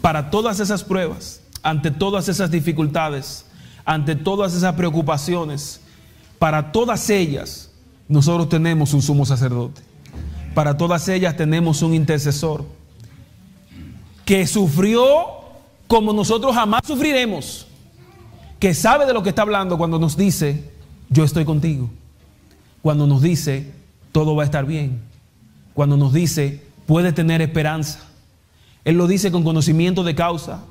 para 0.00 0.30
todas 0.30 0.60
esas 0.60 0.84
pruebas, 0.84 1.40
ante 1.62 1.90
todas 1.90 2.28
esas 2.28 2.50
dificultades, 2.50 3.46
ante 3.84 4.14
todas 4.14 4.54
esas 4.54 4.74
preocupaciones, 4.74 5.80
para 6.38 6.72
todas 6.72 7.08
ellas, 7.10 7.70
nosotros 8.08 8.48
tenemos 8.48 8.94
un 8.94 9.02
sumo 9.02 9.26
sacerdote. 9.26 9.82
Para 10.54 10.76
todas 10.76 11.08
ellas 11.08 11.36
tenemos 11.36 11.82
un 11.82 11.94
intercesor 11.94 12.64
que 14.24 14.46
sufrió 14.46 15.06
como 15.88 16.12
nosotros 16.12 16.54
jamás 16.54 16.82
sufriremos, 16.86 17.66
que 18.60 18.72
sabe 18.74 19.04
de 19.06 19.12
lo 19.12 19.22
que 19.22 19.30
está 19.30 19.42
hablando 19.42 19.76
cuando 19.76 19.98
nos 19.98 20.16
dice, 20.16 20.70
yo 21.08 21.24
estoy 21.24 21.44
contigo 21.44 21.90
cuando 22.82 23.06
nos 23.06 23.22
dice, 23.22 23.72
todo 24.10 24.34
va 24.34 24.42
a 24.42 24.46
estar 24.46 24.66
bien. 24.66 25.00
Cuando 25.72 25.96
nos 25.96 26.12
dice, 26.12 26.62
puede 26.86 27.12
tener 27.12 27.40
esperanza. 27.40 28.00
Él 28.84 28.96
lo 28.96 29.06
dice 29.06 29.30
con 29.30 29.44
conocimiento 29.44 30.02
de 30.02 30.14
causa, 30.14 30.64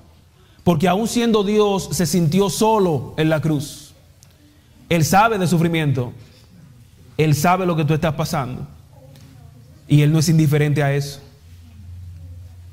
porque 0.63 0.87
aún 0.87 1.07
siendo 1.07 1.43
Dios 1.43 1.89
se 1.91 2.05
sintió 2.05 2.49
solo 2.49 3.13
en 3.17 3.29
la 3.29 3.41
cruz. 3.41 3.93
Él 4.89 5.05
sabe 5.05 5.37
de 5.37 5.47
sufrimiento, 5.47 6.11
Él 7.17 7.33
sabe 7.33 7.65
lo 7.65 7.75
que 7.77 7.85
tú 7.85 7.93
estás 7.93 8.13
pasando 8.13 8.67
y 9.87 10.01
Él 10.01 10.11
no 10.11 10.19
es 10.19 10.27
indiferente 10.27 10.83
a 10.83 10.93
eso. 10.93 11.21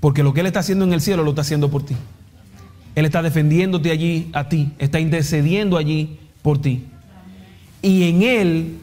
Porque 0.00 0.22
lo 0.22 0.34
que 0.34 0.40
Él 0.40 0.46
está 0.46 0.60
haciendo 0.60 0.84
en 0.84 0.92
el 0.92 1.00
cielo 1.00 1.22
lo 1.22 1.30
está 1.30 1.42
haciendo 1.42 1.70
por 1.70 1.84
ti. 1.84 1.94
Él 2.94 3.04
está 3.04 3.22
defendiéndote 3.22 3.92
allí 3.92 4.30
a 4.32 4.48
ti, 4.48 4.72
está 4.78 4.98
intercediendo 4.98 5.76
allí 5.76 6.18
por 6.42 6.60
ti. 6.60 6.84
Y 7.80 8.08
en 8.08 8.22
Él, 8.22 8.78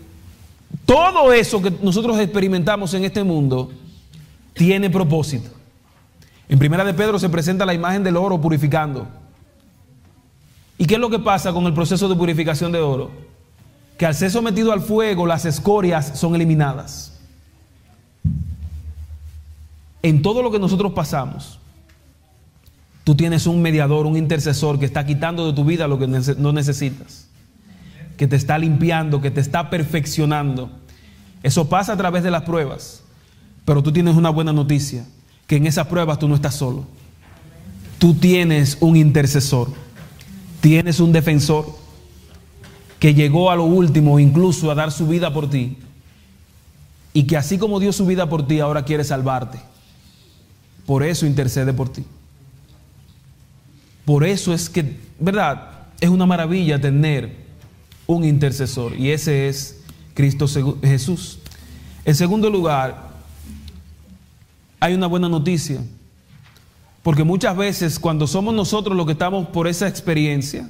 todo 0.85 1.31
eso 1.31 1.61
que 1.61 1.71
nosotros 1.81 2.19
experimentamos 2.19 2.93
en 2.93 3.05
este 3.05 3.23
mundo 3.23 3.71
tiene 4.53 4.89
propósito. 4.89 5.49
En 6.49 6.59
Primera 6.59 6.83
de 6.83 6.93
Pedro 6.93 7.19
se 7.19 7.29
presenta 7.29 7.65
la 7.65 7.73
imagen 7.73 8.03
del 8.03 8.17
oro 8.17 8.39
purificando. 8.39 9.07
¿Y 10.77 10.85
qué 10.85 10.95
es 10.95 10.99
lo 10.99 11.09
que 11.09 11.19
pasa 11.19 11.53
con 11.53 11.65
el 11.65 11.73
proceso 11.73 12.09
de 12.09 12.15
purificación 12.15 12.71
de 12.71 12.79
oro? 12.79 13.11
Que 13.97 14.05
al 14.05 14.13
ser 14.13 14.29
sometido 14.29 14.73
al 14.73 14.81
fuego, 14.81 15.25
las 15.25 15.45
escorias 15.45 16.19
son 16.19 16.35
eliminadas. 16.35 17.13
En 20.03 20.21
todo 20.21 20.43
lo 20.43 20.51
que 20.51 20.59
nosotros 20.59 20.93
pasamos, 20.93 21.59
tú 23.03 23.15
tienes 23.15 23.47
un 23.47 23.61
mediador, 23.61 24.05
un 24.05 24.17
intercesor 24.17 24.77
que 24.77 24.85
está 24.85 25.05
quitando 25.05 25.47
de 25.47 25.53
tu 25.53 25.65
vida 25.65 25.87
lo 25.87 25.97
que 25.97 26.07
no 26.07 26.51
necesitas, 26.51 27.27
que 28.17 28.27
te 28.27 28.35
está 28.35 28.57
limpiando, 28.57 29.21
que 29.21 29.31
te 29.31 29.41
está 29.41 29.69
perfeccionando. 29.69 30.69
Eso 31.43 31.69
pasa 31.69 31.93
a 31.93 31.97
través 31.97 32.23
de 32.23 32.31
las 32.31 32.43
pruebas, 32.43 33.03
pero 33.65 33.83
tú 33.83 33.91
tienes 33.91 34.15
una 34.15 34.29
buena 34.29 34.53
noticia 34.53 35.05
que 35.47 35.57
en 35.57 35.67
esas 35.67 35.87
pruebas 35.87 36.19
tú 36.19 36.27
no 36.27 36.35
estás 36.35 36.55
solo. 36.55 36.85
Tú 37.99 38.13
tienes 38.13 38.77
un 38.81 38.95
intercesor, 38.95 39.69
tienes 40.61 40.99
un 40.99 41.11
defensor 41.11 41.65
que 42.99 43.13
llegó 43.13 43.51
a 43.51 43.55
lo 43.55 43.65
último 43.65 44.19
incluso 44.19 44.71
a 44.71 44.75
dar 44.75 44.91
su 44.91 45.07
vida 45.07 45.33
por 45.33 45.49
ti 45.49 45.77
y 47.13 47.23
que 47.23 47.37
así 47.37 47.57
como 47.57 47.79
dio 47.79 47.93
su 47.93 48.05
vida 48.05 48.27
por 48.27 48.45
ti, 48.45 48.59
ahora 48.59 48.83
quiere 48.83 49.03
salvarte. 49.03 49.59
Por 50.85 51.01
eso 51.01 51.25
intercede 51.25 51.71
por 51.71 51.87
ti. 51.87 52.03
Por 54.03 54.25
eso 54.25 54.53
es 54.53 54.69
que, 54.69 54.97
¿verdad? 55.19 55.69
Es 56.01 56.09
una 56.09 56.25
maravilla 56.25 56.79
tener 56.79 57.44
un 58.07 58.23
intercesor 58.23 58.95
y 58.95 59.11
ese 59.11 59.47
es 59.47 59.81
Cristo 60.13 60.47
Jesús. 60.81 61.39
En 62.03 62.15
segundo 62.15 62.49
lugar, 62.49 63.09
hay 64.79 64.93
una 64.93 65.07
buena 65.07 65.27
noticia. 65.27 65.81
Porque 67.01 67.23
muchas 67.23 67.55
veces 67.55 67.99
cuando 67.99 68.25
somos 68.25 68.53
nosotros 68.53 68.97
los 68.97 69.05
que 69.05 69.11
estamos 69.11 69.47
por 69.49 69.67
esa 69.67 69.87
experiencia, 69.87 70.67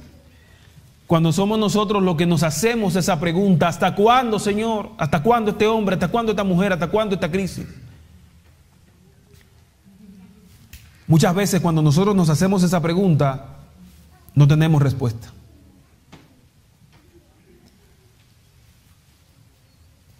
cuando 1.06 1.32
somos 1.32 1.58
nosotros 1.58 2.02
los 2.02 2.16
que 2.16 2.26
nos 2.26 2.42
hacemos 2.42 2.94
esa 2.96 3.18
pregunta, 3.18 3.68
¿hasta 3.68 3.94
cuándo, 3.94 4.38
Señor? 4.38 4.90
¿Hasta 4.98 5.22
cuándo 5.22 5.52
este 5.52 5.66
hombre? 5.66 5.94
¿Hasta 5.94 6.08
cuándo 6.08 6.32
esta 6.32 6.44
mujer? 6.44 6.72
¿Hasta 6.74 6.88
cuándo 6.88 7.14
esta 7.14 7.30
crisis? 7.30 7.66
Muchas 11.06 11.34
veces 11.34 11.60
cuando 11.60 11.80
nosotros 11.80 12.14
nos 12.14 12.28
hacemos 12.28 12.62
esa 12.62 12.82
pregunta, 12.82 13.46
no 14.34 14.46
tenemos 14.46 14.82
respuesta. 14.82 15.32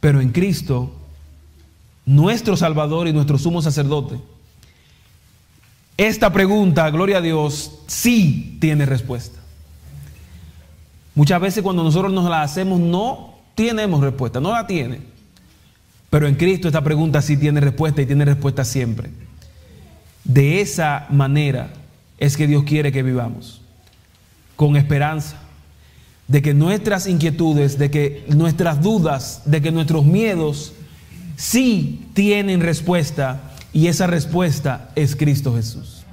Pero 0.06 0.20
en 0.20 0.30
Cristo 0.30 0.92
nuestro 2.04 2.56
Salvador 2.56 3.08
y 3.08 3.12
nuestro 3.12 3.38
sumo 3.38 3.60
sacerdote, 3.60 4.20
esta 5.96 6.32
pregunta, 6.32 6.88
gloria 6.90 7.18
a 7.18 7.20
Dios, 7.20 7.80
sí 7.88 8.56
tiene 8.60 8.86
respuesta. 8.86 9.40
Muchas 11.16 11.40
veces 11.40 11.64
cuando 11.64 11.82
nosotros 11.82 12.12
nos 12.12 12.30
la 12.30 12.42
hacemos 12.42 12.78
no 12.78 13.34
tenemos 13.56 14.00
respuesta, 14.00 14.38
no 14.38 14.52
la 14.52 14.68
tiene. 14.68 15.00
Pero 16.08 16.28
en 16.28 16.36
Cristo 16.36 16.68
esta 16.68 16.84
pregunta 16.84 17.20
sí 17.20 17.36
tiene 17.36 17.58
respuesta 17.58 18.00
y 18.00 18.06
tiene 18.06 18.26
respuesta 18.26 18.64
siempre. 18.64 19.10
De 20.22 20.60
esa 20.60 21.08
manera 21.10 21.70
es 22.18 22.36
que 22.36 22.46
Dios 22.46 22.62
quiere 22.62 22.92
que 22.92 23.02
vivamos, 23.02 23.60
con 24.54 24.76
esperanza, 24.76 25.36
de 26.28 26.42
que 26.42 26.54
nuestras 26.54 27.06
inquietudes, 27.06 27.78
de 27.78 27.90
que 27.90 28.24
nuestras 28.28 28.82
dudas, 28.82 29.42
de 29.44 29.62
que 29.62 29.70
nuestros 29.70 30.04
miedos 30.04 30.72
sí 31.36 32.08
tienen 32.14 32.60
respuesta 32.60 33.52
y 33.72 33.86
esa 33.86 34.06
respuesta 34.06 34.90
es 34.96 35.14
Cristo 35.14 35.54
Jesús. 35.54 36.04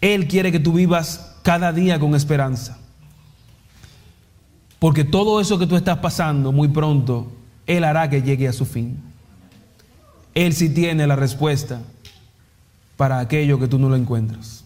Él 0.00 0.26
quiere 0.26 0.50
que 0.50 0.60
tú 0.60 0.72
vivas 0.72 1.36
cada 1.42 1.72
día 1.72 2.00
con 2.00 2.14
esperanza. 2.14 2.78
Porque 4.78 5.04
todo 5.04 5.40
eso 5.40 5.58
que 5.58 5.66
tú 5.66 5.76
estás 5.76 5.98
pasando 5.98 6.52
muy 6.52 6.68
pronto, 6.68 7.30
Él 7.66 7.84
hará 7.84 8.08
que 8.08 8.22
llegue 8.22 8.48
a 8.48 8.52
su 8.52 8.64
fin. 8.64 8.98
Él 10.34 10.54
sí 10.54 10.70
tiene 10.70 11.06
la 11.06 11.16
respuesta 11.16 11.82
para 12.96 13.18
aquello 13.18 13.58
que 13.58 13.68
tú 13.68 13.78
no 13.78 13.90
lo 13.90 13.96
encuentras. 13.96 14.64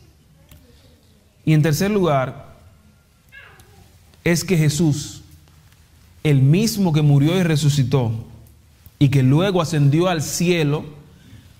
Y 1.44 1.52
en 1.52 1.62
tercer 1.62 1.90
lugar, 1.90 2.53
es 4.24 4.42
que 4.42 4.56
Jesús, 4.56 5.22
el 6.22 6.40
mismo 6.40 6.92
que 6.92 7.02
murió 7.02 7.38
y 7.38 7.42
resucitó, 7.42 8.12
y 8.98 9.10
que 9.10 9.22
luego 9.22 9.60
ascendió 9.60 10.08
al 10.08 10.22
cielo 10.22 10.84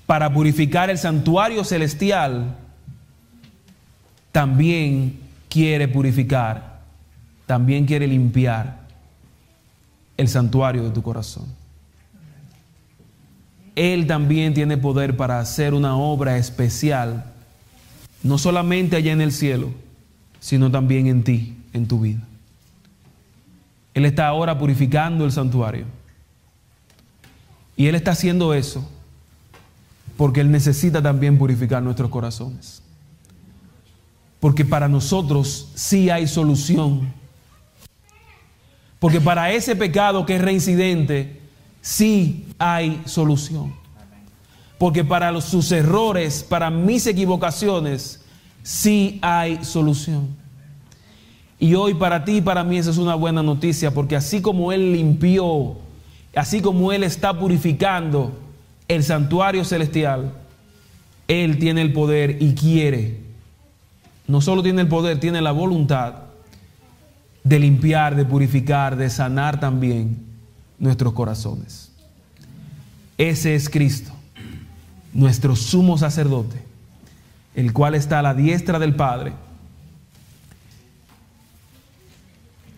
para 0.06 0.32
purificar 0.32 0.88
el 0.88 0.98
santuario 0.98 1.62
celestial, 1.64 2.56
también 4.32 5.18
quiere 5.48 5.86
purificar, 5.86 6.80
también 7.46 7.84
quiere 7.84 8.06
limpiar 8.06 8.80
el 10.16 10.28
santuario 10.28 10.84
de 10.84 10.90
tu 10.90 11.02
corazón. 11.02 11.44
Él 13.76 14.06
también 14.06 14.54
tiene 14.54 14.76
poder 14.76 15.16
para 15.16 15.40
hacer 15.40 15.74
una 15.74 15.96
obra 15.96 16.38
especial, 16.38 17.32
no 18.22 18.38
solamente 18.38 18.96
allá 18.96 19.12
en 19.12 19.20
el 19.20 19.32
cielo, 19.32 19.70
sino 20.40 20.70
también 20.70 21.08
en 21.08 21.24
ti, 21.24 21.56
en 21.72 21.86
tu 21.86 22.00
vida. 22.00 22.20
Él 23.95 24.05
está 24.05 24.26
ahora 24.26 24.59
purificando 24.59 25.24
el 25.24 25.32
santuario. 25.32 25.86
Y 27.76 27.86
Él 27.86 27.95
está 27.95 28.11
haciendo 28.11 28.53
eso 28.53 28.88
porque 30.16 30.40
Él 30.40 30.51
necesita 30.51 31.03
también 31.03 31.38
purificar 31.38 31.82
nuestros 31.82 32.11
corazones. 32.11 32.82
Porque 34.40 34.64
para 34.64 34.88
nosotros 34.88 35.70
sí 35.74 36.11
hay 36.11 36.28
solución. 36.28 37.12
Porque 38.99 39.20
para 39.20 39.53
ese 39.53 39.74
pecado 39.74 40.24
que 40.26 40.36
es 40.36 40.42
reincidente, 40.42 41.40
sí 41.80 42.47
hay 42.59 43.03
solución. 43.07 43.74
Porque 44.78 45.05
para 45.05 45.40
sus 45.40 45.72
errores, 45.72 46.42
para 46.42 46.70
mis 46.70 47.07
equivocaciones, 47.07 48.20
sí 48.62 49.18
hay 49.22 49.64
solución. 49.64 50.43
Y 51.59 51.74
hoy 51.74 51.94
para 51.94 52.24
ti 52.24 52.38
y 52.38 52.40
para 52.40 52.64
mí 52.64 52.78
esa 52.78 52.90
es 52.90 52.98
una 52.98 53.14
buena 53.14 53.42
noticia, 53.42 53.92
porque 53.92 54.16
así 54.16 54.40
como 54.40 54.72
Él 54.72 54.92
limpió 54.92 55.76
así 56.34 56.61
como 56.61 56.92
Él 56.92 57.02
está 57.05 57.38
purificando 57.38 58.32
el 58.88 59.02
santuario 59.02 59.64
celestial, 59.64 60.32
Él 61.28 61.59
tiene 61.59 61.82
el 61.82 61.92
poder 61.92 62.42
y 62.42 62.55
quiere, 62.55 63.20
no 64.26 64.40
solo 64.40 64.62
tiene 64.62 64.82
el 64.82 64.88
poder, 64.88 65.20
tiene 65.20 65.40
la 65.40 65.52
voluntad 65.52 66.14
de 67.42 67.59
limpiar, 67.59 68.16
de 68.16 68.24
purificar, 68.24 68.96
de 68.96 69.11
sanar 69.11 69.61
también 69.61 70.24
nuestros 70.78 71.12
corazones. 71.12 71.92
Ese 73.16 73.55
es 73.55 73.68
Cristo, 73.68 74.12
nuestro 75.12 75.55
sumo 75.55 75.98
sacerdote, 75.98 76.62
el 77.55 77.72
cual 77.72 77.94
está 77.94 78.18
a 78.18 78.22
la 78.22 78.34
diestra 78.34 78.78
del 78.78 78.96
Padre 78.96 79.32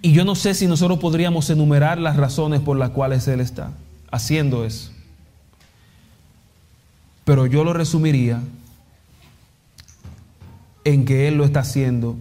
Y 0.02 0.12
yo 0.12 0.24
no 0.24 0.34
sé 0.34 0.54
si 0.54 0.66
nosotros 0.66 0.98
podríamos 0.98 1.50
enumerar 1.50 1.98
las 1.98 2.16
razones 2.16 2.60
por 2.60 2.76
las 2.76 2.90
cuales 2.90 3.26
Él 3.28 3.40
está 3.40 3.72
haciendo 4.10 4.64
eso. 4.64 4.90
Pero 7.24 7.46
yo 7.46 7.64
lo 7.64 7.72
resumiría 7.72 8.40
en 10.84 11.04
que 11.04 11.26
Él 11.26 11.36
lo 11.36 11.44
está 11.44 11.60
haciendo 11.60 12.16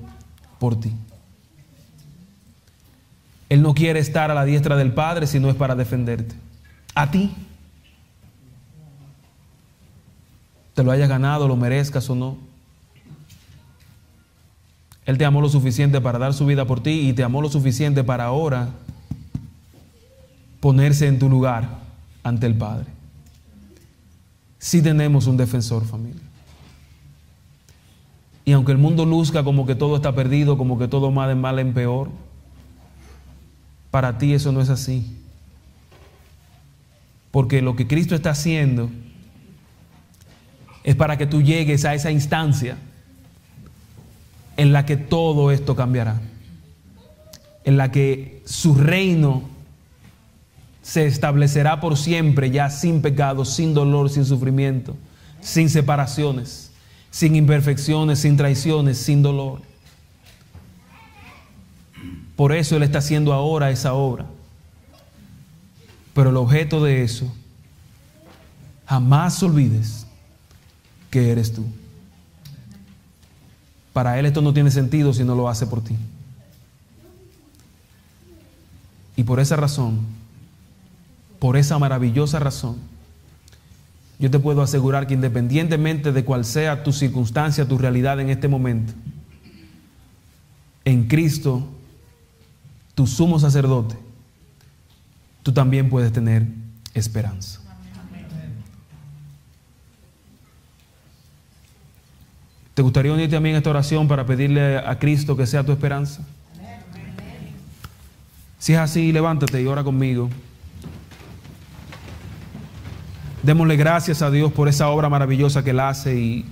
por 0.58 0.80
ti. 0.80 0.92
Él 3.50 3.62
no 3.62 3.76
quiere 3.76 4.00
estar 4.00 4.32
a 4.32 4.34
la 4.34 4.46
diestra 4.46 4.76
del 4.76 4.94
Padre 4.94 5.28
si 5.28 5.40
no 5.40 5.50
es 5.50 5.56
para 5.56 5.76
defenderte. 5.76 6.36
A 6.96 7.12
ti. 7.12 7.32
Te 10.74 10.84
lo 10.84 10.92
hayas 10.92 11.08
ganado, 11.08 11.48
lo 11.48 11.56
merezcas 11.56 12.10
o 12.10 12.16
no. 12.16 12.38
Él 15.06 15.18
te 15.18 15.26
amó 15.26 15.42
lo 15.42 15.50
suficiente 15.50 16.02
para 16.02 16.18
dar 16.18 16.34
su 16.34 16.46
vida 16.46 16.66
por 16.66 16.82
ti 16.82 17.10
y 17.10 17.14
te 17.14 17.24
amó 17.24 17.42
lo 17.42 17.50
suficiente 17.50 18.04
para 18.04 18.26
ahora 18.26 18.70
ponerse 20.60 21.08
en 21.08 21.20
tu 21.20 21.30
lugar 21.30 21.70
ante 22.24 22.48
el 22.48 22.56
Padre. 22.56 22.88
Sí 24.58 24.82
tenemos 24.82 25.28
un 25.28 25.38
defensor, 25.38 25.86
familia. 25.86 26.22
Y 28.46 28.52
aunque 28.52 28.72
el 28.72 28.80
mundo 28.80 29.06
luzca 29.06 29.44
como 29.44 29.66
que 29.66 29.76
todo 29.76 29.96
está 29.96 30.14
perdido, 30.16 30.58
como 30.58 30.80
que 30.80 30.88
todo 30.88 31.14
va 31.14 31.28
de 31.28 31.36
mal 31.36 31.60
en 31.60 31.74
peor, 31.74 32.10
para 33.92 34.18
ti 34.18 34.34
eso 34.34 34.52
no 34.52 34.62
es 34.62 34.70
así. 34.70 35.18
Porque 37.30 37.62
lo 37.62 37.76
que 37.76 37.86
Cristo 37.86 38.16
está 38.16 38.32
haciendo 38.32 38.90
es 40.84 40.96
para 40.96 41.18
que 41.18 41.28
tú 41.28 41.42
llegues 41.42 41.86
a 41.86 41.94
esa 41.94 42.12
instancia 42.12 42.78
en 44.58 44.74
la 44.74 44.86
que 44.86 44.98
todo 44.98 45.52
esto 45.52 45.76
cambiará. 45.76 46.22
En 47.64 47.78
la 47.78 47.92
que 47.92 48.42
su 48.46 48.76
reino 48.76 49.44
se 50.82 51.08
establecerá 51.08 51.82
por 51.82 51.98
siempre, 51.98 52.52
ya 52.52 52.70
sin 52.70 53.02
pecado, 53.02 53.44
sin 53.44 53.74
dolor, 53.74 54.10
sin 54.10 54.24
sufrimiento, 54.24 54.96
sin 55.42 55.70
separaciones, 55.70 56.72
sin 57.10 57.36
imperfecciones, 57.36 58.20
sin 58.20 58.38
traiciones, 58.38 59.00
sin 59.00 59.24
dolor. 59.24 59.62
Por 62.36 62.54
eso 62.54 62.76
Él 62.76 62.84
está 62.84 63.00
haciendo 63.00 63.34
ahora 63.34 63.72
esa 63.72 63.94
obra. 63.94 64.26
Pero 66.14 66.30
el 66.30 66.38
objeto 66.38 66.84
de 66.84 67.04
eso, 67.04 67.34
jamás 68.86 69.42
olvides 69.42 70.06
que 71.10 71.32
eres 71.32 71.52
tú. 71.52 71.66
Para 73.96 74.20
Él 74.20 74.26
esto 74.26 74.42
no 74.42 74.54
tiene 74.54 74.72
sentido 74.72 75.14
si 75.14 75.24
no 75.24 75.36
lo 75.36 75.48
hace 75.48 75.68
por 75.68 75.82
ti. 75.82 75.96
Y 79.16 79.24
por 79.24 79.40
esa 79.40 79.56
razón, 79.56 80.00
por 81.40 81.56
esa 81.56 81.80
maravillosa 81.80 82.40
razón, 82.40 82.76
yo 84.20 84.30
te 84.30 84.38
puedo 84.38 84.62
asegurar 84.62 85.08
que 85.08 85.14
independientemente 85.14 86.12
de 86.12 86.26
cuál 86.26 86.44
sea 86.44 86.84
tu 86.84 86.92
circunstancia, 86.92 87.70
tu 87.70 87.78
realidad 87.78 88.20
en 88.20 88.30
este 88.30 88.50
momento, 88.50 88.92
en 90.84 91.08
Cristo, 91.08 91.66
tu 92.96 93.08
sumo 93.08 93.40
sacerdote, 93.40 93.96
tú 95.42 95.54
también 95.54 95.90
puedes 95.90 96.12
tener 96.12 96.46
esperanza. 96.94 97.62
¿Te 102.76 102.82
gustaría 102.82 103.14
unirte 103.14 103.38
a 103.38 103.40
mí 103.40 103.50
en 103.50 103.56
esta 103.56 103.70
oración 103.70 104.06
para 104.06 104.26
pedirle 104.26 104.78
a 104.78 105.00
Cristo 105.00 105.38
que 105.38 105.48
sea 105.48 105.64
tu 105.64 105.72
esperanza? 105.72 106.22
Si 108.60 108.74
es 108.74 108.80
así, 108.80 109.14
levántate 109.14 109.62
y 109.62 109.66
ora 109.66 109.82
conmigo. 109.82 110.30
Démosle 113.44 113.78
gracias 113.78 114.22
a 114.22 114.30
Dios 114.30 114.52
por 114.52 114.68
esa 114.68 114.90
obra 114.90 115.08
maravillosa 115.08 115.64
que 115.64 115.70
Él 115.70 115.80
hace 115.80 116.20
y, 116.20 116.46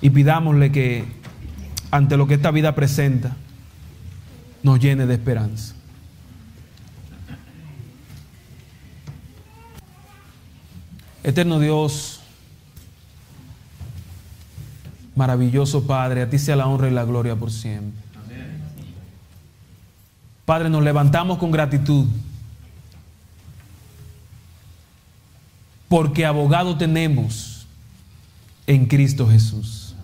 y 0.00 0.10
pidámosle 0.10 0.72
que 0.72 1.04
ante 1.92 2.16
lo 2.16 2.26
que 2.26 2.34
esta 2.34 2.50
vida 2.50 2.74
presenta, 2.74 3.36
nos 4.64 4.80
llene 4.80 5.06
de 5.06 5.14
esperanza. 5.14 5.76
Eterno 11.22 11.60
Dios, 11.60 12.23
maravilloso 15.14 15.86
Padre, 15.86 16.22
a 16.22 16.30
ti 16.30 16.38
sea 16.38 16.56
la 16.56 16.66
honra 16.66 16.88
y 16.88 16.92
la 16.92 17.04
gloria 17.04 17.36
por 17.36 17.50
siempre. 17.50 18.02
Padre, 20.44 20.68
nos 20.68 20.82
levantamos 20.82 21.38
con 21.38 21.50
gratitud 21.50 22.06
porque 25.88 26.26
abogado 26.26 26.76
tenemos 26.76 27.66
en 28.66 28.86
Cristo 28.86 29.28
Jesús. 29.28 29.94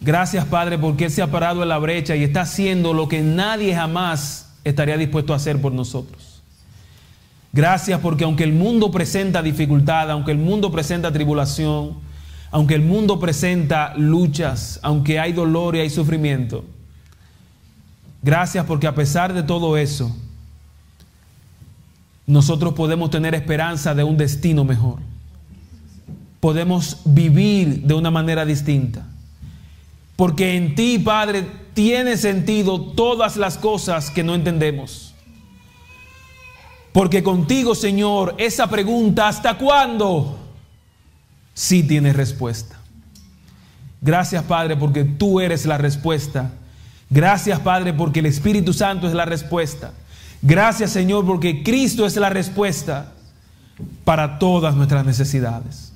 Gracias 0.00 0.44
Padre 0.44 0.78
porque 0.78 1.06
Él 1.06 1.10
se 1.10 1.22
ha 1.22 1.30
parado 1.30 1.62
en 1.62 1.68
la 1.68 1.78
brecha 1.78 2.14
y 2.14 2.22
está 2.22 2.42
haciendo 2.42 2.92
lo 2.92 3.08
que 3.08 3.20
nadie 3.22 3.74
jamás 3.74 4.50
estaría 4.62 4.96
dispuesto 4.96 5.32
a 5.32 5.36
hacer 5.36 5.60
por 5.60 5.72
nosotros. 5.72 6.42
Gracias 7.52 7.98
porque 8.00 8.24
aunque 8.24 8.44
el 8.44 8.52
mundo 8.52 8.90
presenta 8.90 9.42
dificultad, 9.42 10.10
aunque 10.10 10.30
el 10.30 10.38
mundo 10.38 10.70
presenta 10.70 11.10
tribulación, 11.10 11.94
aunque 12.50 12.74
el 12.74 12.82
mundo 12.82 13.20
presenta 13.20 13.94
luchas, 13.96 14.80
aunque 14.82 15.18
hay 15.20 15.32
dolor 15.32 15.76
y 15.76 15.80
hay 15.80 15.90
sufrimiento, 15.90 16.64
gracias 18.22 18.64
porque 18.64 18.86
a 18.86 18.94
pesar 18.94 19.34
de 19.34 19.42
todo 19.42 19.76
eso, 19.76 20.14
nosotros 22.26 22.74
podemos 22.74 23.10
tener 23.10 23.34
esperanza 23.34 23.94
de 23.94 24.04
un 24.04 24.16
destino 24.16 24.64
mejor. 24.64 24.98
Podemos 26.40 27.00
vivir 27.04 27.82
de 27.82 27.94
una 27.94 28.10
manera 28.10 28.44
distinta. 28.44 29.06
Porque 30.14 30.56
en 30.56 30.74
ti, 30.74 30.98
Padre, 30.98 31.46
tiene 31.74 32.16
sentido 32.16 32.80
todas 32.80 33.36
las 33.36 33.56
cosas 33.56 34.10
que 34.10 34.22
no 34.22 34.34
entendemos. 34.34 35.14
Porque 36.92 37.22
contigo, 37.22 37.74
Señor, 37.74 38.34
esa 38.36 38.68
pregunta, 38.68 39.28
¿hasta 39.28 39.56
cuándo? 39.56 40.47
Sí 41.58 41.82
tiene 41.82 42.12
respuesta. 42.12 42.76
Gracias, 44.00 44.44
Padre, 44.44 44.76
porque 44.76 45.02
tú 45.02 45.40
eres 45.40 45.66
la 45.66 45.76
respuesta. 45.76 46.52
Gracias, 47.10 47.58
Padre, 47.58 47.92
porque 47.92 48.20
el 48.20 48.26
Espíritu 48.26 48.72
Santo 48.72 49.08
es 49.08 49.12
la 49.12 49.24
respuesta. 49.24 49.90
Gracias, 50.40 50.92
Señor, 50.92 51.26
porque 51.26 51.64
Cristo 51.64 52.06
es 52.06 52.14
la 52.14 52.30
respuesta 52.30 53.10
para 54.04 54.38
todas 54.38 54.76
nuestras 54.76 55.04
necesidades. 55.04 55.92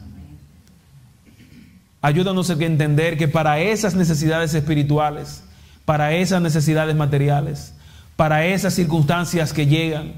Ayúdanos 2.00 2.50
a 2.50 2.54
entender 2.54 3.16
que 3.16 3.28
para 3.28 3.60
esas 3.60 3.94
necesidades 3.94 4.52
espirituales, 4.54 5.44
para 5.84 6.12
esas 6.12 6.42
necesidades 6.42 6.96
materiales, 6.96 7.72
para 8.16 8.46
esas 8.46 8.74
circunstancias 8.74 9.52
que 9.52 9.66
llegan, 9.66 10.14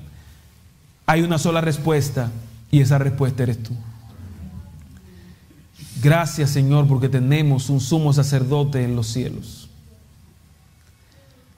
hay 1.04 1.20
una 1.20 1.36
sola 1.36 1.60
respuesta 1.60 2.30
y 2.70 2.80
esa 2.80 2.96
respuesta 2.96 3.42
eres 3.42 3.62
tú. 3.62 3.76
Gracias 6.04 6.50
Señor 6.50 6.86
porque 6.86 7.08
tenemos 7.08 7.70
un 7.70 7.80
sumo 7.80 8.12
sacerdote 8.12 8.84
en 8.84 8.94
los 8.94 9.06
cielos. 9.06 9.70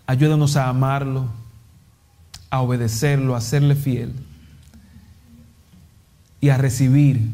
Ayúdanos 0.06 0.54
a 0.54 0.68
amarlo, 0.68 1.26
a 2.48 2.60
obedecerlo, 2.60 3.34
a 3.34 3.40
serle 3.40 3.74
fiel 3.74 4.12
y 6.40 6.50
a 6.50 6.58
recibir 6.58 7.28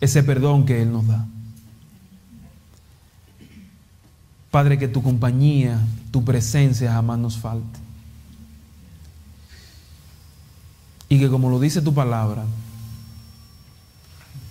ese 0.00 0.22
perdón 0.22 0.64
que 0.64 0.80
Él 0.80 0.92
nos 0.92 1.08
da. 1.08 1.26
Padre, 4.52 4.78
que 4.78 4.86
tu 4.86 5.02
compañía, 5.02 5.80
tu 6.12 6.22
presencia 6.22 6.92
jamás 6.92 7.18
nos 7.18 7.36
falte. 7.36 7.80
Y 11.08 11.18
que 11.18 11.28
como 11.28 11.50
lo 11.50 11.58
dice 11.58 11.82
tu 11.82 11.92
palabra, 11.92 12.44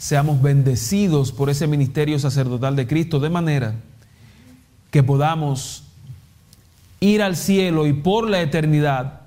seamos 0.05 0.39
bendecidos 0.39 1.31
por 1.31 1.49
ese 1.49 1.65
ministerio 1.65 2.19
sacerdotal 2.19 2.75
de 2.75 2.85
Cristo 2.85 3.19
de 3.19 3.31
manera 3.31 3.73
que 4.91 5.01
podamos 5.01 5.83
ir 6.99 7.23
al 7.23 7.35
cielo 7.35 7.87
y 7.87 7.93
por 7.93 8.29
la 8.29 8.39
eternidad 8.39 9.21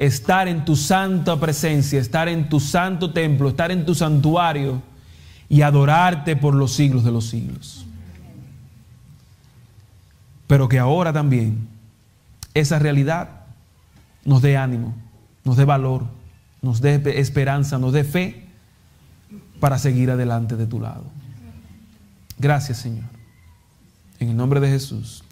estar 0.00 0.48
en 0.48 0.64
tu 0.64 0.74
santa 0.74 1.38
presencia, 1.38 2.00
estar 2.00 2.28
en 2.28 2.48
tu 2.48 2.58
santo 2.58 3.12
templo, 3.12 3.50
estar 3.50 3.70
en 3.70 3.86
tu 3.86 3.94
santuario 3.94 4.82
y 5.48 5.62
adorarte 5.62 6.34
por 6.34 6.54
los 6.54 6.72
siglos 6.72 7.04
de 7.04 7.12
los 7.12 7.26
siglos. 7.26 7.86
Pero 10.48 10.68
que 10.68 10.80
ahora 10.80 11.12
también 11.12 11.68
esa 12.52 12.80
realidad 12.80 13.28
nos 14.24 14.42
dé 14.42 14.56
ánimo, 14.56 14.92
nos 15.44 15.56
dé 15.56 15.64
valor, 15.64 16.02
nos 16.62 16.80
dé 16.80 17.00
esperanza, 17.20 17.78
nos 17.78 17.92
dé 17.92 18.02
fe 18.02 18.43
para 19.60 19.78
seguir 19.78 20.10
adelante 20.10 20.56
de 20.56 20.66
tu 20.66 20.80
lado. 20.80 21.04
Gracias 22.38 22.78
Señor. 22.78 23.04
En 24.18 24.28
el 24.28 24.36
nombre 24.36 24.60
de 24.60 24.68
Jesús. 24.68 25.24